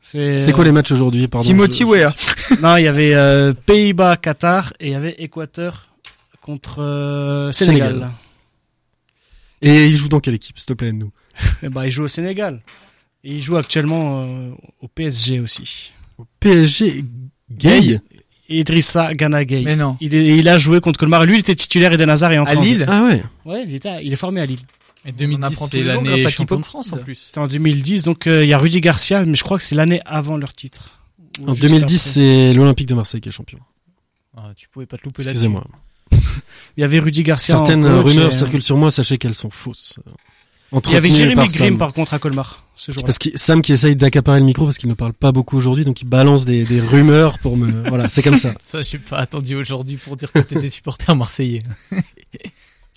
C'est 0.00 0.36
C'était 0.36 0.52
quoi 0.52 0.64
les 0.64 0.72
matchs 0.72 0.92
aujourd'hui 0.92 1.26
Pardon. 1.28 1.46
Timothy 1.46 1.80
je- 1.82 1.86
Weah. 1.86 2.12
Non, 2.62 2.76
il 2.76 2.84
y 2.84 2.88
avait 2.88 3.14
euh, 3.14 3.52
Pays-Bas, 3.52 4.16
Qatar 4.16 4.72
et 4.80 4.86
il 4.86 4.92
y 4.92 4.94
avait 4.96 5.16
Équateur 5.18 5.88
contre 6.42 6.80
euh, 6.80 7.50
Sénégal. 7.52 7.88
Sénégal. 7.90 8.10
Et 9.68 9.86
il 9.88 9.96
joue 9.96 10.08
dans 10.08 10.20
quelle 10.20 10.34
équipe 10.34 10.58
S'il 10.58 10.66
te 10.66 10.72
plaît, 10.72 10.92
nous. 10.92 11.10
Eh 11.62 11.68
ben, 11.68 11.84
il 11.84 11.90
joue 11.90 12.04
au 12.04 12.08
Sénégal. 12.08 12.62
Et 13.24 13.34
il 13.34 13.42
joue 13.42 13.56
actuellement 13.56 14.22
euh, 14.22 14.50
au 14.80 14.88
PSG 14.88 15.40
aussi. 15.40 15.92
PSG 16.40 17.04
Gay. 17.50 18.00
Idrissa 18.48 19.12
Gana 19.14 19.44
Gueye. 19.44 19.64
Mais 19.64 19.74
non. 19.76 19.96
Il, 20.00 20.14
est- 20.14 20.38
il 20.38 20.48
a 20.48 20.56
joué 20.58 20.80
contre 20.80 21.00
Colmar. 21.00 21.24
Lui, 21.24 21.34
il 21.36 21.40
était 21.40 21.54
titulaire 21.56 21.92
et 21.92 22.02
Hazard 22.10 22.32
est 22.32 22.38
entré 22.38 22.56
À. 22.56 22.60
Lille 22.60 22.86
Ah 22.88 23.02
ouais. 23.02 23.22
Ouais, 23.44 23.64
il, 23.66 23.74
était, 23.74 23.88
à- 23.88 24.02
il 24.02 24.12
est 24.12 24.16
formé 24.16 24.40
à 24.40 24.46
Lille. 24.46 24.60
Et 25.04 25.10
On 25.10 25.16
2010, 25.16 25.44
apprend 25.46 25.66
tous 25.66 25.70
c'est 25.76 25.82
l'année 25.82 26.02
grâce 26.08 26.24
à 26.26 26.30
champion 26.30 26.56
de 26.60 26.64
France 26.64 26.92
en 26.92 26.98
plus. 26.98 27.14
C'était 27.16 27.38
en 27.38 27.46
2010, 27.48 28.04
donc 28.04 28.26
euh, 28.26 28.44
il 28.44 28.48
y 28.48 28.52
a 28.52 28.58
Rudy 28.58 28.80
Garcia, 28.80 29.24
mais 29.24 29.34
je 29.36 29.42
crois 29.44 29.56
que 29.56 29.62
c'est 29.64 29.74
l'année 29.76 30.00
avant 30.04 30.36
leur 30.36 30.52
titre. 30.54 31.00
En 31.46 31.50
juste 31.54 31.62
2010, 31.62 31.82
après. 31.82 31.96
c'est 31.98 32.54
l'Olympique 32.54 32.88
de 32.88 32.94
Marseille 32.94 33.20
qui 33.20 33.28
est 33.28 33.32
champion. 33.32 33.58
Ah, 34.36 34.52
tu 34.56 34.68
pouvais 34.68 34.86
pas 34.86 34.96
te 34.98 35.04
louper 35.04 35.22
là 35.24 35.30
Excusez-moi. 35.30 35.64
Il 36.12 36.80
y 36.82 36.84
avait 36.84 36.98
Rudy 36.98 37.22
Garcia. 37.22 37.54
en 37.60 37.64
Certaines 37.64 37.84
coach 37.84 38.12
rumeurs 38.12 38.32
et- 38.32 38.36
circulent 38.36 38.62
sur 38.62 38.76
moi, 38.76 38.90
sachez 38.90 39.18
qu'elles 39.18 39.34
sont 39.34 39.50
fausses. 39.50 39.98
Il 40.72 40.92
y 40.92 40.96
avait 40.96 41.10
Jérémy 41.10 41.36
par 41.36 41.46
Grimm 41.46 41.68
Sam. 41.68 41.78
par 41.78 41.92
contre 41.92 42.12
à 42.12 42.18
Colmar 42.18 42.64
ce 42.74 42.90
jour-là. 42.92 43.06
Parce 43.06 43.18
que 43.18 43.28
Sam 43.34 43.62
qui 43.62 43.72
essaye 43.72 43.94
d'accaparer 43.96 44.40
le 44.40 44.44
micro 44.44 44.64
parce 44.64 44.78
qu'il 44.78 44.88
ne 44.88 44.94
parle 44.94 45.12
pas 45.14 45.30
beaucoup 45.32 45.56
aujourd'hui, 45.56 45.84
donc 45.84 46.02
il 46.02 46.06
balance 46.06 46.44
des, 46.44 46.64
des 46.64 46.80
rumeurs 46.80 47.38
pour 47.38 47.56
me. 47.56 47.70
Voilà, 47.88 48.08
c'est 48.08 48.20
comme 48.22 48.36
ça. 48.36 48.52
Ça, 48.66 48.82
j'ai 48.82 48.98
pas 48.98 49.18
attendu 49.18 49.54
aujourd'hui 49.54 49.96
pour 49.96 50.16
dire 50.16 50.30
que 50.32 50.40
t'étais 50.40 50.68
supporter 50.68 51.14
marseillais. 51.14 51.62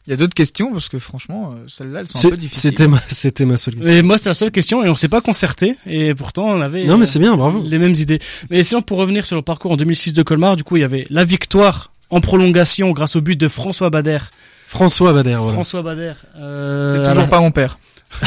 Il 0.07 0.12
y 0.12 0.14
a 0.14 0.16
d'autres 0.18 0.34
questions 0.34 0.72
parce 0.74 0.89
que 0.89 0.97
franchement, 0.97 1.53
euh, 1.53 1.66
celles-là, 1.68 1.99
elles 1.99 2.07
sont 2.07 2.18
un 2.18 2.22
C'est- 2.22 2.30
peu 2.32 2.38
difficiles. 2.38 2.72
C'était 2.72 2.88
ma, 2.88 2.99
c'était 3.07 3.45
ma 3.45 3.57
seule 3.57 3.76
question. 3.76 3.93
Et 3.93 4.01
moi, 4.01 4.18
c'était 4.18 4.30
la 4.32 4.34
seule 4.34 4.51
question 4.51 4.84
et 4.84 4.89
on 4.89 4.95
s'est 4.95 5.07
pas 5.07 5.22
concerté 5.22 5.76
et 5.86 6.16
pourtant 6.16 6.45
on 6.47 6.62
avait 6.62 6.86
Non, 6.86 6.97
mais 6.97 7.03
euh, 7.03 7.05
c'est 7.05 7.20
bien, 7.20 7.38
bravo. 7.38 7.62
les 7.64 7.78
mêmes 7.78 7.93
idées. 7.93 8.18
Mais 8.49 8.64
sinon, 8.64 8.82
pour 8.82 8.97
revenir 8.97 9.28
sur 9.28 9.36
le 9.36 9.43
parcours 9.43 9.72
en 9.72 9.78
2006 9.78 10.14
de 10.14 10.24
Colmar, 10.24 10.55
du 10.55 10.64
coup, 10.64 10.78
il 10.78 10.80
y 10.80 10.84
avait 10.84 11.05
la 11.12 11.24
victoire 11.26 11.91
en 12.10 12.22
prolongation 12.22 12.91
grâce 12.91 13.16
au 13.16 13.22
but 13.22 13.39
de 13.39 13.47
François 13.47 13.89
Bader. 13.89 14.20
François 14.68 15.14
Bader, 15.14 15.36
voilà. 15.36 15.53
François 15.53 15.82
Bader. 15.82 16.14
euh, 16.38 17.03
C'est 17.03 17.10
toujours 17.10 17.30
pas 17.30 17.39
mon 17.39 17.51
père. 17.51 17.80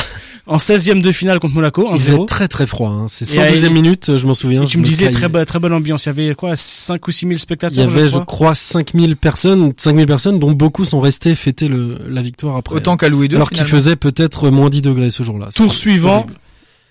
En 0.44 0.56
16e 0.56 1.02
de 1.02 1.12
finale 1.12 1.38
contre 1.38 1.54
Monaco, 1.54 1.86
en 1.86 1.92
Il 1.92 1.98
faisait 2.00 2.12
0. 2.14 2.24
très 2.26 2.48
très 2.48 2.66
froid. 2.66 2.90
Hein. 2.90 3.06
C'est 3.08 3.24
Et, 3.32 3.38
112e 3.38 3.66
euh, 3.66 3.70
minute, 3.70 4.16
je 4.16 4.26
m'en 4.26 4.34
souviens. 4.34 4.62
Et 4.64 4.66
je 4.66 4.72
tu 4.72 4.78
me 4.78 4.82
disais 4.84 5.08
très, 5.10 5.28
très 5.44 5.58
bonne 5.60 5.72
ambiance. 5.72 6.06
Il 6.06 6.08
y 6.08 6.10
avait 6.10 6.34
quoi 6.34 6.56
5 6.56 7.06
ou 7.06 7.12
6 7.12 7.20
000 7.20 7.30
Il 7.30 7.36
y 7.36 7.38
spectateurs, 7.38 7.86
avait, 7.86 8.08
je 8.08 8.18
crois. 8.18 8.24
crois, 8.24 8.54
5000 8.56 9.16
personnes, 9.16 9.72
5000 9.76 10.04
personnes 10.06 10.40
dont 10.40 10.50
beaucoup 10.50 10.84
sont 10.84 11.00
restés 11.00 11.36
fêter 11.36 11.68
le, 11.68 11.96
la 12.08 12.22
victoire 12.22 12.56
après. 12.56 12.74
Autant 12.74 12.96
qu'à 12.96 13.08
Louis 13.08 13.28
II. 13.28 13.36
Alors 13.36 13.50
qu'il 13.50 13.64
faisait 13.64 13.94
peut-être 13.94 14.50
moins 14.50 14.68
10 14.68 14.82
degrés 14.82 15.10
ce 15.10 15.22
jour-là. 15.22 15.50
Tour 15.54 15.72
suivant, 15.72 16.22
horrible. 16.22 16.34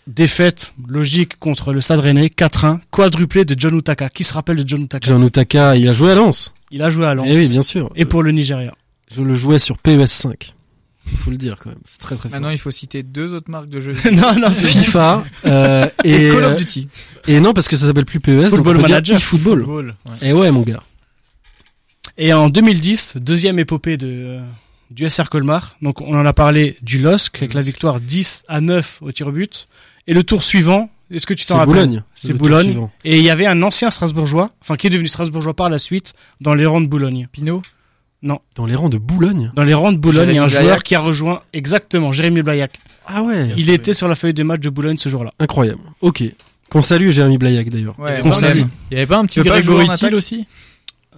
Défaite 0.07 0.73
logique 0.87 1.37
contre 1.37 1.73
le 1.73 1.81
Stade 1.81 1.99
Rennais, 1.99 2.27
4-1, 2.27 2.79
quadruplé 2.89 3.45
de 3.45 3.55
John 3.57 3.77
Utaka. 3.77 4.09
Qui 4.09 4.23
se 4.23 4.33
rappelle 4.33 4.63
de 4.63 4.67
John 4.67 4.83
Utaka 4.83 5.07
John 5.07 5.23
Utaka, 5.23 5.75
il 5.75 5.87
a 5.87 5.93
joué 5.93 6.11
à 6.11 6.15
Lens. 6.15 6.53
Il 6.71 6.81
a 6.81 6.89
joué 6.89 7.05
à 7.05 7.13
Lens. 7.13 7.27
Eh 7.29 7.35
oui, 7.35 7.47
bien 7.47 7.61
sûr. 7.61 7.91
Et 7.95 8.05
pour 8.05 8.23
le 8.23 8.31
Nigeria. 8.31 8.73
Je 9.13 9.21
le 9.21 9.35
jouais 9.35 9.59
sur 9.59 9.77
PES 9.77 10.05
5. 10.05 10.53
Faut 11.05 11.31
le 11.31 11.37
dire 11.37 11.57
quand 11.61 11.69
même. 11.69 11.79
C'est 11.83 11.99
très 11.99 12.15
très 12.15 12.29
fort. 12.29 12.39
Maintenant, 12.39 12.51
il 12.51 12.57
faut 12.57 12.71
citer 12.71 13.03
deux 13.03 13.33
autres 13.33 13.49
marques 13.49 13.69
de 13.69 13.79
jeux. 13.79 13.93
non, 14.11 14.35
non, 14.39 14.51
c'est 14.51 14.67
FIFA 14.67 15.25
euh, 15.45 15.87
Et 16.03 16.27
et, 16.27 16.31
Call 16.31 16.43
euh, 16.43 16.51
of 16.51 16.57
Duty. 16.57 16.87
et 17.27 17.39
non 17.39 17.53
parce 17.53 17.67
que 17.67 17.75
ça 17.75 17.87
s'appelle 17.87 18.05
plus 18.05 18.19
PES 18.19 18.49
Football 18.49 18.49
donc 18.51 18.59
on 18.59 18.63
peut 18.63 18.73
dire 18.77 18.89
Manager. 18.89 19.17
eFootball. 19.17 19.59
Football, 19.59 19.95
ouais. 20.05 20.29
Et 20.29 20.33
ouais 20.33 20.51
mon 20.51 20.61
gars. 20.61 20.83
Et 22.17 22.33
en 22.33 22.49
2010, 22.49 23.17
deuxième 23.19 23.59
épopée 23.59 23.97
de, 23.97 24.07
euh, 24.07 24.39
du 24.91 25.09
SR 25.09 25.29
Colmar. 25.29 25.75
Donc, 25.81 26.01
on 26.01 26.17
en 26.17 26.25
a 26.25 26.33
parlé 26.33 26.77
du 26.81 26.99
LOSC 26.99 27.37
avec 27.37 27.53
la 27.53 27.61
victoire 27.61 27.99
10 27.99 28.43
à 28.47 28.61
9 28.61 28.99
au 29.01 29.11
tir 29.11 29.27
au 29.27 29.31
but. 29.31 29.67
Et 30.07 30.13
le 30.13 30.23
tour 30.23 30.43
suivant, 30.43 30.89
est-ce 31.11 31.25
que 31.27 31.33
tu 31.33 31.45
t'en 31.45 31.53
C'est 31.53 31.59
rappelles 31.59 31.73
Boulogne. 31.73 32.03
C'est 32.13 32.29
le 32.33 32.37
tour 32.39 32.47
Boulogne. 32.47 32.87
Et 33.03 33.17
il 33.19 33.23
y 33.23 33.29
avait 33.29 33.45
un 33.45 33.61
ancien 33.63 33.89
Strasbourgeois, 33.91 34.51
enfin 34.61 34.75
qui 34.75 34.87
est 34.87 34.89
devenu 34.89 35.07
Strasbourgeois 35.07 35.53
par 35.53 35.69
la 35.69 35.79
suite, 35.79 36.13
dans 36.39 36.53
les 36.53 36.65
rangs 36.65 36.81
de 36.81 36.87
Boulogne. 36.87 37.27
Pinot 37.31 37.61
Dans 38.23 38.65
les 38.65 38.75
rangs 38.75 38.89
de 38.89 38.97
Boulogne. 38.97 39.51
Dans 39.55 39.63
les 39.63 39.73
rangs 39.73 39.91
de 39.91 39.97
Boulogne, 39.97 40.29
il 40.29 40.35
y 40.35 40.37
a 40.39 40.43
un 40.43 40.47
joueur 40.47 40.83
qui 40.83 40.95
a 40.95 40.99
rejoint 40.99 41.41
exactement 41.53 42.11
Jérémy 42.11 42.41
Blaillac. 42.41 42.71
Ah 43.07 43.23
ouais, 43.23 43.49
Il 43.57 43.69
était 43.69 43.93
sur 43.93 44.07
la 44.07 44.15
feuille 44.15 44.33
de 44.33 44.43
match 44.43 44.61
de 44.61 44.69
Boulogne 44.69 44.97
ce 44.97 45.09
jour-là. 45.09 45.31
incroyable. 45.39 45.81
Ok. 46.01 46.23
Qu'on 46.69 46.81
salue 46.81 47.09
Jérémy 47.09 47.37
Blaillac 47.37 47.69
d'ailleurs. 47.69 47.99
Ouais, 47.99 48.21
On 48.23 48.29
on 48.29 48.31
salue. 48.31 48.61
Il 48.91 48.93
y 48.93 48.97
avait 48.97 49.07
pas 49.07 49.17
un 49.17 49.25
petit 49.25 49.41
Grégory 49.41 49.89
Thiel 49.89 50.15
aussi 50.15 50.45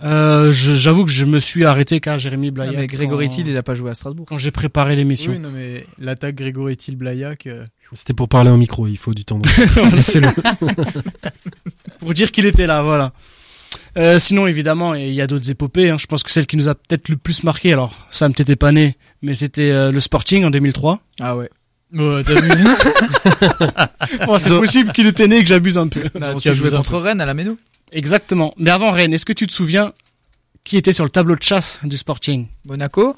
Euh, 0.03 0.51
j'avoue 0.51 1.05
que 1.05 1.11
je 1.11 1.23
me 1.23 1.39
suis 1.39 1.63
arrêté 1.65 1.99
car 1.99 2.17
Jérémy 2.17 2.47
Ah, 2.47 2.51
Blaillac. 2.51 2.77
mais 2.77 2.87
Grégory 2.87 3.27
quand- 3.29 3.35
Thiel, 3.35 3.47
il 3.49 3.57
a 3.57 3.63
pas 3.63 3.73
joué 3.75 3.91
à 3.91 3.93
Strasbourg. 3.93 4.25
quand 4.27 4.37
j'ai 4.37 4.49
préparé 4.51 4.95
l'émission. 4.95 5.31
Oui, 5.31 5.39
non 5.39 5.51
mais 5.53 5.85
l'attaque 5.99 6.35
Grégory 6.35 6.75
Thiel 6.77 6.95
Blaillac. 6.97 7.45
euh, 7.47 7.65
C'était 7.93 8.13
pour 8.13 8.29
parler 8.29 8.49
en 8.49 8.57
micro, 8.57 8.87
il 8.87 8.97
faut 8.97 9.13
du 9.13 9.25
temps. 9.25 9.39
Laissez-le. 9.93 10.29
pour 11.99 12.13
dire 12.13 12.31
qu'il 12.31 12.45
était 12.45 12.65
là, 12.67 12.81
voilà. 12.81 13.11
Euh, 13.97 14.17
sinon, 14.19 14.47
évidemment, 14.47 14.93
il 14.95 15.11
y 15.13 15.21
a 15.21 15.27
d'autres 15.27 15.49
épopées. 15.49 15.89
hein. 15.89 15.97
Je 15.99 16.05
pense 16.07 16.23
que 16.23 16.31
celle 16.31 16.47
qui 16.47 16.57
nous 16.57 16.69
a 16.69 16.75
peut-être 16.75 17.09
le 17.09 17.17
plus 17.17 17.43
marqué, 17.43 17.73
alors 17.73 17.95
Sam 18.11 18.33
t'étais 18.33 18.55
pas 18.55 18.71
né, 18.71 18.97
mais 19.21 19.35
c'était 19.35 19.69
euh, 19.71 19.91
le 19.91 19.99
Sporting 19.99 20.43
en 20.45 20.49
2003. 20.49 20.99
Ah 21.19 21.35
ouais. 21.37 21.49
Vu 21.91 22.01
Oh, 24.27 24.39
c'est 24.39 24.49
possible 24.49 24.91
qu'il 24.93 25.05
était 25.05 25.27
né 25.27 25.37
et 25.37 25.43
que 25.43 25.49
j'abuse 25.49 25.77
un 25.77 25.87
peu. 25.87 26.03
Ils 26.15 26.23
ont 26.23 26.29
tu 26.31 26.35
aussi 26.49 26.53
joué 26.55 26.71
contre 26.71 26.97
Rennes 26.97 27.21
à 27.21 27.25
la 27.27 27.35
Méno. 27.35 27.57
Exactement. 27.91 28.53
Mais 28.57 28.71
avant 28.71 28.91
Rennes, 28.91 29.13
est-ce 29.13 29.25
que 29.25 29.33
tu 29.33 29.45
te 29.45 29.53
souviens 29.53 29.93
qui 30.63 30.77
était 30.77 30.93
sur 30.93 31.03
le 31.03 31.11
tableau 31.11 31.35
de 31.35 31.43
chasse 31.43 31.79
du 31.83 31.95
Sporting? 31.97 32.47
Monaco? 32.65 33.15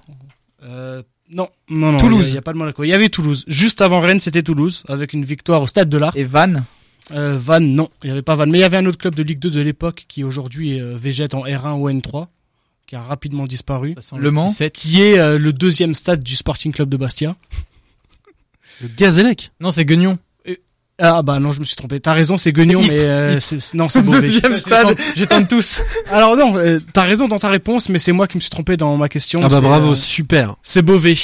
euh, 0.64 1.02
Non, 1.30 1.50
non, 1.70 1.94
non. 1.94 1.98
Toulouse. 1.98 2.30
Il 2.30 2.34
n'y 2.34 2.38
a, 2.38 2.42
pas 2.42 2.54
de 2.54 2.58
Monaco. 2.58 2.84
Il 2.84 2.90
y 2.90 2.94
avait 2.94 3.10
Toulouse. 3.10 3.44
Juste 3.48 3.82
avant 3.82 4.00
Rennes, 4.00 4.20
c'était 4.20 4.44
Toulouse, 4.44 4.84
avec 4.88 5.14
une 5.14 5.26
victoire 5.26 5.62
au 5.62 5.68
Stade 5.68 5.90
de 5.90 5.98
l'Art. 5.98 6.16
Et 6.16 6.24
Vannes. 6.24 6.64
Euh, 7.12 7.38
Vannes, 7.38 7.74
non, 7.74 7.90
il 8.04 8.08
n'y 8.08 8.12
avait 8.12 8.22
pas 8.22 8.36
Vannes. 8.36 8.52
Mais 8.52 8.60
il 8.60 8.62
y 8.62 8.66
avait 8.66 8.78
un 8.78 8.86
autre 8.86 8.98
club 8.98 9.16
de 9.16 9.24
Ligue 9.24 9.40
2 9.40 9.50
de 9.50 9.62
l'époque 9.62 10.06
qui 10.08 10.24
aujourd'hui 10.24 10.80
euh, 10.80 10.96
végète 10.96 11.34
en 11.34 11.44
R1 11.46 11.74
ou 11.74 11.90
N3, 11.90 12.28
qui 12.88 12.96
a 12.96 13.02
rapidement 13.02 13.46
disparu. 13.46 13.96
Le 14.16 14.32
Mans. 14.32 14.48
petit 14.48 14.56
set. 14.56 14.74
Qui 14.74 15.02
est 15.02 15.18
euh, 15.18 15.38
le 15.38 15.54
deuxième 15.54 15.96
stade 15.96 16.24
du 16.24 16.36
Sporting 16.36 16.72
Club 16.72 16.90
de 16.90 16.98
Bastia. 16.98 17.36
Le 18.82 18.90
Gazélec. 18.96 19.52
Non, 19.60 19.72
c'est 19.72 19.86
Guignon. 19.86 20.18
Ah 20.98 21.22
bah 21.24 21.40
non, 21.40 21.52
je 21.52 21.60
me 21.60 21.66
suis 21.66 21.76
trompé. 21.76 22.00
T'as 22.00 22.14
raison, 22.14 22.38
c'est 22.38 22.54
Guignon, 22.54 22.82
mais 22.82 23.00
euh, 23.00 23.40
non, 23.74 23.90
c'est 23.90 24.02
Beauvais. 24.06 24.22
Deuxième 24.22 24.54
stade. 24.54 24.98
J'étonne 25.16 25.46
tous. 25.46 25.82
Alors 26.10 26.38
non, 26.38 26.58
euh, 26.58 26.80
t'as 26.94 27.04
raison 27.04 27.28
dans 27.28 27.40
ta 27.40 27.50
réponse, 27.50 27.90
mais 27.90 28.00
c'est 28.00 28.14
moi 28.14 28.28
qui 28.28 28.38
me 28.38 28.42
suis 28.42 28.50
trompé 28.50 28.78
dans 28.78 28.96
ma 28.96 29.10
question. 29.10 29.40
Ah 29.44 29.50
bah 29.50 29.58
C'est, 29.58 29.62
bravo, 29.62 29.92
euh, 29.92 29.96
super. 29.96 30.56
c'est 30.64 30.82
Beauvais. 30.82 31.16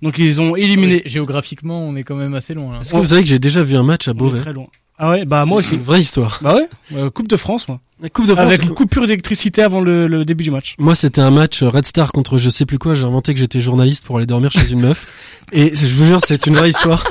Donc 0.00 0.18
ils 0.18 0.40
ont 0.40 0.56
éliminé. 0.56 1.02
Géographiquement, 1.04 1.82
on 1.86 1.96
est 1.96 2.02
quand 2.02 2.16
même 2.16 2.34
assez 2.34 2.54
loin 2.54 2.72
là. 2.74 2.80
Est-ce 2.80 2.92
que 2.92 2.96
vous 2.98 3.04
savez 3.06 3.22
que 3.22 3.28
j'ai 3.28 3.38
déjà 3.38 3.62
vu 3.62 3.76
un 3.76 3.82
match 3.82 4.08
à 4.08 4.12
On 4.12 4.14
est 4.14 4.18
Beauvais 4.18 4.40
très 4.40 4.52
loin. 4.54 4.66
Ah 4.98 5.10
ouais, 5.10 5.24
bah 5.24 5.44
moi 5.44 5.58
aussi. 5.58 5.74
Une 5.74 5.82
vraie 5.82 6.00
histoire. 6.00 6.38
Bah 6.42 6.54
ouais, 6.54 6.68
euh, 6.94 7.10
Coupe 7.10 7.28
de 7.28 7.36
France, 7.36 7.66
moi. 7.68 7.80
La 8.00 8.10
Coupe 8.10 8.26
de 8.26 8.34
France. 8.34 8.46
Avec 8.46 8.62
une 8.62 8.74
coupure 8.74 9.02
d'électricité 9.06 9.62
avant 9.62 9.80
le, 9.80 10.06
le 10.08 10.24
début 10.24 10.44
du 10.44 10.50
match. 10.50 10.74
Moi, 10.78 10.94
c'était 10.94 11.20
un 11.20 11.30
match 11.30 11.62
Red 11.62 11.86
Star 11.86 12.12
contre 12.12 12.38
je 12.38 12.50
sais 12.50 12.66
plus 12.66 12.78
quoi. 12.78 12.94
J'ai 12.94 13.04
inventé 13.04 13.32
que 13.34 13.40
j'étais 13.40 13.60
journaliste 13.60 14.04
pour 14.04 14.16
aller 14.18 14.26
dormir 14.26 14.50
chez 14.52 14.70
une 14.70 14.80
meuf. 14.80 15.06
Et 15.52 15.74
je 15.74 15.86
vous 15.86 16.04
jure, 16.06 16.20
c'est 16.24 16.46
une 16.46 16.54
vraie 16.54 16.68
histoire. 16.70 17.04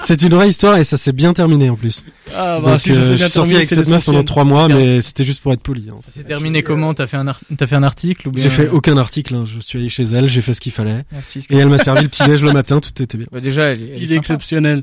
C'est 0.00 0.20
une 0.22 0.30
vraie 0.30 0.48
histoire 0.50 0.76
et 0.76 0.84
ça 0.84 0.96
s'est 0.98 1.12
bien 1.12 1.32
terminé 1.32 1.70
en 1.70 1.76
plus. 1.76 2.04
Ah 2.34 2.58
Donc, 2.60 2.68
euh, 2.68 2.78
je 2.78 3.16
suis 3.16 3.30
sorti 3.30 3.56
avec 3.56 3.66
cette 3.68 3.88
meuf 3.88 4.04
pendant 4.04 4.22
trois 4.22 4.44
mois, 4.44 4.66
bien. 4.68 4.76
mais 4.76 5.00
c'était 5.02 5.24
juste 5.24 5.42
pour 5.42 5.52
être 5.52 5.60
poli. 5.62 5.88
hein. 5.90 5.96
Ça 6.02 6.10
s'est 6.12 6.24
terminé 6.24 6.62
comment? 6.62 6.92
T'as 6.94 7.06
fait 7.06 7.16
un 7.16 7.26
ar- 7.26 7.40
t'as 7.56 7.66
fait 7.66 7.74
un 7.76 7.82
article 7.82 8.28
ou 8.28 8.32
bien 8.32 8.44
J'ai 8.44 8.50
fait 8.50 8.68
aucun 8.68 8.96
article. 8.98 9.34
hein. 9.34 9.44
Je 9.46 9.58
suis 9.60 9.78
allé 9.78 9.88
chez 9.88 10.02
elle, 10.04 10.28
j'ai 10.28 10.42
fait 10.42 10.52
ce 10.52 10.60
qu'il 10.60 10.72
fallait. 10.72 11.04
Merci. 11.12 11.46
Et 11.50 11.56
elle 11.56 11.68
m'a 11.68 11.78
servi 11.78 12.02
le 12.02 12.08
petit 12.08 12.24
déj 12.24 12.42
le 12.42 12.52
matin, 12.52 12.80
tout 12.80 13.02
était 13.02 13.16
bien. 13.18 13.26
Bah, 13.32 13.40
déjà, 13.40 13.64
elle, 13.72 13.82
est- 13.82 13.88
elle 13.96 14.02
Il 14.02 14.12
est 14.12 14.16
exceptionnel. 14.16 14.82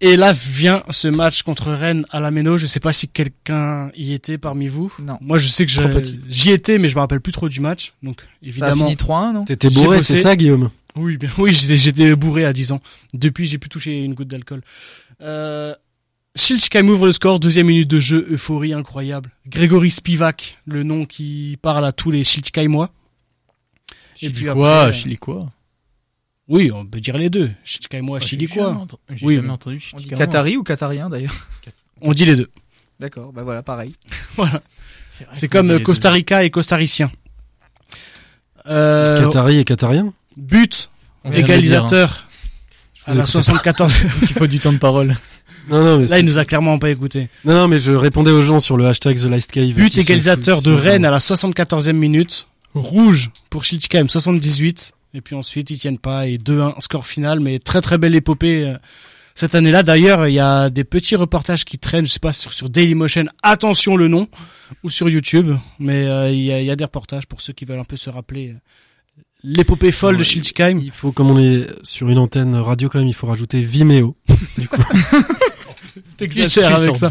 Et 0.00 0.16
là 0.16 0.32
vient 0.32 0.82
ce 0.90 1.08
match 1.08 1.42
contre 1.42 1.72
Rennes 1.72 2.04
à 2.10 2.20
la 2.20 2.30
Méno. 2.30 2.58
Je 2.58 2.66
sais 2.66 2.80
pas 2.80 2.92
si 2.92 3.08
quelqu'un 3.08 3.90
y 3.96 4.12
était 4.12 4.38
parmi 4.38 4.68
vous. 4.68 4.92
Non. 5.00 5.18
Moi, 5.20 5.38
je 5.38 5.48
sais 5.48 5.64
que 5.64 5.72
j'y 6.28 6.50
étais, 6.50 6.78
mais 6.78 6.88
je 6.88 6.94
me 6.96 7.00
rappelle 7.00 7.20
plus 7.20 7.32
trop 7.32 7.48
du 7.48 7.60
match. 7.60 7.94
Donc, 8.02 8.20
Ça 8.20 8.26
a 8.26 8.48
évidemment. 8.48 8.84
fini 8.84 8.96
3-1, 8.96 9.32
non 9.32 9.44
T'étais 9.44 9.70
bourré, 9.70 10.02
c'est 10.02 10.16
ça, 10.16 10.36
Guillaume 10.36 10.70
Oui, 10.96 11.16
bien. 11.16 11.30
Oui, 11.38 11.52
j'étais, 11.54 12.14
bourré 12.16 12.44
à 12.44 12.52
10 12.52 12.72
ans. 12.72 12.80
Depuis, 13.14 13.46
j'ai 13.46 13.58
pu 13.58 13.68
toucher 13.68 14.02
une 14.02 14.14
goutte 14.14 14.28
d'alcool. 14.28 14.62
Euh, 15.20 15.74
Schilchkheim 16.36 16.88
ouvre 16.88 17.06
le 17.06 17.12
score, 17.12 17.38
deuxième 17.38 17.68
minute 17.68 17.88
de 17.88 18.00
jeu, 18.00 18.26
euphorie 18.30 18.72
incroyable. 18.72 19.30
Grégory 19.46 19.90
Spivak, 19.90 20.58
le 20.66 20.82
nom 20.82 21.06
qui 21.06 21.56
parle 21.62 21.84
à 21.84 21.92
tous 21.92 22.10
les 22.10 22.24
Schilchkheimois. 22.24 22.90
Et 24.22 24.30
puis 24.30 24.46
quoi 24.46 24.80
après, 24.82 24.92
Chili 24.92 25.16
quoi 25.16 25.50
Oui, 26.48 26.70
on 26.70 26.84
peut 26.84 27.00
dire 27.00 27.16
les 27.16 27.30
deux. 27.30 27.50
Schilchkheimois, 27.64 28.20
Chili 28.20 28.46
quoi. 28.48 28.86
J'ai 29.14 29.24
Oui, 29.26 29.34
jamais 29.36 29.46
mais- 29.48 29.52
entendu 29.54 29.90
On 29.94 29.96
dit 29.96 30.04
Chili 30.04 30.16
Qatari 30.16 30.56
ou 30.56 30.62
Qatarien 30.62 31.08
d'ailleurs 31.08 31.34
On 32.00 32.12
dit 32.12 32.26
les 32.26 32.36
deux. 32.36 32.50
D'accord, 33.00 33.32
bah 33.32 33.42
voilà, 33.42 33.62
pareil. 33.62 33.94
C'est 35.32 35.48
comme 35.48 35.70
euh, 35.70 35.78
Costa 35.78 36.10
Rica 36.10 36.44
et 36.44 36.50
costaricien. 36.50 37.10
Euh, 38.66 39.22
Qatari 39.24 39.58
et 39.58 39.64
Qatarien 39.64 40.12
but, 40.36 40.90
On 41.24 41.32
égalisateur. 41.32 42.26
À 43.06 43.12
vous 43.12 43.18
la 43.18 43.24
écoute. 43.24 43.32
74. 43.32 43.92
dire, 44.00 44.10
hein. 44.10 44.14
Il 44.22 44.28
faut 44.28 44.46
du 44.46 44.58
temps 44.58 44.72
de 44.72 44.78
parole. 44.78 45.16
Non, 45.66 45.82
non, 45.82 45.98
mais 45.98 46.06
Là, 46.08 46.18
il 46.18 46.26
nous 46.26 46.36
a 46.36 46.44
clairement 46.44 46.78
pas 46.78 46.90
écouté. 46.90 47.30
non, 47.46 47.54
non, 47.54 47.68
mais 47.68 47.78
je 47.78 47.90
répondais 47.92 48.30
aux 48.30 48.42
gens 48.42 48.60
sur 48.60 48.76
le 48.76 48.86
hashtag 48.86 49.16
The 49.18 49.24
Last 49.24 49.50
Cave. 49.50 49.72
But 49.72 49.94
se 49.94 50.00
égalisateur 50.00 50.60
de 50.60 50.70
Rennes 50.70 51.06
à 51.06 51.10
la 51.10 51.20
74e 51.20 51.92
minute. 51.94 52.46
Rouge 52.74 53.30
pour 53.48 53.64
Schilchkheim, 53.64 54.06
78. 54.06 54.92
Et 55.14 55.20
puis 55.20 55.34
ensuite, 55.36 55.70
ils 55.70 55.78
tiennent 55.78 55.98
pas. 55.98 56.26
Et 56.26 56.38
2-1, 56.38 56.80
score 56.80 57.06
final. 57.06 57.40
Mais 57.40 57.58
très 57.58 57.80
très 57.80 57.98
belle 57.98 58.14
épopée 58.14 58.66
euh, 58.66 58.76
cette 59.34 59.54
année-là. 59.54 59.82
D'ailleurs, 59.82 60.26
il 60.26 60.34
y 60.34 60.40
a 60.40 60.70
des 60.70 60.84
petits 60.84 61.16
reportages 61.16 61.64
qui 61.64 61.78
traînent, 61.78 62.04
je 62.04 62.12
sais 62.12 62.18
pas, 62.18 62.32
sur, 62.32 62.52
sur 62.52 62.68
Dailymotion. 62.68 63.26
Attention 63.42 63.96
le 63.96 64.08
nom. 64.08 64.28
Ou 64.82 64.90
sur 64.90 65.08
YouTube. 65.08 65.56
Mais 65.78 66.06
euh, 66.06 66.30
il 66.30 66.42
y, 66.42 66.52
a, 66.52 66.60
il 66.60 66.66
y 66.66 66.70
a 66.70 66.76
des 66.76 66.84
reportages 66.84 67.26
pour 67.26 67.40
ceux 67.40 67.52
qui 67.52 67.64
veulent 67.64 67.78
un 67.78 67.84
peu 67.84 67.96
se 67.96 68.10
rappeler 68.10 68.50
euh, 68.50 69.22
l'épopée 69.44 69.92
folle 69.92 70.16
de 70.16 70.20
Ouais, 70.20 70.24
Schilchkheim. 70.24 70.78
Il 70.78 70.90
faut, 70.90 71.12
comme 71.12 71.30
on 71.30 71.38
est 71.38 71.66
sur 71.84 72.08
une 72.10 72.18
antenne 72.18 72.56
radio 72.56 72.88
quand 72.88 72.98
même, 72.98 73.08
il 73.08 73.14
faut 73.14 73.28
rajouter 73.28 73.60
Vimeo. 73.60 74.16
T'exagères 76.16 76.74
avec 76.74 76.96
ça. 76.96 77.10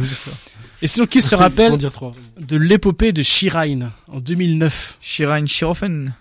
Et 0.81 0.87
sinon, 0.87 1.07
qui 1.07 1.21
se 1.21 1.35
rappelle 1.35 1.77
de 1.77 2.57
l'épopée 2.57 3.13
de 3.13 3.23
Shirain 3.23 3.91
en 4.11 4.19
2009 4.19 4.97
Shirin 4.99 5.45
Shirofen. 5.45 6.13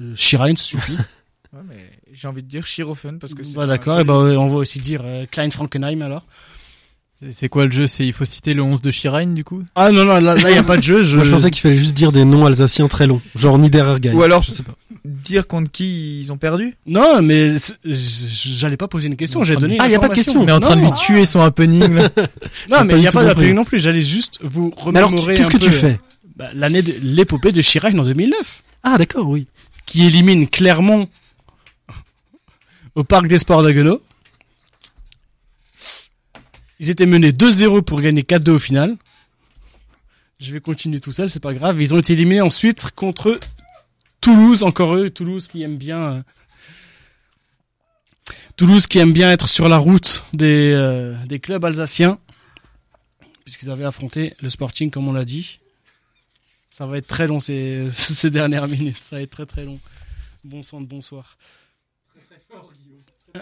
Euh, 0.00 0.12
Shirain, 0.16 0.56
ça 0.56 0.64
suffit. 0.64 0.96
Ouais, 1.52 1.62
mais 1.68 1.90
j'ai 2.12 2.28
envie 2.28 2.44
de 2.44 2.48
dire 2.48 2.64
Shirofen 2.64 3.18
parce 3.18 3.34
que 3.34 3.42
c'est. 3.42 3.56
Bah 3.56 3.66
d'accord, 3.66 3.98
et 3.98 4.04
bah 4.04 4.14
on 4.14 4.46
va 4.46 4.54
aussi 4.58 4.78
dire 4.78 5.00
euh, 5.04 5.26
Klein 5.28 5.50
Frankenheim 5.50 6.00
alors. 6.00 6.24
C'est- 7.32 7.48
quoi 7.48 7.64
le 7.66 7.72
jeu? 7.72 7.88
C'est 7.88 8.06
il 8.06 8.12
faut 8.12 8.24
citer 8.24 8.54
le 8.54 8.62
11 8.62 8.80
de 8.82 8.92
Shirine 8.92 9.34
du 9.34 9.42
coup? 9.42 9.64
Ah 9.74 9.90
non 9.90 10.04
non, 10.04 10.20
là 10.20 10.36
il 10.38 10.54
y 10.54 10.58
a 10.58 10.62
pas 10.62 10.76
de 10.76 10.82
jeu. 10.84 11.02
Je... 11.02 11.16
Moi, 11.16 11.24
je 11.24 11.30
pensais 11.32 11.50
qu'il 11.50 11.60
fallait 11.60 11.76
juste 11.76 11.96
dire 11.96 12.12
des 12.12 12.24
noms 12.24 12.46
alsaciens 12.46 12.86
très 12.86 13.08
longs. 13.08 13.20
Genre 13.34 13.58
Niederergein. 13.58 14.12
Ou 14.14 14.22
alors- 14.22 14.44
je 14.44 14.52
sais 14.52 14.62
pas. 14.62 14.76
Dire 15.04 15.48
contre 15.48 15.72
qui 15.72 16.20
ils 16.20 16.32
ont 16.32 16.38
perdu? 16.38 16.76
Non, 16.86 17.20
mais 17.20 17.50
j'allais 17.84 18.76
pas 18.76 18.86
poser 18.86 19.08
une 19.08 19.16
question, 19.16 19.42
j'ai 19.42 19.56
donné. 19.56 19.76
Ah, 19.80 19.88
y 19.88 19.96
a 19.96 19.98
pas 19.98 20.08
de 20.08 20.14
question. 20.14 20.42
On 20.42 20.46
est 20.46 20.52
en 20.52 20.60
train 20.60 20.76
de 20.76 20.82
lui 20.82 20.92
tuer 20.92 21.24
son 21.26 21.40
happening. 21.40 21.92
là. 21.94 22.10
Non, 22.70 22.84
mais 22.84 22.96
il 22.96 23.02
y 23.02 23.08
a 23.08 23.10
pas 23.12 23.24
d'appeling 23.24 23.56
non 23.56 23.64
plus. 23.64 23.80
J'allais 23.80 24.02
juste 24.02 24.38
vous 24.42 24.72
Mais 24.86 24.98
alors, 25.00 25.10
remémorer. 25.10 25.34
qu'est-ce 25.34 25.50
que 25.50 25.56
tu 25.56 25.72
fais? 25.72 25.98
bah, 26.36 26.46
L'année 26.54 26.82
de 26.82 26.94
l'épopée 27.02 27.50
de 27.50 27.60
Shirain 27.60 27.98
en 27.98 28.04
2009, 28.04 28.62
Ah, 28.84 28.96
d'accord, 28.98 29.28
oui. 29.28 29.48
Qui 29.90 30.06
élimine 30.06 30.48
Clermont 30.48 31.08
au 32.94 33.02
parc 33.02 33.26
des 33.26 33.38
Sports 33.38 33.64
d'Aguenau. 33.64 34.00
Ils 36.78 36.90
étaient 36.90 37.06
menés 37.06 37.32
2-0 37.32 37.82
pour 37.82 38.00
gagner 38.00 38.22
4-2 38.22 38.50
au 38.50 38.58
final. 38.60 38.96
Je 40.38 40.52
vais 40.52 40.60
continuer 40.60 41.00
tout 41.00 41.10
seul, 41.10 41.28
c'est 41.28 41.40
pas 41.40 41.52
grave. 41.54 41.82
Ils 41.82 41.92
ont 41.92 41.98
été 41.98 42.12
éliminés 42.12 42.40
ensuite 42.40 42.92
contre 42.92 43.40
Toulouse, 44.20 44.62
encore 44.62 44.94
eux, 44.94 45.10
Toulouse 45.10 45.48
qui 45.48 45.62
aime 45.62 45.76
bien 45.76 45.98
euh, 46.02 46.22
être 49.32 49.48
sur 49.48 49.68
la 49.68 49.78
route 49.78 50.24
euh, 50.40 51.16
des 51.26 51.40
clubs 51.40 51.64
alsaciens, 51.64 52.20
puisqu'ils 53.44 53.70
avaient 53.70 53.84
affronté 53.84 54.34
le 54.40 54.50
Sporting, 54.50 54.90
comme 54.90 55.08
on 55.08 55.12
l'a 55.12 55.24
dit. 55.24 55.59
Ça 56.70 56.86
va 56.86 56.98
être 56.98 57.06
très 57.08 57.26
long 57.26 57.40
ces, 57.40 57.88
ces 57.90 58.30
dernières 58.30 58.68
minutes, 58.68 59.00
ça 59.00 59.16
va 59.16 59.22
être 59.22 59.30
très 59.30 59.46
très 59.46 59.64
long. 59.64 59.78
Bon 60.44 60.62
sang 60.62 60.80
de 60.80 60.86
bonsoir. 60.86 61.36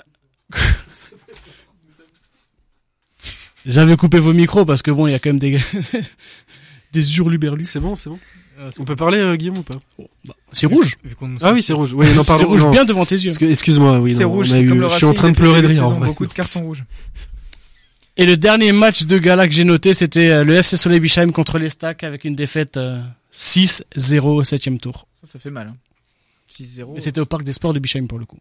J'avais 3.66 3.96
coupé 3.96 4.18
vos 4.18 4.32
micros 4.32 4.64
parce 4.64 4.82
que 4.82 4.90
bon, 4.90 5.06
il 5.06 5.12
y 5.12 5.14
a 5.14 5.18
quand 5.18 5.30
même 5.30 5.38
des, 5.38 5.58
des 6.92 7.18
hurluberlus. 7.18 7.64
C'est 7.64 7.80
bon, 7.80 7.94
c'est 7.94 8.08
bon. 8.08 8.18
On 8.78 8.84
peut 8.84 8.96
parler, 8.96 9.18
euh, 9.18 9.36
Guillaume, 9.36 9.58
ou 9.58 9.62
pas 9.62 9.76
C'est 10.52 10.66
rouge. 10.66 10.96
Vu 11.04 11.14
qu'on 11.14 11.28
nous 11.28 11.38
Ah 11.42 11.52
oui, 11.52 11.62
c'est 11.62 11.74
rouge. 11.74 11.94
Oui, 11.94 12.06
C'est 12.24 12.44
rouge 12.44 12.62
non. 12.64 12.70
bien 12.70 12.84
devant 12.84 13.04
tes 13.04 13.14
yeux. 13.14 13.32
Excuse-moi, 13.40 14.00
oui. 14.00 14.14
C'est 14.14 14.22
non, 14.24 14.30
rouge, 14.30 14.48
on 14.50 14.52
a 14.52 14.54
c'est 14.56 14.62
eu- 14.62 14.68
comme 14.68 14.80
le 14.80 14.88
Je 14.88 14.94
suis 14.96 15.04
en 15.06 15.14
train 15.14 15.30
de 15.30 15.36
pleurer 15.36 15.62
de 15.62 15.68
rire, 15.68 15.86
en 15.86 15.92
vrai. 15.92 16.08
Beaucoup 16.08 16.26
de 16.26 16.32
cartons 16.32 16.62
rouges. 16.62 16.84
Et 18.20 18.26
le 18.26 18.36
dernier 18.36 18.72
match 18.72 19.04
de 19.04 19.16
gala 19.18 19.46
que 19.46 19.54
j'ai 19.54 19.64
noté, 19.64 19.94
c'était 19.94 20.30
euh, 20.30 20.44
le 20.44 20.56
FC 20.56 20.76
Soleil 20.76 20.98
Bischheim 20.98 21.30
contre 21.30 21.58
les 21.58 21.70
Stacks 21.70 22.02
avec 22.02 22.24
une 22.24 22.34
défaite 22.34 22.76
euh, 22.76 23.00
6-0 23.32 24.20
au 24.22 24.42
septième 24.44 24.80
tour. 24.80 25.06
Ça, 25.12 25.26
ça 25.28 25.38
fait 25.38 25.50
mal. 25.50 25.68
hein. 25.68 25.76
6-0. 26.52 26.96
Et 26.96 27.00
c'était 27.00 27.20
au 27.20 27.26
parc 27.26 27.44
des 27.44 27.52
sports 27.52 27.72
de 27.72 27.78
Bischheim 27.78 28.06
pour 28.08 28.18
le 28.18 28.26
coup. 28.26 28.38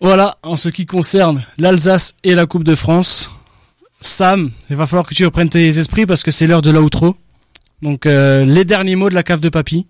Voilà, 0.00 0.38
en 0.42 0.56
ce 0.56 0.68
qui 0.68 0.86
concerne 0.86 1.44
l'Alsace 1.58 2.14
et 2.22 2.34
la 2.34 2.46
Coupe 2.46 2.64
de 2.64 2.74
France. 2.74 3.30
Sam, 4.00 4.52
il 4.70 4.76
va 4.76 4.86
falloir 4.86 5.06
que 5.06 5.14
tu 5.14 5.24
reprennes 5.24 5.48
tes 5.48 5.78
esprits 5.78 6.06
parce 6.06 6.22
que 6.22 6.30
c'est 6.30 6.46
l'heure 6.46 6.62
de 6.62 6.70
l'outro. 6.70 7.16
Donc 7.82 8.06
euh, 8.06 8.44
les 8.44 8.64
derniers 8.64 8.96
mots 8.96 9.08
de 9.10 9.14
la 9.14 9.22
cave 9.22 9.40
de 9.40 9.48
papy. 9.48 9.86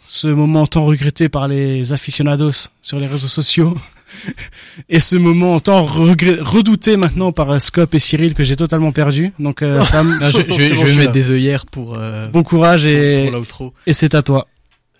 ce 0.00 0.26
moment 0.28 0.66
tant 0.66 0.84
regretté 0.84 1.28
par 1.28 1.46
les 1.48 1.92
aficionados 1.92 2.68
sur 2.82 2.98
les 2.98 3.06
réseaux 3.06 3.28
sociaux, 3.28 3.76
et 4.88 5.00
ce 5.00 5.16
moment 5.16 5.58
tant 5.60 5.84
redouté 5.84 6.96
maintenant 6.96 7.32
par 7.32 7.50
euh, 7.50 7.58
Scope 7.58 7.94
et 7.94 7.98
Cyril 7.98 8.34
que 8.34 8.44
j'ai 8.44 8.56
totalement 8.56 8.92
perdu. 8.92 9.32
Donc 9.38 9.62
euh, 9.62 9.82
Sam, 9.82 10.18
Non, 10.20 10.30
je, 10.30 10.40
je 10.40 10.58
vais, 10.58 10.74
je 10.76 10.84
mettre 10.84 10.98
là. 10.98 11.06
des 11.08 11.30
œillères 11.30 11.66
pour, 11.66 11.96
euh, 11.98 12.26
bon 12.28 12.42
courage 12.42 12.82
pour, 12.82 12.90
et, 12.90 13.30
pour 13.48 13.74
et 13.86 13.92
c'est 13.92 14.14
à 14.14 14.22
toi. 14.22 14.46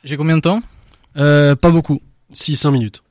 J'ai 0.04 0.16
combien 0.16 0.36
de 0.36 0.42
temps? 0.42 0.62
Euh, 1.16 1.57
pas 1.57 1.70
beaucoup, 1.70 2.00
6-5 2.34 2.70
minutes. 2.72 3.02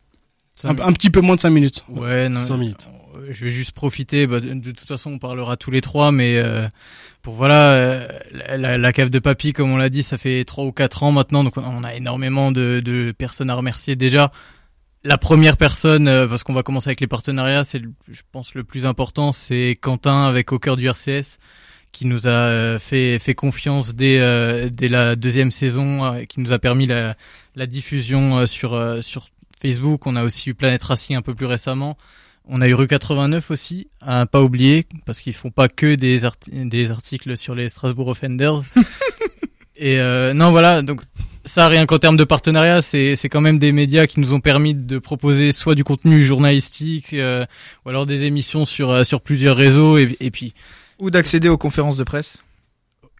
un, 0.63 0.69
un 0.69 0.93
petit 0.93 1.09
peu 1.09 1.21
moins 1.21 1.35
de 1.35 1.41
5 1.41 1.49
minutes. 1.49 1.83
Ouais, 1.89 2.29
non. 2.29 2.39
5 2.39 2.57
minutes. 2.57 2.87
Je 3.31 3.45
vais 3.45 3.49
juste 3.51 3.71
profiter. 3.71 4.27
Bah, 4.27 4.39
de, 4.39 4.53
de 4.53 4.71
toute 4.71 4.87
façon, 4.87 5.13
on 5.13 5.17
parlera 5.19 5.57
tous 5.57 5.71
les 5.71 5.81
trois, 5.81 6.11
mais 6.11 6.37
euh, 6.37 6.67
pour 7.23 7.33
voilà, 7.33 7.71
euh, 7.71 8.07
la, 8.31 8.57
la- 8.57 8.77
la 8.77 8.93
cave 8.93 9.09
de 9.09 9.17
papy, 9.19 9.51
comme 9.53 9.71
on 9.71 9.77
l'a 9.77 9.89
dit, 9.89 10.03
ça 10.03 10.17
fait 10.19 10.43
trois 10.45 10.63
ou 10.65 10.71
quatre 10.71 11.01
ans 11.03 11.11
maintenant, 11.11 11.43
donc 11.43 11.57
on 11.57 11.83
a 11.83 11.95
énormément 11.95 12.51
de, 12.51 12.81
de 12.85 13.11
personnes 13.17 13.49
à 13.49 13.55
remercier 13.55 13.95
déjà. 13.95 14.31
La 15.07 15.17
première 15.19 15.55
personne, 15.55 16.07
euh, 16.07 16.27
parce 16.27 16.43
qu'on 16.43 16.53
va 16.53 16.63
commencer 16.63 16.89
avec 16.89 16.99
les 16.99 17.05
partenariats, 17.07 17.63
c'est, 17.63 17.79
je 18.09 18.21
pense, 18.31 18.55
le 18.55 18.63
plus 18.63 18.85
important, 18.87 19.31
c'est 19.31 19.77
Quentin 19.79 20.25
avec 20.25 20.51
Au 20.51 20.57
cœur 20.57 20.75
du 20.75 20.87
RCS, 20.89 21.37
qui 21.91 22.07
nous 22.07 22.25
a 22.25 22.31
euh, 22.31 22.79
fait 22.79 23.19
fait 23.19 23.35
confiance 23.35 23.93
dès 23.93 24.19
euh, 24.19 24.67
dès 24.69 24.89
la 24.89 25.15
deuxième 25.15 25.51
saison, 25.51 26.25
qui 26.27 26.39
nous 26.39 26.51
a 26.51 26.59
permis 26.59 26.87
la 26.87 27.15
la 27.55 27.67
diffusion 27.67 28.47
sur 28.47 28.97
sur 29.03 29.27
Facebook. 29.61 30.07
On 30.07 30.15
a 30.15 30.23
aussi 30.23 30.49
eu 30.49 30.53
Planet 30.55 30.81
Racing 30.83 31.15
un 31.15 31.21
peu 31.21 31.35
plus 31.35 31.45
récemment. 31.45 31.97
On 32.47 32.61
a 32.61 32.67
eu 32.67 32.73
Rue 32.73 32.87
89 32.87 33.49
aussi, 33.51 33.87
à 34.01 34.25
pas 34.25 34.41
oublier, 34.41 34.85
parce 35.05 35.21
qu'ils 35.21 35.33
font 35.33 35.49
pas 35.51 35.67
que 35.67 35.95
des, 35.95 36.25
arti- 36.25 36.51
des 36.69 36.91
articles 36.91 37.37
sur 37.37 37.55
les 37.55 37.69
Strasbourg 37.69 38.07
Offenders. 38.07 38.61
Et 39.77 39.99
euh, 39.99 40.33
non, 40.33 40.51
voilà, 40.51 40.81
donc 40.83 41.01
ça, 41.45 41.67
rien 41.67 41.85
qu'en 41.85 41.99
termes 41.99 42.17
de 42.17 42.23
partenariat, 42.23 42.81
c'est 42.81 43.15
c'est 43.15 43.29
quand 43.29 43.41
même 43.41 43.59
des 43.59 43.71
médias 43.71 44.07
qui 44.07 44.19
nous 44.19 44.33
ont 44.33 44.39
permis 44.39 44.73
de 44.75 44.97
proposer 44.99 45.51
soit 45.51 45.75
du 45.75 45.83
contenu 45.83 46.21
journalistique, 46.21 47.13
euh, 47.13 47.45
ou 47.85 47.89
alors 47.89 48.05
des 48.05 48.23
émissions 48.23 48.65
sur 48.65 48.89
euh, 48.91 49.03
sur 49.03 49.21
plusieurs 49.21 49.55
réseaux, 49.55 49.97
et, 49.97 50.15
et 50.19 50.31
puis 50.31 50.53
Ou 50.99 51.09
d'accéder 51.11 51.47
aux 51.49 51.57
conférences 51.57 51.97
de 51.97 52.03
presse. 52.03 52.39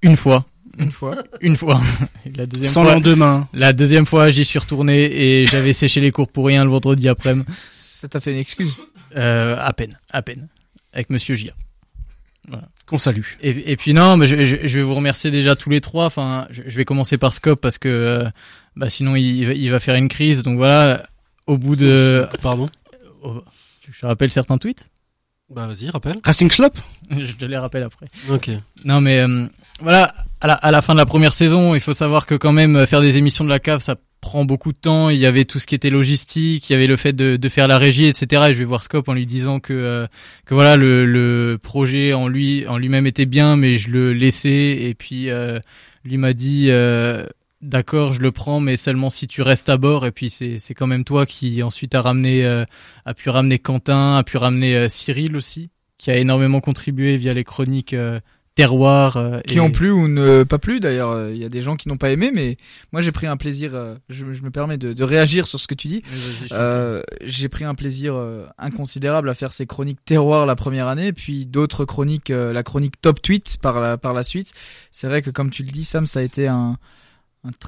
une 0.01 0.17
fois, 0.17 0.45
Une 0.77 0.91
fois. 0.91 1.15
une 1.41 1.55
fois, 1.55 1.81
Et 2.25 2.31
la 2.35 2.45
deuxième 2.45 2.71
Sans 2.71 2.83
fois, 2.83 2.95
lendemain. 2.95 3.47
la 3.53 3.73
deuxième 3.73 4.05
fois, 4.05 4.29
j'y 4.29 4.43
suis 4.45 4.59
retourné 4.59 5.03
et 5.05 5.45
j'avais 5.45 5.73
séché 5.73 6.01
les 6.01 6.11
cours 6.11 6.27
pour 6.27 6.47
rien 6.47 6.63
le 6.63 6.69
vendredi 6.69 7.07
après-midi. 7.07 7.45
Ça 7.79 8.07
t'a 8.07 8.19
fait 8.19 8.31
une 8.33 8.39
excuse. 8.39 8.75
Euh, 9.15 9.55
à 9.59 9.71
peine, 9.71 9.97
à 10.09 10.21
peine, 10.21 10.47
avec 10.93 11.09
Monsieur 11.09 11.35
Gia. 11.35 11.53
Qu'on 12.87 12.97
salue. 12.99 13.21
Et, 13.41 13.71
et 13.71 13.77
puis 13.77 13.93
non, 13.93 14.15
mais 14.17 14.27
je, 14.27 14.45
je- 14.45 14.67
je 14.67 14.77
vais 14.77 14.83
vous 14.83 14.93
remercier 14.93 15.31
déjà 15.31 15.55
tous 15.55 15.69
les 15.71 15.81
trois. 15.81 16.05
Enfin, 16.05 16.47
je, 16.51 16.61
je 16.67 16.75
vais 16.77 16.85
commencer 16.85 17.17
par 17.17 17.33
Scope 17.33 17.59
parce 17.59 17.77
que 17.79 17.89
euh, 17.89 18.25
bah 18.75 18.89
sinon 18.89 19.15
il, 19.15 19.23
il 19.25 19.47
va- 19.47 19.53
il 19.53 19.71
va 19.71 19.79
faire 19.79 19.95
une 19.95 20.07
crise. 20.07 20.43
Donc 20.43 20.57
voilà, 20.57 21.03
au 21.47 21.57
bout 21.57 21.75
de, 21.75 22.27
Pardon 22.43 22.69
oh, 23.23 23.41
je 23.91 24.05
rappelle 24.05 24.29
certains 24.31 24.57
tweets. 24.59 24.87
Bah 25.49 25.67
vas-y, 25.67 25.89
rappelle. 25.89 26.17
Racing 26.23 26.49
Schlop 26.51 26.73
je 27.11 27.33
te 27.33 27.45
les 27.45 27.57
rappelle 27.57 27.83
après. 27.83 28.07
Ok. 28.29 28.49
Non 28.83 29.01
mais 29.01 29.19
euh, 29.19 29.47
voilà, 29.79 30.13
à 30.41 30.47
la, 30.47 30.53
à 30.55 30.71
la 30.71 30.81
fin 30.81 30.93
de 30.93 30.99
la 30.99 31.05
première 31.05 31.33
saison, 31.33 31.75
il 31.75 31.81
faut 31.81 31.93
savoir 31.93 32.25
que 32.25 32.35
quand 32.35 32.51
même 32.51 32.85
faire 32.87 33.01
des 33.01 33.17
émissions 33.17 33.43
de 33.45 33.49
la 33.49 33.59
cave, 33.59 33.79
ça 33.79 33.95
prend 34.25 34.43
beaucoup 34.43 34.73
de 34.73 34.77
temps. 34.77 35.09
Il 35.09 35.19
y 35.19 35.27
avait 35.27 35.45
tout 35.45 35.59
ce 35.59 35.67
qui 35.67 35.75
était 35.75 35.91
logistique, 35.91 36.67
il 36.67 36.73
y 36.73 36.75
avait 36.75 36.87
le 36.87 36.95
fait 36.95 37.13
de, 37.13 37.49
faire 37.49 37.67
la 37.67 37.77
régie, 37.77 38.05
etc. 38.05 38.45
Et 38.49 38.53
je 38.53 38.57
vais 38.57 38.65
voir 38.65 38.81
Scope 38.81 39.07
en 39.07 39.13
lui 39.13 39.27
disant 39.27 39.59
que 39.59 39.71
euh, 39.71 40.07
que 40.45 40.55
voilà 40.55 40.77
le, 40.77 41.05
le 41.05 41.59
projet 41.61 42.13
en 42.13 42.27
lui 42.27 42.65
en 42.67 42.79
lui-même 42.79 43.05
était 43.05 43.27
bien, 43.27 43.55
mais 43.55 43.75
je 43.75 43.91
le 43.91 44.13
laissais. 44.13 44.77
Et 44.81 44.95
puis 44.95 45.29
euh, 45.29 45.59
lui 46.03 46.17
m'a 46.17 46.33
dit 46.33 46.69
euh, 46.69 47.23
d'accord, 47.61 48.13
je 48.13 48.21
le 48.21 48.31
prends, 48.31 48.59
mais 48.59 48.77
seulement 48.77 49.11
si 49.11 49.27
tu 49.27 49.43
restes 49.43 49.69
à 49.69 49.77
bord. 49.77 50.07
Et 50.07 50.11
puis 50.11 50.31
c'est 50.31 50.57
c'est 50.57 50.73
quand 50.73 50.87
même 50.87 51.03
toi 51.03 51.27
qui 51.27 51.61
ensuite 51.61 51.93
a 51.93 52.01
ramené 52.01 52.43
a 52.43 53.13
pu 53.13 53.29
ramener 53.29 53.59
Quentin, 53.59 54.17
a 54.17 54.23
pu 54.23 54.37
ramener 54.37 54.89
Cyril 54.89 55.37
aussi, 55.37 55.69
qui 55.99 56.09
a 56.09 56.17
énormément 56.17 56.61
contribué 56.61 57.15
via 57.17 57.35
les 57.35 57.43
chroniques. 57.43 57.95
Terroir 58.55 59.17
euh, 59.17 59.39
Qui 59.41 59.57
et- 59.57 59.59
ont 59.59 59.69
plu 59.69 59.91
ou 59.91 60.07
ne 60.07 60.43
pas 60.43 60.57
plu 60.57 60.79
d'ailleurs. 60.79 61.09
euh, 61.11 61.31
Il 61.33 61.37
y 61.37 61.43
a 61.45 61.49
des 61.49 61.61
gens 61.61 61.75
qui 61.75 61.89
n'ont 61.89 61.97
pas 61.97 62.09
aimé, 62.09 62.31
mais 62.33 62.55
moi 62.93 63.01
j'ai 63.01 63.11
pris 63.11 63.27
un 63.27 63.37
plaisir. 63.37 63.71
euh, 63.75 63.95
Je, 64.09 64.31
je 64.31 64.41
me 64.43 64.49
permets 64.49 64.77
de, 64.77 64.93
de 64.93 65.03
réagir 65.03 65.45
sur 65.47 65.59
ce 65.59 65.67
que 65.67 65.75
tu 65.75 65.87
dis. 65.89 66.03
Euh, 66.53 67.03
j'ai 67.21 67.49
pris 67.49 67.65
un 67.65 67.75
plaisir 67.75 68.15
euh, 68.15 68.45
inconsidérable 68.57 69.29
à 69.29 69.33
faire 69.33 69.51
ces 69.53 69.65
chroniques 69.65 69.99
terroir 70.05 70.45
la 70.45 70.55
première 70.55 70.87
année, 70.87 71.11
puis 71.11 71.45
d'autres 71.45 71.85
chroniques, 71.85 72.31
euh, 72.31 72.53
la 72.53 72.63
chronique 72.63 72.99
top 73.01 73.21
tweet 73.21 73.57
par 73.61 73.79
la 73.79 73.97
par 73.97 74.13
la 74.13 74.23
suite. 74.23 74.53
C'est 74.89 75.07
vrai 75.07 75.21
que 75.21 75.29
comme 75.29 75.49
tu 75.51 75.63
le 75.63 75.69
dis, 75.71 75.83
Sam, 75.83 76.05
ça 76.07 76.19
a 76.19 76.23
été 76.23 76.47
un, 76.47 76.77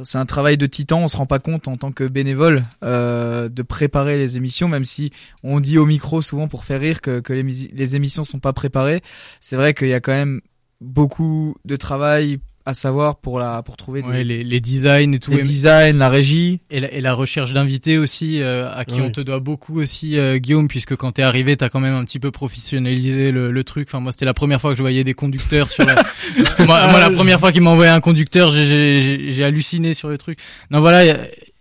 c'est 0.03 0.17
un 0.17 0.25
travail 0.25 0.57
de 0.57 0.65
titan. 0.67 1.01
On 1.03 1.07
se 1.09 1.17
rend 1.17 1.25
pas 1.25 1.39
compte 1.39 1.67
en 1.67 1.75
tant 1.75 1.91
que 1.91 2.05
bénévole 2.07 2.63
euh, 2.83 3.49
de 3.49 3.61
préparer 3.61 4.17
les 4.17 4.37
émissions, 4.37 4.69
même 4.69 4.85
si 4.85 5.11
on 5.43 5.59
dit 5.59 5.77
au 5.77 5.85
micro 5.85 6.21
souvent 6.21 6.47
pour 6.47 6.63
faire 6.63 6.79
rire 6.79 7.01
que, 7.01 7.19
que 7.19 7.33
les, 7.33 7.43
les 7.43 7.95
émissions 7.97 8.23
sont 8.23 8.39
pas 8.39 8.53
préparées. 8.53 9.01
C'est 9.41 9.57
vrai 9.57 9.73
qu'il 9.73 9.89
y 9.89 9.93
a 9.93 9.99
quand 9.99 10.13
même 10.13 10.39
beaucoup 10.81 11.55
de 11.65 11.75
travail 11.75 12.39
à 12.65 12.73
savoir 12.73 13.15
pour 13.21 13.39
la 13.39 13.63
pour 13.63 13.77
trouver 13.77 14.01
Ouais, 14.03 14.17
des, 14.17 14.23
les, 14.25 14.43
les 14.43 14.59
designs 14.59 15.13
et 15.13 15.19
tout. 15.19 15.31
les 15.31 15.41
designs, 15.41 15.97
la 15.97 16.09
régie. 16.09 16.59
et 16.69 16.81
la, 16.81 16.91
et 16.91 16.99
la 16.99 17.13
recherche 17.13 17.53
d'invités 17.53 17.97
aussi, 17.97 18.41
euh, 18.41 18.69
à 18.75 18.83
qui 18.83 18.95
Ouais. 18.95 19.07
on 19.07 19.09
te 19.09 19.21
doit 19.21 19.39
beaucoup 19.39 19.79
aussi, 19.79 20.19
euh, 20.19 20.37
Guillaume, 20.37 20.67
puisque 20.67 20.93
quand 20.97 21.13
t'es 21.13 21.21
arrivé, 21.21 21.55
t'as 21.55 21.69
quand 21.69 21.79
même 21.79 21.93
un 21.93 22.03
petit 22.03 22.19
peu 22.19 22.29
professionnalisé 22.29 23.31
le, 23.31 23.51
le 23.51 23.63
truc. 23.63 23.87
Enfin, 23.89 24.01
moi, 24.01 24.11
c'était 24.11 24.25
la 24.25 24.33
première 24.33 24.59
fois 24.59 24.71
que 24.71 24.77
je 24.77 24.83
voyais 24.83 25.05
des 25.05 25.13
conducteurs 25.13 25.69
sur 25.69 25.85
la... 25.85 25.95
moi, 26.65 26.87
moi, 26.91 26.99
la 26.99 27.09
première 27.09 27.39
fois 27.39 27.53
qu'il 27.53 27.61
m'a 27.61 27.69
envoyé 27.69 27.89
un 27.89 28.01
conducteur, 28.01 28.51
j'ai- 28.51 28.65
j'ai 28.65 29.01
j'ai- 29.01 29.31
j'ai 29.31 29.43
halluciné 29.45 29.93
sur 29.93 30.09
le 30.09 30.17
truc. 30.17 30.37
Non, 30.69 30.81
voilà, 30.81 31.15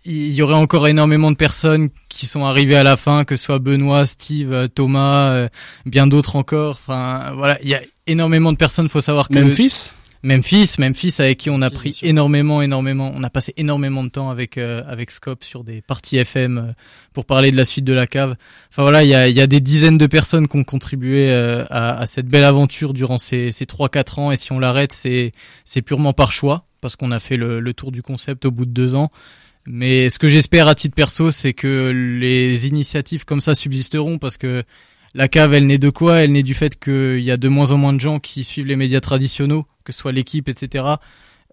il 0.07 0.33
y 0.33 0.41
aurait 0.41 0.55
encore 0.55 0.87
énormément 0.87 1.31
de 1.31 1.35
personnes 1.35 1.89
qui 2.09 2.25
sont 2.25 2.45
arrivées 2.45 2.77
à 2.77 2.83
la 2.83 2.97
fin, 2.97 3.25
que 3.25 3.35
ce 3.35 3.43
soit 3.43 3.59
Benoît, 3.59 4.05
Steve, 4.05 4.53
euh, 4.53 4.67
Thomas, 4.67 5.31
euh, 5.31 5.49
bien 5.85 6.07
d'autres 6.07 6.35
encore. 6.35 6.79
Enfin, 6.81 7.33
voilà, 7.35 7.57
il 7.61 7.69
y 7.69 7.75
a 7.75 7.81
énormément 8.07 8.51
de 8.51 8.57
personnes. 8.57 8.89
Faut 8.89 9.01
savoir 9.01 9.27
que 9.27 9.37
Memphis? 9.37 9.93
Memphis, 10.23 10.75
Memphis 10.79 11.15
avec 11.19 11.37
qui 11.37 11.49
on 11.49 11.61
a 11.61 11.69
pris 11.69 11.99
énormément, 12.01 12.61
énormément, 12.61 13.11
on 13.13 13.23
a 13.23 13.29
passé 13.29 13.53
énormément 13.55 14.03
de 14.03 14.09
temps 14.09 14.29
avec 14.29 14.57
euh, 14.57 14.81
avec 14.87 15.11
Scope 15.11 15.43
sur 15.43 15.63
des 15.63 15.81
parties 15.81 16.17
FM 16.17 16.73
pour 17.13 17.25
parler 17.25 17.51
de 17.51 17.57
la 17.57 17.65
suite 17.65 17.85
de 17.85 17.93
la 17.93 18.07
cave. 18.07 18.35
Enfin 18.71 18.81
voilà, 18.81 19.03
il 19.03 19.09
y 19.09 19.15
a, 19.15 19.27
il 19.27 19.35
y 19.35 19.41
a 19.41 19.47
des 19.47 19.59
dizaines 19.59 19.97
de 19.97 20.07
personnes 20.07 20.47
qui 20.47 20.57
ont 20.57 20.63
contribué 20.63 21.29
euh, 21.29 21.65
à, 21.69 21.99
à 21.99 22.07
cette 22.07 22.27
belle 22.27 22.45
aventure 22.45 22.93
durant 22.93 23.19
ces 23.19 23.51
ces 23.51 23.65
trois 23.65 23.89
quatre 23.89 24.17
ans. 24.19 24.31
Et 24.31 24.37
si 24.37 24.51
on 24.51 24.59
l'arrête, 24.59 24.91
c'est 24.91 25.31
c'est 25.65 25.81
purement 25.83 26.13
par 26.13 26.31
choix 26.31 26.65
parce 26.81 26.95
qu'on 26.95 27.11
a 27.11 27.19
fait 27.19 27.37
le, 27.37 27.59
le 27.59 27.73
tour 27.73 27.91
du 27.91 28.01
concept 28.01 28.45
au 28.45 28.51
bout 28.51 28.65
de 28.65 28.71
deux 28.71 28.95
ans. 28.95 29.11
Mais 29.69 30.09
ce 30.09 30.17
que 30.17 30.29
j'espère 30.29 30.69
à 30.69 30.75
titre 30.75 30.95
perso, 30.95 31.29
c'est 31.29 31.53
que 31.53 31.91
les 31.91 32.67
initiatives 32.67 33.25
comme 33.25 33.41
ça 33.41 33.53
subsisteront 33.53 34.17
parce 34.17 34.37
que 34.37 34.63
la 35.13 35.27
cave, 35.27 35.53
elle 35.53 35.65
naît 35.65 35.77
de 35.77 35.89
quoi? 35.89 36.21
Elle 36.21 36.31
naît 36.31 36.43
du 36.43 36.53
fait 36.53 36.79
qu'il 36.79 37.19
y 37.19 37.31
a 37.31 37.37
de 37.37 37.49
moins 37.49 37.71
en 37.71 37.77
moins 37.77 37.91
de 37.91 37.99
gens 37.99 38.19
qui 38.19 38.45
suivent 38.45 38.67
les 38.67 38.77
médias 38.77 39.01
traditionnels, 39.01 39.63
que 39.83 39.91
ce 39.91 39.99
soit 39.99 40.13
l'équipe, 40.13 40.47
etc. 40.47 40.85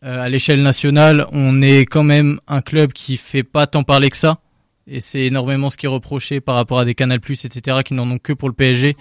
Euh, 0.04 0.20
à 0.20 0.28
l'échelle 0.28 0.62
nationale, 0.62 1.26
on 1.32 1.60
est 1.60 1.86
quand 1.86 2.04
même 2.04 2.38
un 2.46 2.60
club 2.60 2.92
qui 2.92 3.16
fait 3.16 3.42
pas 3.42 3.66
tant 3.66 3.82
parler 3.82 4.10
que 4.10 4.16
ça. 4.16 4.38
Et 4.86 5.00
c'est 5.00 5.24
énormément 5.24 5.68
ce 5.68 5.76
qui 5.76 5.86
est 5.86 5.88
reproché 5.88 6.40
par 6.40 6.54
rapport 6.54 6.78
à 6.78 6.84
des 6.84 6.94
Canal+, 6.94 7.18
etc., 7.18 7.78
qui 7.84 7.94
n'en 7.94 8.08
ont 8.08 8.18
que 8.18 8.32
pour 8.32 8.48
le 8.48 8.54
PSG. 8.54 8.96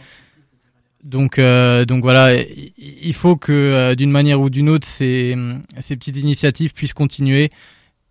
Donc, 1.03 1.37
euh, 1.37 1.85
donc 1.85 2.01
voilà, 2.01 2.31
il 2.77 3.13
faut 3.13 3.35
que 3.35 3.51
euh, 3.51 3.93
d'une 3.93 4.09
manière 4.09 4.41
ou 4.41 4.49
d'une 4.49 4.69
autre, 4.69 4.87
ces, 4.87 5.35
ces 5.79 5.95
petites 5.97 6.17
initiatives 6.17 6.73
puissent 6.73 6.93
continuer 6.93 7.49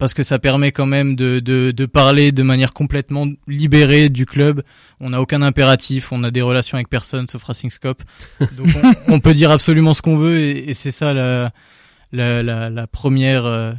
parce 0.03 0.15
que 0.15 0.25
ça 0.25 0.41
permet 0.41 0.73
quand 0.73 0.87
même 0.87 1.15
de, 1.15 1.39
de, 1.39 1.71
de 1.71 1.87
parler 1.87 2.33
de 2.33 2.43
manière 2.43 2.73
complètement 2.73 3.29
libérée 3.47 4.09
du 4.09 4.27
club. 4.27 4.65
On 4.99 5.11
n'a 5.11 5.21
aucun 5.21 5.43
impératif, 5.43 6.11
on 6.11 6.25
a 6.25 6.33
des 6.33 6.43
relations 6.43 6.75
avec 6.75 6.89
personne 6.89 7.29
sauf 7.29 7.45
Racing 7.45 7.71
Scope. 7.71 8.03
Donc 8.41 8.67
on, 9.07 9.15
on 9.15 9.21
peut 9.21 9.33
dire 9.33 9.53
absolument 9.53 9.95
ce 9.95 10.03
qu'on 10.03 10.17
veut 10.17 10.41
et, 10.41 10.71
et 10.71 10.75
c'est 10.75 10.91
ça 10.91 11.15
la, 11.15 11.53
la, 12.11 12.43
la, 12.43 12.69
la 12.69 12.87
première 12.89 13.45
euh, 13.45 13.75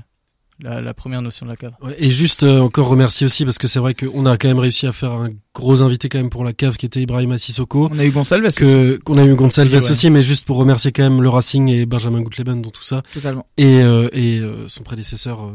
la, 0.64 0.82
la 0.82 0.94
première 0.94 1.22
notion 1.22 1.46
de 1.46 1.52
la 1.52 1.58
cave. 1.58 1.74
Ouais, 1.82 1.96
et 2.00 2.10
juste 2.10 2.44
euh, 2.44 2.60
encore 2.62 2.88
remercier 2.88 3.26
aussi 3.26 3.44
parce 3.46 3.58
que 3.58 3.68
c'est 3.68 3.80
vrai 3.80 3.94
qu'on 3.94 4.26
a 4.26 4.38
quand 4.38 4.48
même 4.48 4.60
réussi 4.60 4.88
à 4.88 4.92
faire 4.94 5.12
un 5.12 5.30
gros 5.54 5.84
invité 5.84 6.10
quand 6.10 6.18
même 6.18 6.30
pour 6.32 6.44
la 6.44 6.54
cave 6.54 6.78
qui 6.78 6.86
était 6.86 7.02
Ibrahima 7.02 7.38
Sissoko. 7.38 7.90
On 7.94 8.00
a 8.00 8.06
eu 8.06 8.12
Gonçalves 8.12 8.46
aussi. 8.46 8.58
Que 8.58 8.98
qu'on 9.04 9.18
a 9.18 9.26
eu 9.26 9.36
Gonçalves 9.36 9.74
Aussi, 9.76 9.86
ouais. 9.86 9.92
aussi, 9.92 10.10
mais 10.10 10.24
juste 10.24 10.46
pour 10.46 10.58
remercier 10.58 10.92
quand 10.92 11.04
même 11.04 11.22
le 11.22 11.30
Racing 11.30 11.68
et 11.68 11.86
Benjamin 11.86 12.22
Goutleben 12.22 12.62
dans 12.62 12.72
tout 12.72 12.84
ça 12.84 13.04
Totalement. 13.14 13.46
et 13.58 13.84
euh, 13.84 14.08
et 14.14 14.40
euh, 14.40 14.68
son 14.68 14.84
prédécesseur 14.84 15.44
euh, 15.44 15.52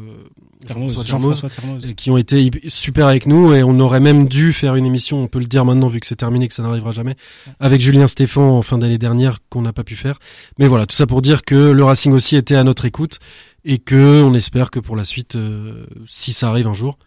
Jean-François 0.67 1.49
euh, 1.65 1.93
qui 1.97 2.11
ont 2.11 2.17
été 2.17 2.51
super 2.69 3.07
avec 3.07 3.27
nous 3.27 3.53
et 3.55 3.63
on 3.63 3.79
aurait 3.81 4.01
même 4.01 4.29
dû 4.29 4.53
faire 4.53 4.75
une 4.75 4.87
émission, 4.87 5.23
on 5.23 5.27
peut 5.29 5.39
le 5.39 5.47
dire 5.47 5.65
maintenant 5.65 5.87
vu 5.89 6.01
que 6.01 6.07
c'est 6.07 6.17
terminé, 6.17 6.49
que 6.49 6.55
ça 6.55 6.63
n'arrivera 6.63 6.91
jamais, 6.93 7.17
avec 7.61 7.81
Julien 7.81 8.07
Stéphan 8.09 8.59
en 8.59 8.63
fin 8.63 8.79
d'année 8.79 8.99
dernière 8.99 9.39
qu'on 9.51 9.63
n'a 9.63 9.73
pas 9.73 9.85
pu 9.85 9.95
faire. 9.97 10.19
Mais 10.59 10.67
voilà, 10.67 10.87
tout 10.87 10.97
ça 10.97 11.07
pour 11.07 11.23
dire 11.23 11.43
que 11.43 11.55
le 11.55 11.85
Racing 11.85 12.13
aussi 12.13 12.37
était 12.37 12.57
à 12.57 12.65
notre 12.65 12.85
écoute 12.85 13.19
et 13.65 13.79
que 13.79 14.23
on 14.23 14.35
espère 14.35 14.71
que 14.71 14.81
pour 14.81 14.97
la 14.97 15.05
suite, 15.05 15.37
euh, 15.37 15.87
si 16.07 16.33
ça 16.33 16.49
arrive 16.49 16.67
un 16.67 16.75
jour, 16.75 16.99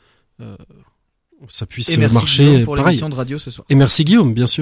euh, 0.42 0.56
ça 1.48 1.66
puisse 1.66 1.90
Et 1.90 1.98
merci 1.98 2.14
marcher 2.16 2.44
Guillaume 2.46 2.64
pour 2.66 2.76
pareil. 2.76 2.86
l'émission 2.92 3.10
de 3.10 3.16
radio 3.16 3.40
ce 3.40 3.50
soir. 3.52 3.66
Et 3.70 3.76
merci 3.76 4.04
Guillaume, 4.04 4.34
bien 4.34 4.48
sûr. 4.48 4.60